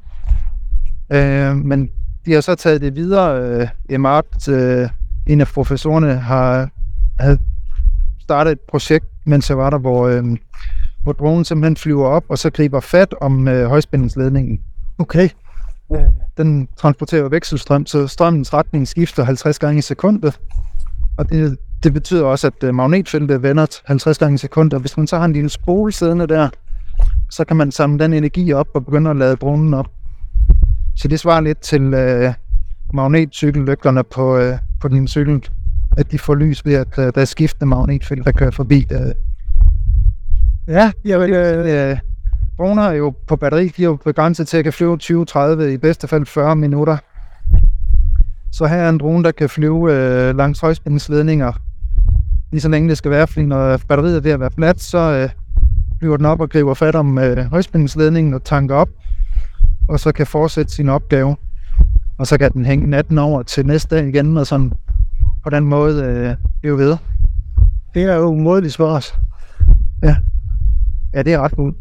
Øh, 1.09 1.55
men 1.55 1.89
de 2.25 2.33
har 2.33 2.41
så 2.41 2.55
taget 2.55 2.81
det 2.81 2.95
videre. 2.95 3.41
Øh, 3.41 3.67
Emart, 3.89 4.49
øh, 4.49 4.89
en 5.27 5.41
af 5.41 5.47
professorerne, 5.47 6.15
har, 6.15 6.69
har 7.19 7.37
startet 8.21 8.51
et 8.51 8.59
projekt, 8.59 9.05
mens 9.25 9.49
jeg 9.49 9.57
var 9.57 9.69
der, 9.69 9.77
hvor, 9.77 10.07
øh, 10.07 10.23
hvor 11.03 11.11
dronen 11.11 11.45
simpelthen 11.45 11.77
flyver 11.77 12.07
op, 12.07 12.23
og 12.29 12.37
så 12.37 12.49
griber 12.49 12.79
fat 12.79 13.15
om 13.21 13.47
øh, 13.47 13.67
højspændingsledningen. 13.67 14.59
okay. 14.97 15.29
Den 16.37 16.67
transporterer 16.77 17.29
vekselstrøm, 17.29 17.85
så 17.85 18.07
strømmens 18.07 18.53
retning 18.53 18.87
skifter 18.87 19.23
50 19.23 19.59
gange 19.59 19.77
i 19.77 19.81
sekundet. 19.81 20.39
Og 21.17 21.29
det, 21.29 21.57
det 21.83 21.93
betyder 21.93 22.25
også, 22.25 22.47
at 22.47 22.63
øh, 22.63 22.75
magnetfeltet 22.75 23.43
vender 23.43 23.81
50 23.85 24.17
gange 24.17 24.35
i 24.35 24.37
sekundet. 24.37 24.73
Og 24.73 24.79
hvis 24.79 24.97
man 24.97 25.07
så 25.07 25.17
har 25.17 25.25
en 25.25 25.33
lille 25.33 25.49
spole 25.49 25.91
siddende 25.91 26.27
der, 26.27 26.49
så 27.29 27.45
kan 27.45 27.57
man 27.57 27.71
samle 27.71 27.99
den 27.99 28.13
energi 28.13 28.53
op 28.53 28.67
og 28.73 28.85
begynde 28.85 29.09
at 29.09 29.15
lade 29.15 29.35
dronen 29.35 29.73
op. 29.73 29.87
Så 30.95 31.07
det 31.07 31.19
svarer 31.19 31.41
lidt 31.41 31.59
til 31.59 31.93
øh, 31.93 32.33
magnetcykellygterne 32.93 34.03
på, 34.03 34.37
øh, 34.37 34.57
på 34.81 34.87
din 34.87 35.07
cykel, 35.07 35.47
at 35.97 36.11
de 36.11 36.19
får 36.19 36.35
lys 36.35 36.65
ved, 36.65 36.73
at 36.73 36.99
øh, 36.99 37.11
der 37.15 37.21
er 37.21 37.25
skiftende 37.25 37.69
magnetfelt, 37.69 38.25
der 38.25 38.31
kører 38.31 38.51
forbi. 38.51 38.87
Øh, 38.91 39.15
Ja, 40.67 40.91
jamen, 41.05 41.29
øh, 41.29 41.89
øh, 41.89 41.97
droner 42.57 42.83
er 42.83 42.93
jo 42.93 43.13
på 43.27 43.35
batteri, 43.35 43.67
de 43.67 43.81
er 43.81 43.85
jo 43.85 43.95
begrænset 43.95 44.47
til 44.47 44.57
at 44.57 44.63
kan 44.63 44.73
flyve 44.73 44.97
20-30, 45.03 45.61
i 45.61 45.77
bedste 45.77 46.07
fald 46.07 46.25
40 46.25 46.55
minutter. 46.55 46.97
Så 48.51 48.65
her 48.65 48.77
er 48.77 48.89
en 48.89 48.97
drone, 48.97 49.23
der 49.23 49.31
kan 49.31 49.49
flyve 49.49 49.93
øh, 49.93 50.37
langs 50.37 50.59
højspændingsledninger, 50.59 51.51
lige 52.51 52.61
så 52.61 52.69
længe 52.69 52.89
det 52.89 52.97
skal 52.97 53.11
være, 53.11 53.27
fordi 53.27 53.45
når 53.45 53.77
batteriet 53.87 54.17
er 54.17 54.21
ved 54.21 54.31
at 54.31 54.39
være 54.39 54.51
fladt, 54.55 54.81
så 54.81 54.97
øh, 54.97 55.29
flyver 55.99 56.17
den 56.17 56.25
op 56.25 56.41
og 56.41 56.49
griber 56.49 56.73
fat 56.73 56.95
om 56.95 57.17
øh, 57.17 57.37
højspændingsledningen 57.37 58.33
og 58.33 58.43
tanker 58.43 58.75
op, 58.75 58.89
og 59.87 59.99
så 59.99 60.11
kan 60.11 60.27
fortsætte 60.27 60.73
sin 60.73 60.89
opgave. 60.89 61.35
Og 62.17 62.27
så 62.27 62.37
kan 62.37 62.51
den 62.51 62.65
hænge 62.65 62.87
natten 62.87 63.17
over 63.17 63.43
til 63.43 63.65
næste 63.65 63.95
dag 63.95 64.07
igen, 64.07 64.37
og 64.37 64.47
sådan 64.47 64.71
på 65.43 65.49
den 65.49 65.65
måde 65.65 66.03
øh, 66.03 66.35
blive 66.61 66.77
ved. 66.77 66.97
Det 67.93 68.03
er 68.03 68.15
jo 68.15 68.25
umådeligt 68.25 68.73
smart. 68.73 69.19
Ja. 70.03 70.15
Ja, 71.13 71.21
det 71.23 71.33
er 71.33 71.39
ret 71.39 71.55
godt. 71.55 71.75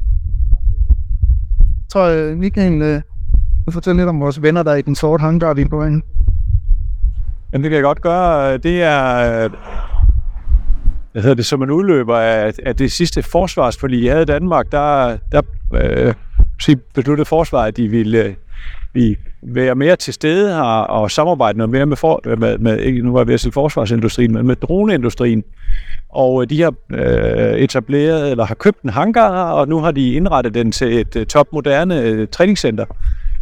Jeg 1.58 1.88
tror, 1.88 2.04
øh, 2.04 2.36
Michael 2.36 2.82
øh, 2.82 3.02
vil 3.64 3.72
fortælle 3.72 4.00
lidt 4.00 4.08
om 4.08 4.20
vores 4.20 4.42
venner, 4.42 4.62
der 4.62 4.70
er 4.70 4.76
i 4.76 4.82
den 4.82 4.94
sorte 4.94 5.20
hangar, 5.20 5.54
vi 5.54 5.62
er 5.62 5.68
på 5.68 5.84
ind. 5.84 6.02
Jamen, 7.52 7.62
det 7.62 7.70
kan 7.70 7.76
jeg 7.76 7.82
godt 7.82 8.00
gøre. 8.00 8.56
Det 8.56 8.82
er, 8.82 9.48
hvad 11.14 11.22
hedder 11.22 11.34
det, 11.34 11.46
som 11.46 11.62
en 11.62 11.70
udløber 11.70 12.16
af, 12.16 12.52
af 12.66 12.76
det 12.76 12.92
sidste 12.92 13.22
forsvarsforlig, 13.22 14.04
jeg 14.04 14.12
havde 14.12 14.22
i 14.22 14.26
Danmark, 14.26 14.72
der, 14.72 15.16
der 15.32 15.42
øh, 15.74 16.14
besluttede 16.94 17.24
forsvaret, 17.24 17.68
at 17.68 17.76
de 17.76 17.88
ville 17.88 18.24
øh, 18.24 18.34
vi 18.94 19.16
være 19.42 19.74
mere 19.74 19.96
til 19.96 20.14
stede 20.14 20.54
her 20.54 20.62
og 20.62 21.10
samarbejde 21.10 21.58
noget 21.58 21.70
mere 21.70 21.86
med, 21.86 21.96
for, 21.96 22.20
øh, 22.26 22.40
med, 22.40 22.58
med 22.58 22.78
ikke 22.78 23.02
nu 23.02 23.12
var 23.12 23.20
jeg 23.20 23.26
ved 23.26 23.34
at 23.34 23.40
sige 23.40 23.52
forsvarsindustrien, 23.52 24.32
men 24.32 24.46
med 24.46 24.56
droneindustrien. 24.56 25.44
Og 26.08 26.42
øh, 26.42 26.50
de 26.50 26.62
har 26.62 26.74
øh, 26.90 27.58
etableret, 27.58 28.30
eller 28.30 28.44
har 28.44 28.54
købt 28.54 28.82
en 28.82 28.90
hangar, 28.90 29.50
og 29.50 29.68
nu 29.68 29.78
har 29.78 29.90
de 29.90 30.12
indrettet 30.12 30.54
den 30.54 30.72
til 30.72 31.00
et 31.00 31.16
øh, 31.16 31.26
topmoderne 31.26 32.00
øh, 32.00 32.28
træningscenter, 32.28 32.84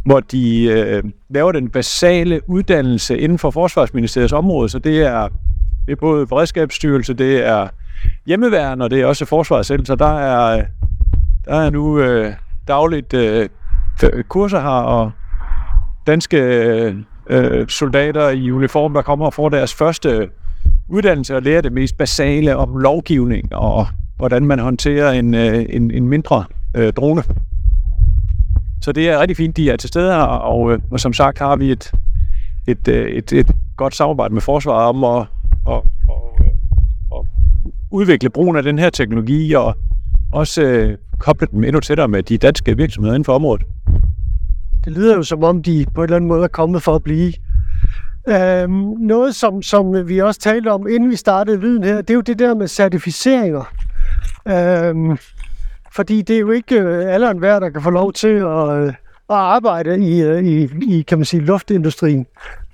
hvor 0.05 0.21
de 0.21 0.65
øh, 0.65 1.03
laver 1.31 1.53
den 1.53 1.71
basale 1.71 2.41
uddannelse 2.49 3.19
inden 3.19 3.39
for 3.39 3.51
Forsvarsministeriets 3.51 4.33
område. 4.33 4.69
Så 4.69 4.79
det 4.79 5.03
er, 5.03 5.29
det 5.87 5.93
er 5.93 5.97
både 5.97 6.27
beredskabsstyrelse, 6.27 7.15
det 7.15 7.47
er 7.47 7.69
hjemmeværn, 8.27 8.81
og 8.81 8.91
det 8.91 9.01
er 9.01 9.07
også 9.07 9.25
forsvaret 9.25 9.67
selv. 9.67 9.87
Så 9.87 9.95
der 9.95 10.19
er, 10.19 10.65
der 11.45 11.55
er 11.55 11.71
nu 11.71 11.99
øh, 11.99 12.33
dagligt 12.69 13.15
øh, 13.15 13.49
kurser 14.29 14.61
her, 14.61 14.69
og 14.69 15.11
danske 16.07 16.39
øh, 16.39 16.97
øh, 17.31 17.69
soldater 17.69 18.29
i 18.29 18.51
uniform, 18.51 18.95
der 18.95 19.03
kommer 19.03 19.27
og 19.27 19.35
får 19.35 19.49
deres 19.49 19.75
første 19.75 20.29
uddannelse 20.89 21.37
og 21.37 21.43
lærer 21.43 21.61
det 21.61 21.73
mest 21.73 21.99
basale 21.99 22.57
om 22.57 22.77
lovgivning 22.77 23.55
og 23.55 23.87
hvordan 24.17 24.47
man 24.47 24.59
håndterer 24.59 25.11
en, 25.11 25.35
øh, 25.35 25.67
en, 25.69 25.91
en 25.91 26.09
mindre 26.09 26.45
øh, 26.75 26.93
drone. 26.93 27.23
Så 28.81 28.93
det 28.93 29.09
er 29.09 29.21
rigtig 29.21 29.37
fint, 29.37 29.57
de 29.57 29.71
er 29.71 29.77
til 29.77 29.89
stede 29.89 30.13
her, 30.13 30.23
og, 30.23 30.73
øh, 30.73 30.79
og 30.91 31.01
som 31.01 31.13
sagt 31.13 31.39
har 31.39 31.57
vi 31.57 31.71
et, 31.71 31.93
et, 32.67 32.89
øh, 32.89 33.07
et, 33.07 33.33
et 33.33 33.51
godt 33.77 33.95
samarbejde 33.95 34.35
med 34.35 34.43
forsvaret 34.43 34.89
om 34.89 35.05
at, 35.05 35.27
og, 35.65 35.87
og, 36.09 36.39
og 37.11 37.27
udvikle 37.91 38.31
brugen 38.31 38.57
af 38.57 38.63
den 38.63 38.79
her 38.79 38.91
teknologi 38.91 39.53
og 39.53 39.77
også 40.33 40.63
øh, 40.63 40.99
koble 41.19 41.47
dem 41.53 41.65
endnu 41.65 41.81
tættere 41.81 42.09
med 42.09 42.23
de 42.23 42.39
danske 42.39 42.77
virksomheder 42.77 43.15
inden 43.15 43.25
for 43.25 43.35
området. 43.35 43.67
Det 44.85 44.93
lyder 44.93 45.17
jo 45.17 45.23
som 45.23 45.45
om, 45.45 45.63
de 45.63 45.87
på 45.95 46.01
en 46.01 46.05
eller 46.05 46.17
anden 46.17 46.29
måde 46.29 46.45
er 46.45 46.49
kommet 46.49 46.83
for 46.83 46.95
at 46.95 47.03
blive. 47.03 47.33
Øhm, 48.29 48.73
noget, 49.01 49.35
som, 49.35 49.63
som 49.63 50.09
vi 50.09 50.19
også 50.21 50.41
talte 50.41 50.69
om, 50.73 50.89
inden 50.89 51.11
vi 51.11 51.17
startede 51.17 51.61
viden 51.61 51.85
her, 51.85 51.97
det 51.97 52.11
er 52.11 52.15
jo 52.15 52.21
det 52.21 52.39
der 52.39 52.55
med 52.55 52.69
certificeringer. 52.69 53.75
Øhm, 54.49 55.19
fordi 55.95 56.23
det 56.23 56.37
er 56.37 56.41
jo 56.41 56.51
ikke 56.51 56.81
øh, 56.81 57.15
alle 57.15 57.27
og 57.27 57.33
enhver, 57.33 57.61
der 57.61 57.71
kan 57.71 57.83
få 57.83 57.91
lov 57.91 58.13
til 58.13 58.29
at, 58.29 58.71
øh, 58.71 58.89
at 58.89 59.37
arbejde 59.37 60.09
i, 60.09 60.23
øh, 60.23 60.45
i, 60.45 60.69
i, 60.89 61.03
kan 61.03 61.19
man 61.19 61.25
sige, 61.25 61.41
luftindustrien. 61.41 62.27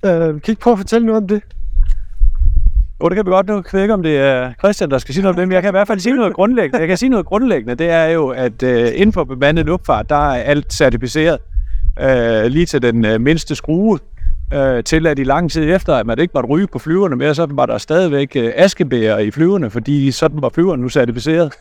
Øh, 0.05 0.11
kan 0.11 0.41
I 0.47 0.49
ikke 0.49 0.61
prøve 0.61 0.71
at 0.71 0.79
fortælle 0.79 1.05
noget 1.05 1.21
om 1.21 1.27
det? 1.27 1.43
Jo, 3.03 3.09
det 3.09 3.15
kan 3.15 3.25
vi 3.25 3.31
godt 3.31 3.47
nu. 3.47 3.63
Jeg 3.73 3.81
ikke, 3.81 3.93
om 3.93 4.03
det 4.03 4.17
er 4.17 4.53
Christian, 4.59 4.91
der 4.91 4.97
skal 4.97 5.13
sige 5.13 5.21
noget 5.23 5.35
om 5.35 5.39
det, 5.39 5.47
men 5.47 5.53
jeg 5.53 5.61
kan 5.61 5.69
i 5.69 5.77
hvert 5.77 5.87
fald 5.87 5.99
sige 5.99 6.15
noget 6.15 6.33
grundlæggende. 6.33 6.79
Jeg 6.79 6.87
kan 6.87 6.97
sige 6.97 7.09
noget 7.09 7.25
grundlæggende, 7.25 7.75
det 7.75 7.89
er 7.89 8.05
jo, 8.05 8.27
at 8.27 8.63
øh, 8.63 8.91
inden 8.95 9.13
for 9.13 9.23
bemandet 9.23 9.65
luftfart, 9.65 10.09
der 10.09 10.15
er 10.15 10.43
alt 10.43 10.73
certificeret 10.73 11.37
øh, 12.01 12.45
lige 12.45 12.65
til 12.65 12.81
den 12.81 13.05
øh, 13.05 13.21
mindste 13.21 13.55
skrue, 13.55 13.99
øh, 14.53 14.83
til 14.83 15.07
at 15.07 15.19
i 15.19 15.23
lang 15.23 15.51
tid 15.51 15.75
efter, 15.75 15.95
at 15.95 16.05
man 16.05 16.19
ikke 16.19 16.31
måtte 16.33 16.49
ryge 16.49 16.67
på 16.67 16.79
flyverne 16.79 17.15
mere, 17.15 17.35
så 17.35 17.47
var 17.49 17.65
der 17.65 17.77
stadigvæk 17.77 18.35
øh, 18.35 18.51
askebæger 18.55 19.17
i 19.17 19.31
flyverne, 19.31 19.69
fordi 19.69 20.11
sådan 20.11 20.41
var 20.41 20.49
flyverne 20.49 20.81
nu 20.81 20.89
certificeret. 20.89 21.53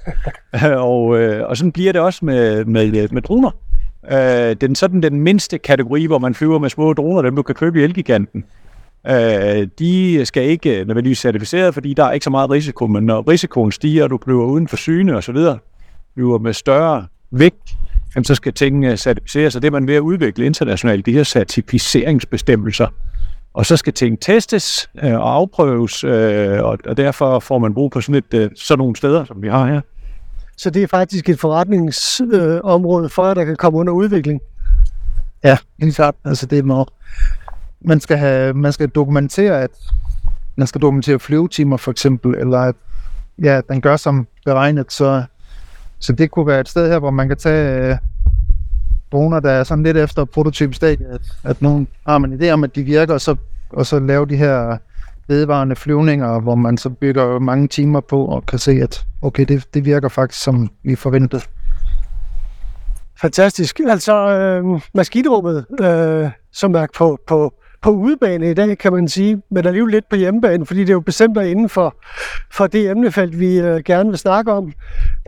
og, 0.62 1.18
øh, 1.18 1.48
og 1.48 1.56
sådan 1.56 1.72
bliver 1.72 1.92
det 1.92 2.00
også 2.00 2.24
med, 2.24 2.64
med, 2.64 2.96
øh, 2.96 3.08
med 3.12 3.22
droner. 3.22 3.50
Øh, 4.12 4.56
den, 4.60 4.74
sådan 4.74 5.02
den 5.02 5.20
mindste 5.20 5.58
kategori, 5.58 6.06
hvor 6.06 6.18
man 6.18 6.34
flyver 6.34 6.58
med 6.58 6.70
små 6.70 6.92
droner, 6.92 7.22
dem 7.22 7.36
du 7.36 7.42
kan 7.42 7.54
købe 7.54 7.80
i 7.80 7.84
Elgiganten, 7.84 8.44
øh, 9.06 9.68
de 9.78 10.26
skal 10.26 10.42
ikke 10.44 10.84
nødvendigvis 10.84 11.18
certificeret, 11.18 11.74
fordi 11.74 11.94
der 11.94 12.04
er 12.04 12.12
ikke 12.12 12.24
så 12.24 12.30
meget 12.30 12.50
risiko, 12.50 12.86
men 12.86 13.04
når 13.04 13.30
risikoen 13.30 13.72
stiger, 13.72 14.04
og 14.04 14.10
du 14.10 14.18
flyver 14.24 14.44
uden 14.44 14.68
for 14.68 14.76
syne 14.76 15.16
og 15.16 15.24
så 15.24 15.32
videre, 15.32 15.58
flyver 16.14 16.38
med 16.38 16.52
større 16.52 17.06
vægt, 17.30 17.76
jamen, 18.14 18.24
så 18.24 18.34
skal 18.34 18.52
tingene 18.52 18.96
certificeres, 18.96 19.56
og 19.56 19.62
det 19.62 19.68
er 19.68 19.72
man 19.72 19.86
ved 19.86 19.94
at 19.94 20.00
udvikle 20.00 20.46
internationalt, 20.46 21.06
de 21.06 21.12
her 21.12 21.24
certificeringsbestemmelser. 21.24 22.86
Og 23.54 23.66
så 23.66 23.76
skal 23.76 23.92
ting 23.92 24.20
testes 24.20 24.90
øh, 25.02 25.14
og 25.14 25.34
afprøves, 25.34 26.04
øh, 26.04 26.62
og, 26.62 26.78
og 26.86 26.96
derfor 26.96 27.40
får 27.40 27.58
man 27.58 27.74
brug 27.74 27.90
på 27.90 28.00
sådan, 28.00 28.14
et, 28.14 28.34
øh, 28.34 28.50
sådan 28.56 28.78
nogle 28.78 28.96
steder, 28.96 29.24
som 29.24 29.42
vi 29.42 29.48
har 29.48 29.66
her. 29.66 29.80
Så 30.56 30.70
det 30.70 30.82
er 30.82 30.86
faktisk 30.86 31.28
et 31.28 31.40
forretningsområde 31.40 33.04
øh, 33.04 33.10
for 33.10 33.22
at 33.22 33.36
der 33.36 33.44
kan 33.44 33.56
komme 33.56 33.78
under 33.78 33.92
udvikling? 33.92 34.40
Ja, 35.44 35.56
helt 35.80 35.96
klart. 35.96 36.14
Altså 36.24 36.46
det 36.46 36.64
må, 36.64 36.86
man 37.80 38.00
skal 38.00 38.16
have, 38.16 38.54
man 38.54 38.72
skal 38.72 38.88
dokumentere, 38.88 39.62
at 39.62 39.70
man 40.56 40.66
skal 40.66 40.80
dokumentere 40.80 41.18
flyvetimer 41.18 41.76
for 41.76 41.90
eksempel, 41.90 42.34
eller 42.34 42.58
at 42.58 42.74
ja, 43.42 43.60
den 43.68 43.80
gør 43.80 43.96
som 43.96 44.26
beregnet, 44.44 44.92
så 44.92 45.24
så 46.00 46.12
det 46.12 46.30
kunne 46.30 46.46
være 46.46 46.60
et 46.60 46.68
sted 46.68 46.90
her, 46.90 46.98
hvor 46.98 47.10
man 47.10 47.28
kan 47.28 47.36
tage 47.36 47.90
øh, 47.90 47.96
droner, 49.12 49.40
der 49.40 49.50
er 49.50 49.64
sådan 49.64 49.84
lidt 49.84 49.96
efter 49.96 50.24
prototypestadiet, 50.24 51.08
at, 51.08 51.20
at 51.44 51.62
nogen 51.62 51.88
har 52.06 52.18
man 52.18 52.32
idé 52.32 52.50
om, 52.50 52.64
at 52.64 52.74
de 52.74 52.82
virker, 52.82 53.14
og 53.14 53.20
så, 53.20 53.36
og 53.70 53.86
så 53.86 53.98
lave 53.98 54.26
de 54.26 54.36
her 54.36 54.78
vedvarende 55.28 55.76
flyvninger, 55.76 56.40
hvor 56.40 56.54
man 56.54 56.78
så 56.78 56.90
bygger 56.90 57.38
mange 57.38 57.68
timer 57.68 58.00
på 58.00 58.24
og 58.24 58.46
kan 58.46 58.58
se, 58.58 58.70
at 58.70 59.06
okay, 59.22 59.44
det, 59.44 59.74
det 59.74 59.84
virker 59.84 60.08
faktisk, 60.08 60.42
som 60.42 60.70
vi 60.82 60.94
forventede. 60.94 61.42
Fantastisk. 63.20 63.80
Altså, 63.88 64.14
øh, 64.14 64.80
maskinrummet, 64.94 65.66
øh, 65.80 66.30
som 66.52 66.74
er 66.74 66.86
på, 66.98 67.18
på 67.26 67.54
på 67.82 67.90
udebane 67.90 68.50
i 68.50 68.54
dag, 68.54 68.78
kan 68.78 68.92
man 68.92 69.08
sige, 69.08 69.42
men 69.50 69.66
alligevel 69.66 69.92
lidt 69.92 70.08
på 70.08 70.16
hjemmebane, 70.16 70.66
fordi 70.66 70.80
det 70.80 70.88
er 70.88 70.92
jo 70.92 71.00
bestemt 71.00 71.36
er 71.36 71.42
inden 71.42 71.68
for, 71.68 71.96
for 72.50 72.66
det 72.66 72.90
emnefelt, 72.90 73.40
vi 73.40 73.58
øh, 73.60 73.80
gerne 73.84 74.08
vil 74.08 74.18
snakke 74.18 74.52
om. 74.52 74.72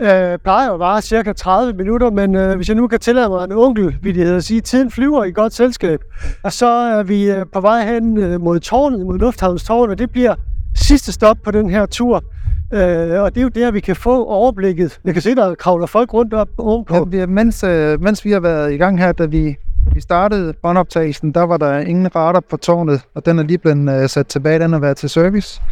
Øh, 0.00 0.38
plejer 0.38 0.70
jo 0.70 0.78
bare 0.78 1.02
cirka 1.02 1.32
30 1.32 1.72
minutter, 1.72 2.10
men 2.10 2.34
øh, 2.34 2.56
hvis 2.56 2.68
jeg 2.68 2.76
nu 2.76 2.88
kan 2.88 2.98
tillade 2.98 3.28
mig 3.28 3.44
en 3.44 3.52
onkel, 3.52 3.96
vil 4.02 4.14
det 4.14 4.24
hedder 4.24 4.40
sige, 4.40 4.60
tiden 4.60 4.90
flyver 4.90 5.24
i 5.24 5.32
godt 5.32 5.54
selskab, 5.54 6.00
og 6.42 6.52
så 6.52 6.66
er 6.66 7.02
vi 7.02 7.30
øh, 7.30 7.46
på 7.52 7.60
vej 7.60 7.92
hen 7.92 8.18
øh, 8.18 8.40
mod 8.40 8.60
tårnet, 8.60 9.06
mod 9.06 9.18
Lufthavnstårnet, 9.18 9.92
og 9.92 9.98
det 9.98 10.10
bliver 10.10 10.34
sidste 10.74 11.12
stop 11.12 11.36
på 11.44 11.50
den 11.50 11.70
her 11.70 11.86
tur. 11.86 12.24
Øh, 12.72 13.22
og 13.22 13.34
det 13.34 13.40
er 13.40 13.42
jo 13.42 13.48
der, 13.48 13.70
vi 13.70 13.80
kan 13.80 13.96
få 13.96 14.24
overblikket. 14.24 15.00
Jeg 15.04 15.12
kan 15.12 15.22
se, 15.22 15.34
der 15.34 15.54
kravler 15.54 15.86
folk 15.86 16.14
rundt 16.14 16.34
op 16.34 16.48
ovenpå. 16.58 17.08
Ja, 17.12 17.26
mens, 17.26 17.64
øh, 17.64 18.02
mens 18.02 18.24
vi 18.24 18.32
har 18.32 18.40
været 18.40 18.72
i 18.72 18.76
gang 18.76 18.98
her, 18.98 19.12
da 19.12 19.26
vi 19.26 19.56
vi 19.94 20.00
startede 20.00 20.54
båndoptagelsen, 20.62 21.32
der 21.32 21.42
var 21.42 21.56
der 21.56 21.78
ingen 21.78 22.16
radar 22.16 22.40
på 22.50 22.56
tårnet, 22.56 23.00
og 23.14 23.26
den 23.26 23.38
er 23.38 23.42
lige 23.42 23.58
blevet 23.58 24.02
uh, 24.02 24.08
sat 24.08 24.26
tilbage, 24.26 24.58
den 24.58 24.72
har 24.72 24.80
været 24.80 24.96
til 24.96 25.08
service. 25.08 25.62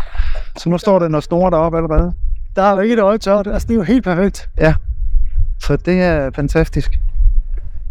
Så 0.57 0.69
nu 0.69 0.79
står 0.79 0.99
den 0.99 1.15
og 1.15 1.23
snor 1.23 1.51
deroppe 1.51 1.79
allerede. 1.79 2.13
Der 2.57 2.63
er 2.63 2.73
jo 2.73 2.81
ikke 2.81 2.93
et 2.93 3.01
øje 3.01 3.19
tørt, 3.19 3.47
altså 3.47 3.69
det 3.69 3.75
er 3.75 3.79
jo 3.79 3.83
helt 3.83 4.05
perfekt. 4.05 4.49
Ja, 4.59 4.75
så 5.63 5.77
det 5.77 6.03
er 6.03 6.31
fantastisk. 6.35 6.99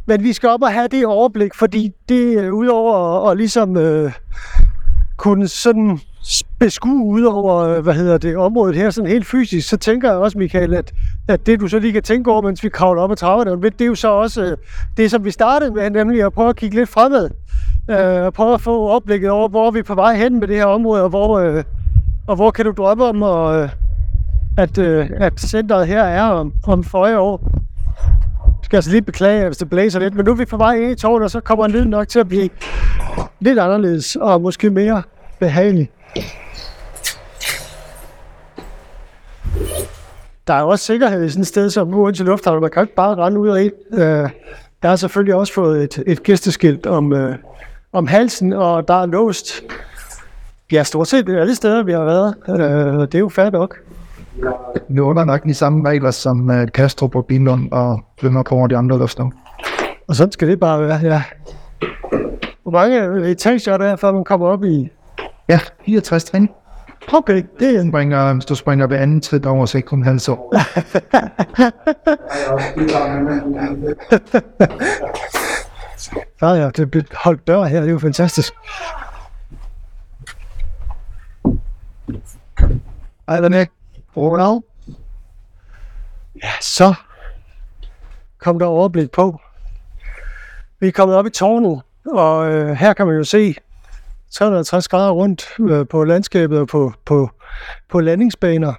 Men 0.06 0.24
vi 0.24 0.34
skal 0.34 0.50
op 0.50 0.62
og 0.62 0.74
have 0.74 0.88
det 0.88 1.06
overblik, 1.06 1.56
fordi 1.56 1.92
det 2.10 2.34
er 2.34 2.50
udover 2.50 3.26
at, 3.26 3.32
at 3.32 3.38
ligesom 3.38 3.78
øh, 3.78 4.12
kunne 5.18 5.48
sådan 5.48 6.00
beskue 6.60 7.06
ud 7.06 7.24
over, 7.24 7.56
øh, 7.56 7.84
hvad 7.84 7.94
hedder 7.94 8.18
det, 8.18 8.38
området 8.38 8.76
her, 8.76 8.90
sådan 8.90 9.10
helt 9.10 9.26
fysisk, 9.26 9.70
så 9.70 9.78
tænker 9.78 10.10
jeg 10.10 10.18
også, 10.18 10.38
Michael, 10.38 10.74
at, 10.74 10.94
at 11.28 11.46
det 11.46 11.60
du 11.60 11.68
så 11.68 11.80
lige 11.80 11.94
kan 11.94 12.04
tænke 12.04 12.32
over, 12.32 12.42
mens 12.42 12.64
vi 12.64 12.70
kravler 12.70 13.02
op 13.02 13.12
ad 13.12 13.16
trapperne, 13.16 13.62
det 13.62 13.82
er 13.82 13.86
jo 13.86 13.96
så 13.96 14.12
også 14.12 14.44
øh, 14.44 14.58
det, 14.98 15.12
som 15.12 15.26
vi 15.26 15.32
startede 15.32 15.72
med, 15.72 15.90
nemlig 15.90 16.24
at 16.24 16.34
prøve 16.34 16.50
at 16.50 16.56
kigge 16.56 16.76
lidt 16.76 16.90
fremad, 16.90 17.30
øh, 17.90 18.26
og 18.26 18.34
prøve 18.34 18.54
at 18.54 18.62
få 18.62 18.88
opblikket 18.88 19.30
over, 19.30 19.50
hvor 19.50 19.72
vi 19.72 19.80
er 19.80 19.84
på 19.84 19.96
vej 19.96 20.16
hen 20.16 20.40
med 20.40 20.48
det 20.48 20.56
her 20.56 20.66
område, 20.66 21.04
og 21.04 21.10
hvor, 21.10 21.40
øh, 21.40 21.64
og 22.28 22.36
hvor 22.36 22.52
kan 22.52 22.66
du 22.66 22.74
drømme 22.78 23.04
om, 23.04 23.22
og, 23.22 23.62
øh, 23.62 23.70
at, 24.58 24.78
øh, 24.78 25.10
at 25.18 25.40
centret 25.40 25.88
her 25.88 26.04
er 26.04 26.24
om, 26.24 26.54
om 26.68 26.84
40 26.84 27.20
år. 27.20 27.52
Jeg 28.46 28.54
skal 28.64 28.78
altså 28.78 28.92
lige 28.92 29.02
beklage, 29.02 29.46
hvis 29.46 29.58
det 29.58 29.70
blæser 29.70 30.00
lidt, 30.00 30.16
men 30.16 30.26
nu 30.26 30.32
er 30.32 30.36
vi 30.36 30.46
på 30.46 30.58
vej 30.58 30.76
ind 30.76 30.92
i 30.92 30.96
tårnet, 30.96 31.24
og 31.24 31.32
så 31.32 31.40
kommer 31.40 31.68
lyden 31.68 31.90
nok 31.90 32.08
til 32.08 32.20
at 32.20 32.28
blive 32.28 32.50
lidt 33.40 33.60
anderledes, 33.60 34.16
og 34.16 34.42
måske 34.42 34.70
mere 34.70 35.04
behagelig 35.40 35.90
der 40.48 40.54
er 40.54 40.62
jo 40.62 40.68
også 40.70 40.86
sikkerhed 40.86 41.26
i 41.26 41.30
sådan 41.30 41.42
et 41.42 41.48
sted 41.48 41.70
som 41.70 41.94
Odense 41.94 42.24
Lufthavn. 42.24 42.62
Man 42.62 42.70
kan 42.70 42.82
ikke 42.82 42.96
bare 42.96 43.16
rende 43.16 43.40
ud 43.40 43.50
og 43.50 43.64
ind. 43.64 43.74
Øh, 43.94 44.30
jeg 44.82 44.90
har 44.92 44.96
selvfølgelig 44.96 45.36
også 45.36 45.54
fået 45.54 45.84
et, 45.84 46.04
et 46.08 46.24
gæsteskilt 46.24 46.86
om, 46.86 47.14
øh, 47.14 47.36
om 47.94 48.08
halsen, 48.08 48.54
og 48.54 48.88
der 48.88 48.94
er 48.94 49.06
låst. 49.06 49.64
Ja, 50.72 50.84
stort 50.84 51.08
set 51.08 51.30
alle 51.30 51.56
steder, 51.56 51.84
vi 51.84 51.92
har 51.92 52.04
været. 52.04 52.36
Øh, 52.50 53.02
det 53.02 53.16
er 53.16 53.20
jo 53.20 53.30
fair 53.30 53.50
nok. 53.50 53.78
Vi 54.90 55.00
under 55.00 55.26
nok 55.26 55.44
de 55.44 55.54
samme 55.54 55.90
regler 55.90 56.12
som 56.12 56.50
uh, 56.50 56.68
Kastrup 56.74 57.16
og 57.16 57.26
Bilund 57.26 57.72
og 57.72 58.00
Lømmer 58.22 58.44
over 58.52 58.68
de 58.68 58.78
andre 58.78 58.98
lufthavne. 58.98 59.32
Og 60.08 60.16
sådan 60.16 60.32
skal 60.32 60.48
det 60.48 60.60
bare 60.60 60.82
være, 60.82 61.00
ja. 61.04 61.24
Hvor 62.64 62.72
mange 62.72 63.32
etager 63.32 63.74
er 63.74 63.78
der, 63.78 63.96
før 63.96 64.12
man 64.12 64.24
kommer 64.24 64.48
op 64.48 64.64
i? 64.64 64.90
Ja, 65.48 65.60
64 65.86 66.24
trin. 66.24 66.50
Okay, 67.14 67.44
det 67.60 67.76
er 67.76 67.82
en... 67.82 67.92
Springer, 67.92 68.34
hvis 68.34 68.46
du 68.46 68.56
springer 68.56 68.88
ved 68.88 68.98
anden 68.98 69.22
trin 69.22 69.46
over 69.46 69.66
6,5 69.66 70.32
år. 70.32 70.54
Ja, 76.42 76.54
ja, 76.54 76.70
det 76.70 76.92
blev 76.92 77.04
holdt 77.24 77.48
dør 77.48 77.64
her, 77.64 77.80
det 77.80 77.88
er 77.88 77.92
jo 77.92 78.00
fantastisk. 78.00 78.54
Ej, 83.28 83.42
den 83.42 83.54
er 83.54 83.66
Ronald. 84.18 84.64
Ja, 86.44 86.52
så 86.62 86.94
kom 88.38 88.60
der 88.60 88.66
overblik 88.66 89.12
på. 89.12 89.42
Vi 90.80 90.88
er 90.88 90.92
kommet 90.92 91.18
op 91.18 91.26
i 91.26 91.30
tårnet, 91.30 91.82
og 92.06 92.52
øh, 92.52 92.76
her 92.76 92.94
kan 92.94 93.08
man 93.08 93.16
jo 93.16 93.24
se 93.24 93.56
360 94.38 94.88
grader 94.88 95.12
rundt 95.12 95.48
øh, 95.60 95.88
på 95.88 96.04
landskabet 96.04 96.60
og 96.60 96.68
på, 96.68 96.94
på, 97.06 97.30
på 97.90 98.00
landingsbaner. 98.00 98.74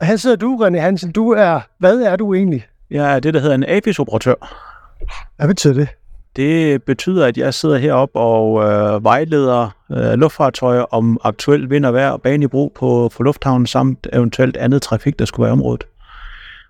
Og 0.00 0.06
her 0.06 0.16
sidder 0.16 0.36
du, 0.36 0.66
René 0.66 0.78
Hansen. 0.78 1.12
Du 1.12 1.30
er, 1.30 1.60
hvad 1.78 2.00
er 2.00 2.16
du 2.16 2.34
egentlig? 2.34 2.66
Jeg 2.90 3.14
er 3.14 3.20
det, 3.20 3.34
der 3.34 3.40
hedder 3.40 3.54
en 3.54 3.64
AFIS-operatør. 3.64 4.34
Hvad 5.36 5.48
betyder 5.48 5.74
det? 5.74 5.88
Det 6.36 6.82
betyder, 6.82 7.26
at 7.26 7.36
jeg 7.38 7.54
sidder 7.54 7.78
heroppe 7.78 8.18
og 8.18 8.64
øh, 8.64 9.04
vejleder 9.04 9.76
øh, 9.90 10.12
luftfartøjer 10.12 10.82
om 10.82 11.18
aktuel 11.24 11.70
vind 11.70 11.84
og 11.86 11.94
vejr 11.94 12.10
og 12.10 12.22
bane 12.22 12.44
i 12.44 12.48
brug 12.48 12.72
på, 12.72 13.10
på 13.16 13.22
lufthavnen, 13.22 13.66
samt 13.66 14.06
eventuelt 14.12 14.56
andet 14.56 14.82
trafik, 14.82 15.18
der 15.18 15.24
skulle 15.24 15.44
være 15.44 15.52
i 15.52 15.58
området. 15.58 15.84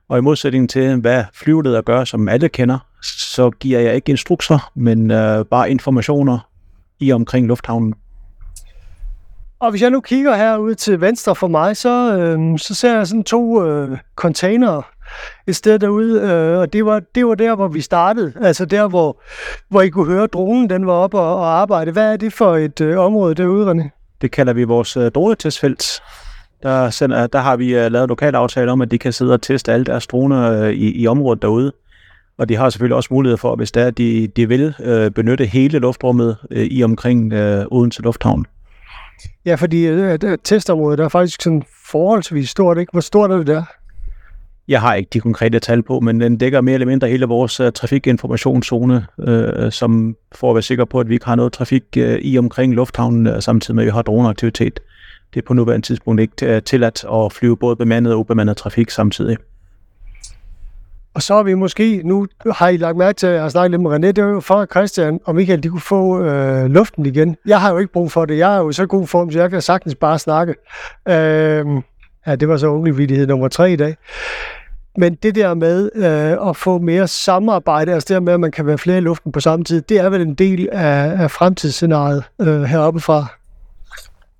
Og 0.09 0.19
i 0.19 0.21
modsætning 0.21 0.71
til, 0.71 0.97
hvad 0.97 1.25
flyveleder 1.35 1.83
gør, 1.83 2.05
som 2.05 2.29
alle 2.29 2.49
kender, 2.49 2.79
så 3.03 3.51
giver 3.51 3.81
jeg 3.81 3.95
ikke 3.95 4.11
instrukser, 4.11 4.71
men 4.75 5.11
øh, 5.11 5.45
bare 5.45 5.71
informationer 5.71 6.49
i 7.01 7.13
omkring 7.13 7.47
lufthavnen. 7.47 7.95
Og 9.61 9.71
hvis 9.71 9.83
jeg 9.83 9.91
nu 9.91 10.01
kigger 10.01 10.37
herude 10.37 10.75
til 10.75 11.01
venstre 11.01 11.35
for 11.35 11.47
mig, 11.47 11.77
så, 11.77 12.19
øh, 12.19 12.59
så 12.59 12.75
ser 12.75 12.97
jeg 12.97 13.07
sådan 13.07 13.25
to 13.25 13.67
øh, 13.67 13.99
containere 14.17 14.83
et 15.47 15.57
sted 15.57 15.79
derude, 15.79 16.21
øh, 16.21 16.59
og 16.59 16.73
det 16.73 16.85
var, 16.85 17.01
det 17.15 17.27
var 17.27 17.35
der, 17.35 17.55
hvor 17.55 17.69
vi 17.69 17.81
startede. 17.81 18.33
Altså 18.41 18.65
der, 18.65 18.89
hvor, 18.89 19.21
hvor 19.69 19.83
I 19.83 19.89
kunne 19.89 20.07
høre, 20.07 20.27
dronen 20.27 20.71
den 20.71 20.87
var 20.87 20.93
oppe 20.93 21.19
og, 21.19 21.37
og 21.37 21.61
arbejde. 21.61 21.93
Hvad 21.93 22.13
er 22.13 22.17
det 22.17 22.33
for 22.33 22.57
et 22.57 22.81
øh, 22.81 22.99
område 22.99 23.35
derude, 23.35 23.71
René? 23.71 24.17
Det 24.21 24.31
kalder 24.31 24.53
vi 24.53 24.65
vores 24.65 24.97
øh, 24.97 25.11
dronetestfelt. 25.11 26.01
Der, 26.63 26.91
sender, 26.91 27.27
der 27.27 27.39
har 27.39 27.57
vi 27.57 27.75
øh, 27.75 27.93
lavet 27.93 28.09
lokale 28.09 28.39
aftale 28.39 28.73
om, 28.73 28.81
at 28.81 28.91
de 28.91 28.99
kan 28.99 29.13
sidde 29.13 29.33
og 29.33 29.43
teste 29.43 29.73
alle 29.73 29.85
deres 29.85 30.07
droner 30.07 30.63
øh, 30.63 30.71
i, 30.71 31.03
i 31.03 31.07
området 31.07 31.43
derude. 31.43 31.73
Og 32.39 32.49
de 32.49 32.57
har 32.57 32.71
selvfølgelig 32.71 32.97
også 32.97 33.09
mulighed 33.13 33.37
for, 33.37 33.57
hvis 33.57 33.73
der 33.73 33.91
de, 33.91 34.27
de 34.27 34.49
vil 34.49 34.75
øh, 34.83 35.11
benytte 35.11 35.47
hele 35.47 35.79
luftrummet 35.79 36.37
øh, 36.51 36.65
i 36.65 36.83
omkring 36.83 37.33
øh, 37.33 37.65
Odense 37.71 38.03
Lufthavn. 38.03 38.47
Ja, 39.45 39.55
fordi 39.55 39.87
øh, 39.87 40.19
det 40.21 40.39
testområdet 40.45 40.99
der 40.99 41.05
er 41.05 41.09
faktisk 41.09 41.43
sådan 41.43 41.63
forholdsvis 41.91 42.49
stort, 42.49 42.79
ikke? 42.79 42.91
Hvor 42.93 43.01
stort 43.01 43.31
er 43.31 43.37
det 43.37 43.47
der? 43.47 43.63
Jeg 44.69 44.81
har 44.81 44.95
ikke 44.95 45.09
de 45.13 45.21
konkrete 45.21 45.59
tal 45.59 45.83
på, 45.83 46.01
men 46.01 46.21
den 46.21 46.37
dækker 46.37 46.61
mere 46.61 46.75
eller 46.75 46.87
mindre 46.87 47.09
hele 47.09 47.27
vores 47.27 47.61
uh, 47.61 47.67
trafikinformationszone, 47.75 49.07
uh, 49.19 49.71
som 49.71 50.17
for 50.35 50.51
at 50.51 50.55
være 50.55 50.63
sikker 50.63 50.85
på, 50.85 51.01
at 51.01 51.09
vi 51.09 51.15
ikke 51.15 51.27
har 51.27 51.37
noget 51.37 51.53
trafik 51.53 51.83
uh, 51.97 52.03
i 52.03 52.39
omkring 52.39 52.75
lufthavnen, 52.75 53.27
uh, 53.27 53.39
samtidig 53.41 53.75
med, 53.75 53.85
at 53.85 53.87
vi 53.87 53.91
har 53.91 54.03
droneaktivitet. 54.03 54.81
Det 55.35 55.41
er 55.43 55.47
på 55.47 55.55
nuværende 55.55 55.87
tidspunkt 55.87 56.21
ikke 56.21 56.57
uh, 56.57 56.63
tilladt 56.63 57.05
at 57.13 57.33
flyve 57.33 57.57
både 57.57 57.77
bemandet 57.77 58.13
og 58.13 58.21
ubemandet 58.21 58.57
trafik 58.57 58.91
samtidig. 58.91 59.37
Og 61.19 61.23
så 61.23 61.35
har 61.35 61.43
vi 61.43 61.55
måske, 61.55 62.03
nu 62.05 62.27
har 62.53 62.69
I 62.69 62.77
lagt 62.77 62.97
mærke 62.97 63.17
til, 63.17 63.27
at 63.27 63.33
jeg 63.33 63.43
har 63.43 63.49
snakket 63.49 63.71
lidt 63.71 63.83
med 63.83 63.91
René, 63.91 64.13
det 64.13 64.25
var 64.25 64.31
jo 64.31 64.41
for, 64.41 64.55
at 64.55 64.71
Christian 64.71 65.21
og 65.25 65.35
Michael, 65.35 65.63
de 65.63 65.69
kunne 65.69 65.81
få 65.81 66.23
øh, 66.23 66.67
luften 66.67 67.07
igen. 67.07 67.37
Jeg 67.47 67.61
har 67.61 67.71
jo 67.71 67.79
ikke 67.79 67.93
brug 67.93 68.13
for 68.13 68.25
det. 68.25 68.39
Jeg 68.39 68.55
er 68.55 68.59
jo 68.59 68.71
i 68.71 68.73
så 68.73 68.87
god 68.87 69.07
form, 69.07 69.31
så 69.31 69.41
jeg 69.41 69.51
kan 69.51 69.63
sagtens 69.63 69.95
bare 69.95 70.19
snakke. 70.19 70.55
Øh, 71.09 71.67
ja, 72.27 72.37
det 72.37 72.49
var 72.49 72.57
så 72.57 72.67
ungelig 72.67 73.27
nummer 73.27 73.49
tre 73.49 73.73
i 73.73 73.77
dag. 73.77 73.97
Men 74.97 75.15
det 75.15 75.35
der 75.35 75.55
med 75.55 75.91
øh, 75.95 76.49
at 76.49 76.57
få 76.57 76.79
mere 76.79 77.09
samarbejde, 77.09 77.93
altså 77.93 78.07
det 78.09 78.15
der 78.15 78.21
med, 78.21 78.33
at 78.33 78.41
man 78.41 78.51
kan 78.51 78.67
være 78.67 78.79
flere 78.79 78.99
i 78.99 79.01
luften 79.01 79.33
på 79.33 79.41
samme 79.41 79.65
tid, 79.65 79.83
det 79.83 79.99
er 79.99 80.09
vel 80.09 80.21
en 80.21 80.35
del 80.35 80.69
af, 80.73 81.23
af 81.23 81.31
fremtidsscenariet 81.31 82.25
øh, 82.41 82.63
heroppe 82.63 83.01
fra. 83.01 83.27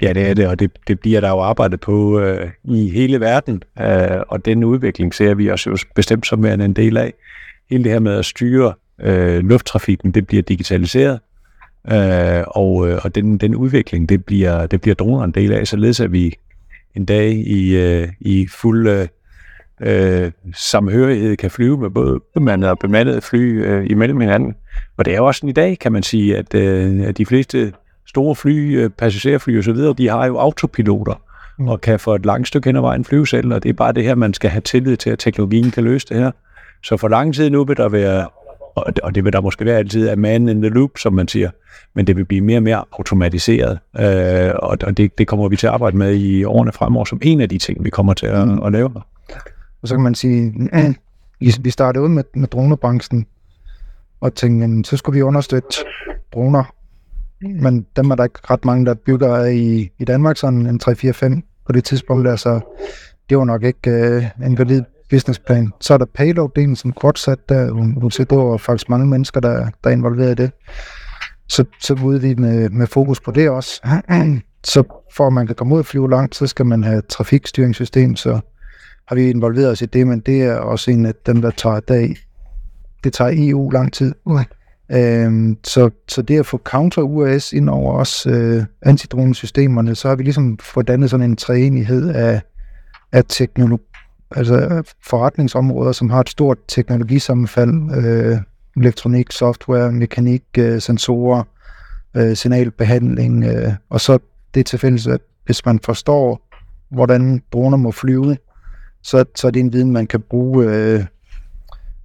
Ja, 0.03 0.13
det 0.13 0.31
er 0.31 0.35
det, 0.35 0.47
og 0.49 0.59
det, 0.59 0.71
det 0.89 1.01
bliver 1.01 1.21
der 1.21 1.29
jo 1.29 1.41
arbejdet 1.41 1.81
på 1.81 2.21
øh, 2.21 2.51
i 2.65 2.91
hele 2.91 3.21
verden, 3.21 3.63
øh, 3.81 4.21
og 4.29 4.45
den 4.45 4.65
udvikling 4.65 5.15
ser 5.15 5.35
vi 5.35 5.51
os 5.51 5.67
jo 5.67 5.77
bestemt 5.95 6.27
som 6.27 6.43
værende 6.43 6.65
en 6.65 6.73
del 6.73 6.97
af. 6.97 7.15
Hele 7.71 7.85
det 7.85 7.93
her 7.93 7.99
med 7.99 8.19
at 8.19 8.25
styre 8.25 8.75
øh, 9.01 9.39
lufttrafikken, 9.39 10.11
det 10.11 10.27
bliver 10.27 10.43
digitaliseret, 10.43 11.21
øh, 11.93 12.45
og, 12.47 12.89
øh, 12.89 13.01
og 13.05 13.15
den, 13.15 13.39
den 13.39 13.55
udvikling, 13.55 14.09
det 14.09 14.25
bliver, 14.25 14.67
det 14.67 14.81
bliver 14.81 14.95
droner 14.95 15.25
en 15.25 15.31
del 15.31 15.53
af, 15.53 15.67
således 15.67 16.01
at 16.01 16.13
vi 16.13 16.35
en 16.95 17.05
dag 17.05 17.31
i, 17.33 17.77
øh, 17.77 18.09
i 18.21 18.47
fuld 18.47 18.89
øh, 18.89 19.09
øh, 19.81 20.31
samhørighed 20.55 21.37
kan 21.37 21.51
flyve 21.51 21.79
med 21.79 21.91
både 21.91 22.21
bemandede 22.35 22.71
og 22.71 22.79
bemandede 22.79 23.21
fly 23.21 23.65
øh, 23.65 23.87
imellem 23.91 24.21
hinanden. 24.21 24.55
Og 24.97 25.05
det 25.05 25.13
er 25.13 25.17
jo 25.17 25.27
også 25.27 25.39
sådan 25.39 25.51
i 25.51 25.53
dag, 25.53 25.79
kan 25.79 25.93
man 25.93 26.03
sige, 26.03 26.37
at, 26.37 26.55
øh, 26.55 27.01
at 27.01 27.19
de 27.19 27.27
fleste 27.27 27.73
store 28.09 28.35
fly, 28.35 28.79
øh, 28.79 28.91
passagerfly 28.91 29.59
osv., 29.59 29.77
de 29.99 30.09
har 30.09 30.27
jo 30.27 30.39
autopiloter 30.39 31.21
mm. 31.59 31.69
og 31.69 31.81
kan 31.81 32.01
for 32.01 32.15
et 32.15 32.27
langt 32.27 32.49
stykke 32.49 32.69
hen 32.69 32.77
ad 32.77 32.81
vejen 32.81 33.05
flyve 33.05 33.27
selv, 33.27 33.53
og 33.53 33.63
det 33.63 33.69
er 33.69 33.73
bare 33.73 33.93
det 33.93 34.05
her, 34.05 34.15
man 34.15 34.35
skal 34.35 34.51
have 34.51 34.61
tillid 34.61 34.97
til, 34.97 35.11
at 35.11 35.19
teknologien 35.19 35.71
kan 35.71 35.85
løse 35.85 36.07
det 36.09 36.17
her. 36.17 36.31
Så 36.85 36.97
for 36.97 37.09
lang 37.09 37.35
tid 37.35 37.51
nu 37.51 37.65
vil 37.65 37.77
der 37.77 37.89
være, 37.89 38.29
og 39.03 39.15
det 39.15 39.25
vil 39.25 39.33
der 39.33 39.41
måske 39.41 39.65
være 39.65 39.77
altid, 39.77 40.09
at 40.09 40.19
man 40.19 40.49
in 40.49 40.63
the 40.63 40.71
loop, 40.71 40.91
som 40.99 41.13
man 41.13 41.29
siger, 41.29 41.51
men 41.95 42.07
det 42.07 42.17
vil 42.17 42.25
blive 42.25 42.41
mere 42.41 42.59
og 42.59 42.63
mere 42.63 42.85
automatiseret, 42.93 43.79
øh, 44.01 44.51
og 44.55 44.97
det, 44.97 45.19
det 45.19 45.27
kommer 45.27 45.49
vi 45.49 45.57
til 45.57 45.67
at 45.67 45.73
arbejde 45.73 45.97
med 45.97 46.15
i 46.15 46.45
årene 46.45 46.73
fremover, 46.73 47.05
som 47.05 47.19
en 47.23 47.41
af 47.41 47.49
de 47.49 47.59
ting, 47.59 47.85
vi 47.85 47.91
kommer 47.91 48.15
til 48.15 48.27
at, 48.27 48.49
mm. 48.49 48.63
at 48.63 48.73
lave. 48.73 48.91
Og 49.83 49.89
så 49.89 49.95
kan 49.95 50.03
man 50.03 50.15
sige, 50.15 50.55
vi 51.61 51.71
startede 51.71 52.05
ud 52.05 52.09
med, 52.09 52.25
med 52.35 52.49
dronebranchen, 52.49 53.27
og 54.21 54.35
tænkte, 54.35 54.91
så 54.91 54.97
skulle 54.97 55.17
vi 55.17 55.23
understøtte 55.23 55.69
droner. 56.35 56.75
Men 57.41 57.87
dem 57.97 58.11
er 58.11 58.15
der 58.15 58.25
ikke 58.25 58.39
ret 58.51 58.65
mange, 58.65 58.87
der 58.87 58.95
bygger 58.95 59.45
i, 59.45 59.91
i 59.99 60.05
Danmark, 60.05 60.37
sådan 60.37 60.67
en 60.67 60.81
3-4-5 60.85 61.63
på 61.67 61.73
det 61.73 61.85
tidspunkt. 61.85 62.29
Altså, 62.29 62.61
det 63.29 63.39
var 63.39 63.45
nok 63.45 63.63
ikke 63.63 63.91
uh, 64.41 64.47
en 64.47 64.59
valid 64.59 64.83
businessplan. 65.11 65.73
Så 65.81 65.95
er 65.95 65.99
der 65.99 66.07
payload-delen, 66.19 66.77
som 66.77 66.95
sat 67.17 67.49
der. 67.49 67.71
Hun, 67.71 68.01
hun 68.01 68.11
siger, 68.11 68.25
der 68.25 68.37
var 68.37 68.57
faktisk 68.57 68.89
mange 68.89 69.07
mennesker, 69.07 69.41
der, 69.41 69.55
der 69.85 69.91
er 69.91 69.95
involveret 69.95 70.41
i 70.41 70.43
det. 70.43 70.51
Så, 71.49 71.65
så 71.81 71.99
ude 72.05 72.21
vi 72.21 72.35
med, 72.35 72.71
med 72.71 72.87
fokus 72.87 73.21
på 73.21 73.31
det 73.31 73.51
også. 73.51 73.83
Så 74.65 74.83
for 75.15 75.27
at 75.27 75.33
man 75.33 75.47
kan 75.47 75.57
komme 75.57 75.75
ud 75.75 75.79
og 75.79 75.87
flyve 75.87 76.11
langt, 76.11 76.35
så 76.35 76.47
skal 76.47 76.67
man 76.67 76.85
have 76.85 77.03
trafikstyringssystem, 77.09 78.17
så 78.17 78.41
har 79.09 79.15
vi 79.15 79.31
involveret 79.31 79.71
os 79.71 79.83
i 79.83 79.87
det, 79.87 80.07
men 80.07 80.21
det 80.21 80.43
er 80.43 80.55
også 80.55 80.91
en 80.91 81.07
af 81.07 81.15
dem, 81.27 81.43
der 81.43 81.51
tager 81.51 81.81
dag. 81.81 82.17
Det 83.05 83.13
tager 83.13 83.31
EU 83.35 83.71
lang 83.71 83.93
tid. 83.93 84.15
Okay. 84.25 84.45
Øhm, 84.93 85.57
så, 85.65 85.91
så 86.09 86.23
det 86.23 86.39
at 86.39 86.47
få 86.47 86.59
counter-UAS 86.65 87.53
ind 87.53 87.69
over 87.69 87.95
os 87.95 88.27
øh, 88.27 88.65
antidronesystemerne, 88.83 89.95
så 89.95 90.09
har 90.09 90.17
vi 90.17 90.23
ligesom 90.23 90.59
fordannet 90.59 91.11
sådan 91.11 91.31
en 91.31 91.37
træenighed 91.37 92.09
af, 92.09 92.41
af 93.13 93.25
teknologi, 93.29 93.85
altså 94.31 94.83
forretningsområder, 95.07 95.93
som 95.93 96.11
har 96.11 96.21
et 96.21 96.29
stort 96.29 96.59
teknologisammenfald, 96.69 97.97
øh, 97.97 98.39
elektronik, 98.77 99.33
software, 99.33 99.93
mekanik, 99.93 100.43
øh, 100.59 100.81
sensorer, 100.81 101.43
øh, 102.17 102.37
signalbehandling, 102.37 103.45
øh, 103.45 103.73
og 103.91 104.01
så 104.01 104.19
det 104.55 104.67
tilfælde, 104.67 105.13
at 105.13 105.21
hvis 105.45 105.67
man 105.67 105.81
forstår, 105.85 106.49
hvordan 106.91 107.43
droner 107.53 107.77
må 107.77 107.91
flyve, 107.91 108.37
så, 109.03 109.25
så 109.35 109.47
er 109.47 109.51
det 109.51 109.61
en 109.61 109.73
viden, 109.73 109.93
man 109.93 110.07
kan 110.07 110.21
bruge 110.21 110.67
øh, 110.67 111.05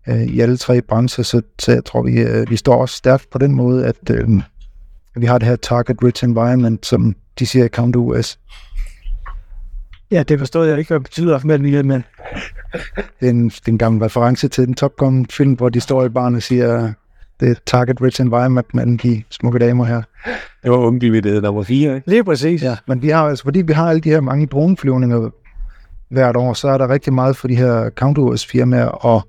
øh, 0.07 0.23
i 0.23 0.39
alle 0.39 0.57
tre 0.57 0.81
brancher. 0.81 1.23
Så, 1.23 1.41
så 1.59 1.71
jeg 1.71 1.85
tror, 1.85 2.01
vi, 2.01 2.21
øh, 2.21 2.49
vi 2.49 2.55
står 2.55 2.81
også 2.81 2.95
stærkt 2.95 3.29
på 3.31 3.37
den 3.37 3.55
måde, 3.55 3.85
at 3.85 4.09
øh, 4.11 4.29
vi 5.15 5.25
har 5.25 5.37
det 5.37 5.47
her 5.47 5.55
target-rich 5.55 6.23
environment, 6.23 6.85
som 6.85 7.15
de 7.39 7.45
siger 7.45 7.65
i 7.65 7.67
Counter 7.67 7.99
US. 7.99 8.39
Ja, 10.11 10.23
det 10.23 10.39
forstod 10.39 10.67
jeg 10.67 10.77
ikke, 10.77 10.89
hvad 10.89 10.99
det 10.99 11.03
betyder, 11.03 11.39
men, 11.43 11.87
men... 11.87 12.03
det, 13.19 13.25
er 13.25 13.29
en, 13.29 13.49
det 13.49 13.67
er 13.67 13.71
en 13.71 13.77
gammel 13.77 14.03
reference 14.03 14.47
til 14.47 14.65
den 14.65 14.73
Top 14.73 14.95
Gun-film, 14.95 15.53
hvor 15.53 15.69
de 15.69 15.79
står 15.79 16.05
i 16.05 16.09
barn 16.09 16.35
og 16.35 16.43
siger, 16.43 16.93
det 17.39 17.49
er 17.49 17.55
target 17.65 18.01
rich 18.01 18.21
environment 18.21 18.73
med 18.73 18.97
de 18.97 19.23
smukke 19.29 19.59
damer 19.59 19.85
her. 19.85 20.01
Det 20.63 20.71
var 20.71 20.77
ungelig 20.77 21.41
nummer 21.41 21.63
4, 21.63 21.95
ikke? 21.95 22.09
Lige 22.09 22.23
præcis. 22.23 22.63
Ja, 22.63 22.77
men 22.87 23.01
vi 23.01 23.09
har 23.09 23.23
altså, 23.27 23.43
fordi 23.43 23.61
vi 23.61 23.73
har 23.73 23.89
alle 23.89 24.01
de 24.01 24.09
her 24.09 24.21
mange 24.21 24.45
droneflyvninger 24.45 25.29
hvert 26.09 26.35
år, 26.35 26.53
så 26.53 26.67
er 26.67 26.77
der 26.77 26.89
rigtig 26.89 27.13
meget 27.13 27.35
for 27.35 27.47
de 27.47 27.55
her 27.55 27.89
counter-firmaer 27.89 29.05
at, 29.05 29.15
at 29.15 29.23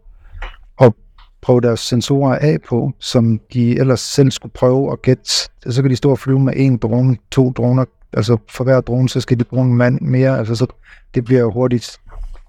prøve 1.45 1.61
deres 1.61 1.81
sensorer 1.81 2.39
af 2.39 2.59
på, 2.69 2.93
som 3.01 3.41
de 3.53 3.79
ellers 3.79 4.01
selv 4.01 4.31
skulle 4.31 4.53
prøve 4.53 4.93
at 4.93 5.03
gætte. 5.03 5.31
Så 5.67 5.83
kan 5.83 5.91
de 5.91 5.97
stå 5.97 6.11
og 6.11 6.19
flyve 6.19 6.41
med 6.41 6.53
en 6.57 6.77
drone, 6.77 7.17
to 7.31 7.53
droner, 7.53 7.85
altså 8.13 8.37
for 8.51 8.65
hver 8.65 8.81
drone, 8.81 9.09
så 9.09 9.21
skal 9.21 9.39
de 9.39 9.45
bruge 9.45 9.65
en 9.65 9.75
mand 9.75 10.01
mere, 10.01 10.39
altså 10.39 10.55
så 10.55 10.67
det 11.15 11.25
bliver 11.25 11.45
hurtigt 11.45 12.01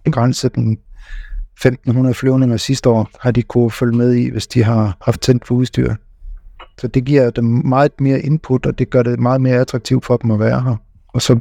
begrænset. 0.04 0.52
1500 0.56 2.14
flyvninger 2.14 2.58
sidste 2.58 2.90
år 2.90 3.10
har 3.20 3.32
de 3.32 3.44
kunne 3.44 3.72
følge 3.72 3.98
med 3.98 4.14
i, 4.14 4.30
hvis 4.30 4.48
de 4.48 4.64
har 4.64 4.98
haft 5.02 5.22
tændt 5.22 5.48
for 5.48 5.56
udstyr. 5.56 5.96
Så 6.78 6.88
det 6.88 7.06
giver 7.06 7.30
dem 7.30 7.46
meget 7.46 7.92
mere 8.00 8.20
input, 8.20 8.66
og 8.66 8.80
det 8.80 8.90
gør 8.90 9.04
det 9.04 9.20
meget 9.20 9.42
mere 9.42 9.60
attraktivt 9.60 10.06
for 10.06 10.18
dem 10.18 10.32
at 10.32 10.40
være 10.40 10.62
her. 10.62 10.76
Og 11.08 11.22
så, 11.22 11.40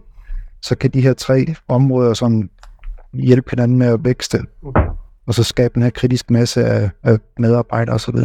så 0.63 0.75
kan 0.77 0.91
de 0.91 1.01
her 1.01 1.13
tre 1.13 1.55
områder 1.69 2.15
sådan 2.15 2.51
hjælpe 3.13 3.51
hinanden 3.51 3.79
med 3.79 3.87
at 3.87 4.05
vækste, 4.05 4.39
og 5.27 5.35
så 5.35 5.43
skabe 5.43 5.75
den 5.75 5.83
her 5.83 5.91
kritisk 5.91 6.31
masse 6.31 6.65
af, 6.65 6.91
af 7.03 7.19
medarbejdere 7.39 7.95
osv. 7.95 8.17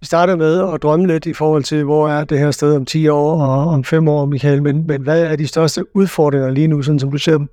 Vi 0.00 0.06
starter 0.06 0.36
med 0.36 0.72
at 0.74 0.82
drømme 0.82 1.06
lidt 1.06 1.26
i 1.26 1.32
forhold 1.32 1.62
til, 1.62 1.84
hvor 1.84 2.08
er 2.08 2.24
det 2.24 2.38
her 2.38 2.50
sted 2.50 2.76
om 2.76 2.84
10 2.84 3.08
år 3.08 3.42
og 3.42 3.66
om 3.66 3.84
5 3.84 4.08
år, 4.08 4.26
Michael. 4.26 4.62
Men, 4.62 4.86
men 4.86 5.02
hvad 5.02 5.22
er 5.22 5.36
de 5.36 5.46
største 5.46 5.96
udfordringer 5.96 6.50
lige 6.50 6.68
nu, 6.68 6.82
sådan 6.82 6.98
som 6.98 7.10
du 7.10 7.18
ser 7.18 7.38
dem? 7.38 7.48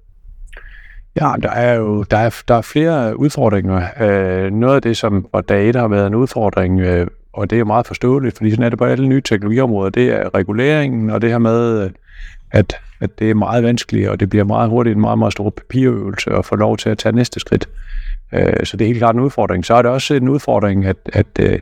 Ja, 1.16 1.34
der 1.44 1.50
er 1.50 1.74
jo 1.74 2.04
der 2.04 2.18
er, 2.18 2.42
der 2.48 2.56
er 2.56 2.62
flere 2.62 3.20
udfordringer. 3.20 3.88
Øh, 4.02 4.52
noget 4.52 4.76
af 4.76 4.82
det, 4.82 4.98
som 4.98 5.28
for 5.32 5.42
data 5.42 5.80
har 5.80 5.88
været 5.88 6.08
en 6.08 6.16
udfordring, 6.16 6.80
øh, 6.80 7.08
og 7.34 7.50
det 7.50 7.56
er 7.56 7.60
jo 7.60 7.66
meget 7.66 7.88
forståeligt, 7.88 8.38
fordi 8.38 8.52
sådan 8.52 8.66
er 8.66 8.70
det 8.70 8.80
på 8.80 8.86
alle 8.86 9.08
nye 9.08 9.22
teknologiområder, 9.22 9.90
det 9.90 10.14
er 10.14 10.36
reguleringen, 10.36 11.10
og 11.10 11.22
det 11.22 11.30
her 11.30 11.38
med, 11.38 11.84
øh, 11.84 11.92
at, 12.52 12.78
at 13.00 13.20
det 13.20 13.30
er 13.30 13.34
meget 13.34 13.64
vanskeligt, 13.64 14.10
og 14.10 14.20
det 14.20 14.30
bliver 14.30 14.46
meget 14.46 14.70
hurtigt 14.70 14.96
en 14.96 15.02
meget, 15.02 15.20
meget 15.20 15.34
stor 15.34 15.50
papirøvelse 15.50 16.32
at 16.32 16.46
få 16.46 16.56
lov 16.56 16.78
til 16.78 16.90
at 16.90 16.98
tage 16.98 17.16
næste 17.16 17.40
skridt. 17.40 17.70
Øh, 18.34 18.54
så 18.64 18.78
det 18.78 18.86
er 18.86 18.88
helt 18.88 19.00
klart 19.00 19.16
en 19.16 19.22
udfordring. 19.22 19.66
Så 19.66 19.74
er 19.74 19.82
det 19.82 19.92
også 19.92 20.14
en 20.14 20.30
udfordring, 20.30 20.86
at, 20.86 20.98
at 21.14 21.28
øh, 21.40 21.60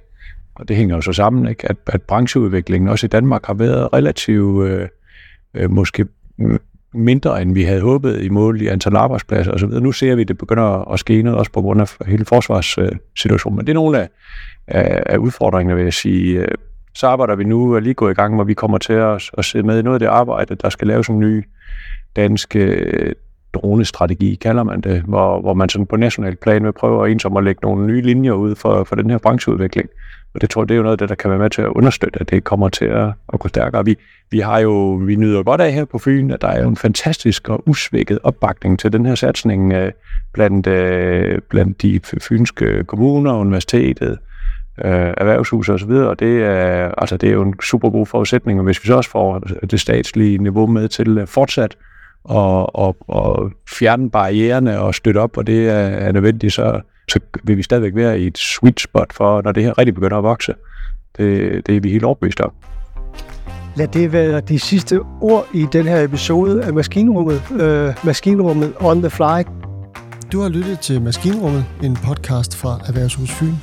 og 0.60 0.68
det 0.68 0.76
hænger 0.76 0.96
jo 0.96 1.02
så 1.02 1.14
sammen, 1.14 1.48
ikke? 1.48 1.70
At, 1.70 1.78
at 1.88 2.02
brancheudviklingen 2.02 2.90
også 2.90 3.06
i 3.06 3.08
Danmark 3.08 3.46
har 3.46 3.54
været 3.54 3.94
relativt 3.94 4.68
øh, 4.68 4.88
øh, 5.54 5.72
måske 5.72 6.06
mindre, 6.94 7.42
end 7.42 7.54
vi 7.54 7.64
havde 7.64 7.82
håbet 7.82 8.24
i 8.24 8.30
mål 8.30 8.62
i 8.62 8.68
antal 8.68 8.96
arbejdspladser 8.96 9.52
osv. 9.52 9.70
Nu 9.70 9.92
ser 9.92 10.16
vi, 10.16 10.22
at 10.22 10.28
det 10.28 10.38
begynder 10.38 10.92
at 10.92 11.00
ske 11.00 11.22
noget, 11.22 11.40
også 11.40 11.52
på 11.52 11.62
grund 11.62 11.82
af 11.82 11.88
hele 12.06 12.26
forsvarssituationen. 12.26 13.58
Men 13.58 13.66
det 13.66 13.72
er 13.72 13.76
nogle 13.76 14.00
af, 14.00 14.10
af, 14.68 15.04
af 15.06 15.18
udfordringerne, 15.18 15.76
vil 15.76 15.84
jeg 15.84 15.94
sige. 15.94 16.40
Øh, 16.40 16.48
så 16.94 17.08
arbejder 17.08 17.36
vi 17.36 17.44
nu 17.44 17.76
og 17.76 17.82
lige 17.82 17.94
gået 17.94 18.12
i 18.12 18.14
gang, 18.14 18.36
hvor 18.36 18.44
vi 18.44 18.54
kommer 18.54 18.78
til 18.78 18.94
at, 18.94 19.30
at 19.38 19.46
sidde 19.46 19.68
med 19.68 19.80
i 19.80 19.82
noget 19.82 19.96
af 19.96 20.00
det 20.00 20.08
arbejde, 20.08 20.56
der 20.56 20.70
skal 20.70 20.88
laves 20.88 21.08
en 21.08 21.20
ny 21.20 21.46
dansk 22.16 22.56
øh, 22.56 23.14
dronestrategi, 23.54 24.36
kalder 24.36 24.64
man 24.64 24.82
det, 24.82 25.02
hvor, 25.02 25.42
hvor 25.42 25.54
man 25.54 25.70
sådan 25.70 25.86
på 25.86 25.96
national 25.96 26.36
plan 26.36 26.64
vil 26.64 26.72
prøve 26.72 27.06
at 27.06 27.12
ensom 27.12 27.38
at 27.38 27.44
lægge 27.44 27.60
nogle 27.64 27.88
nye 27.88 28.02
linjer 28.02 28.32
ud 28.34 28.56
for, 28.56 28.84
for 28.84 28.96
den 28.96 29.10
her 29.10 29.18
brancheudvikling. 29.18 29.90
Og 30.34 30.42
det 30.42 30.50
tror 30.50 30.62
jeg, 30.62 30.70
det 30.70 30.76
er 30.76 30.78
jo 30.78 30.84
noget 30.84 30.94
af 30.94 30.98
det, 30.98 31.10
der 31.10 31.16
kan 31.16 31.30
være 31.30 31.40
med 31.40 31.50
til 31.50 31.62
at 31.62 31.68
understøtte, 31.68 32.20
at 32.22 32.30
det 32.30 32.44
kommer 32.44 32.70
til 32.70 32.86
at, 32.86 33.08
at 33.34 33.40
gå 33.40 33.48
stærkere. 33.48 33.86
Vi, 33.86 33.96
vi 34.32 34.40
har 34.40 34.60
jo, 34.60 34.92
vi 34.94 35.16
nyder 35.16 35.44
godt 35.44 35.62
af 35.62 35.74
her 35.74 35.86
på 35.86 35.98
Fyn, 35.98 36.32
at 36.32 36.42
der 36.42 36.48
er 36.48 36.62
jo 36.62 36.70
en 36.70 36.76
fantastisk 36.76 37.50
og 37.50 37.64
usvækket 37.68 38.20
opbakning 38.24 38.80
til 38.80 38.94
den 38.94 39.06
her 39.06 39.16
satsning 39.16 39.74
øh, 39.74 39.92
blandt, 40.34 40.68
øh, 40.68 41.42
blandt 41.50 41.82
de 41.82 42.00
fynske 42.22 42.84
kommuner, 42.84 43.34
universitetet, 43.34 44.18
øh, 44.86 45.14
erhvervshus 45.18 45.70
og 45.70 45.80
så 45.80 45.86
videre, 45.86 46.10
og 46.10 46.20
det 46.20 46.44
er, 46.44 46.92
altså, 46.98 47.18
det 47.18 47.30
er 47.30 47.34
jo 47.34 47.42
en 47.42 47.56
super 47.62 47.90
god 47.90 48.06
forudsætning, 48.06 48.60
og 48.60 48.66
hvis 48.66 48.84
vi 48.84 48.88
så 48.88 48.96
også 48.96 49.10
får 49.10 49.40
det 49.72 49.80
statslige 49.80 50.38
niveau 50.38 50.68
med 50.68 50.88
til 50.88 51.18
øh, 51.18 51.28
fortsat 51.28 51.78
og, 52.28 52.76
og, 52.76 52.98
og 53.08 53.52
fjerne 53.70 54.10
barriererne 54.10 54.80
og 54.80 54.96
støtte 54.96 55.18
op, 55.18 55.38
og 55.38 55.48
det 55.48 55.70
er, 55.70 55.74
er 55.74 56.12
nødvendigt, 56.12 56.54
så, 56.54 56.82
så 57.10 57.20
vil 57.44 57.58
vi 57.58 57.64
stadigvæk 57.64 57.96
være 57.96 58.20
i 58.20 58.28
et 58.28 58.38
sweet 58.38 58.80
spot 58.80 59.14
for, 59.14 59.42
når 59.42 59.52
det 59.52 59.64
her 59.64 59.78
rigtig 59.78 59.96
begynder 59.96 60.18
at 60.18 60.24
vokse. 60.24 60.54
Det, 61.18 61.68
det 61.68 61.76
er 61.76 61.82
vi 61.82 61.92
helt 61.92 62.04
overbevist 62.04 62.40
om. 62.42 62.52
Lad 63.76 63.88
det 63.88 64.12
være 64.12 64.40
de 64.40 64.60
sidste 64.60 65.00
ord 65.22 65.48
i 65.54 65.66
den 65.74 65.86
her 65.86 66.04
episode 66.04 66.64
af 66.64 66.74
Maskinrummet, 66.74 67.42
øh, 67.52 67.94
Maskinrummet 68.04 68.74
on 68.80 69.02
the 69.02 69.10
fly. 69.10 69.44
Du 70.32 70.42
har 70.42 70.50
lyttet 70.50 70.80
til 70.80 71.02
Maskinrummet, 71.02 71.66
en 71.84 71.96
podcast 71.96 72.58
fra 72.58 72.80
Erhvervshus 72.88 73.32
Fyn. 73.32 73.54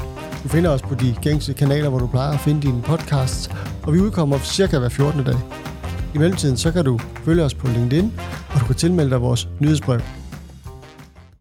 Du 0.42 0.48
finder 0.48 0.70
os 0.70 0.82
på 0.82 0.94
de 0.94 1.14
gængse 1.22 1.52
kanaler, 1.52 1.88
hvor 1.88 1.98
du 1.98 2.06
plejer 2.06 2.32
at 2.32 2.40
finde 2.40 2.62
dine 2.62 2.82
podcasts, 2.82 3.50
og 3.82 3.92
vi 3.94 4.00
udkommer 4.00 4.38
cirka 4.38 4.78
hver 4.78 4.88
14. 4.88 5.24
dag. 5.24 5.73
I 6.14 6.18
mellemtiden 6.18 6.56
så 6.56 6.72
kan 6.72 6.84
du 6.84 6.98
følge 7.24 7.44
os 7.44 7.54
på 7.54 7.66
LinkedIn, 7.66 8.12
og 8.54 8.60
du 8.60 8.64
kan 8.64 8.74
tilmelde 8.74 9.10
dig 9.10 9.20
vores 9.20 9.48
nyhedsbrev. 9.60 10.00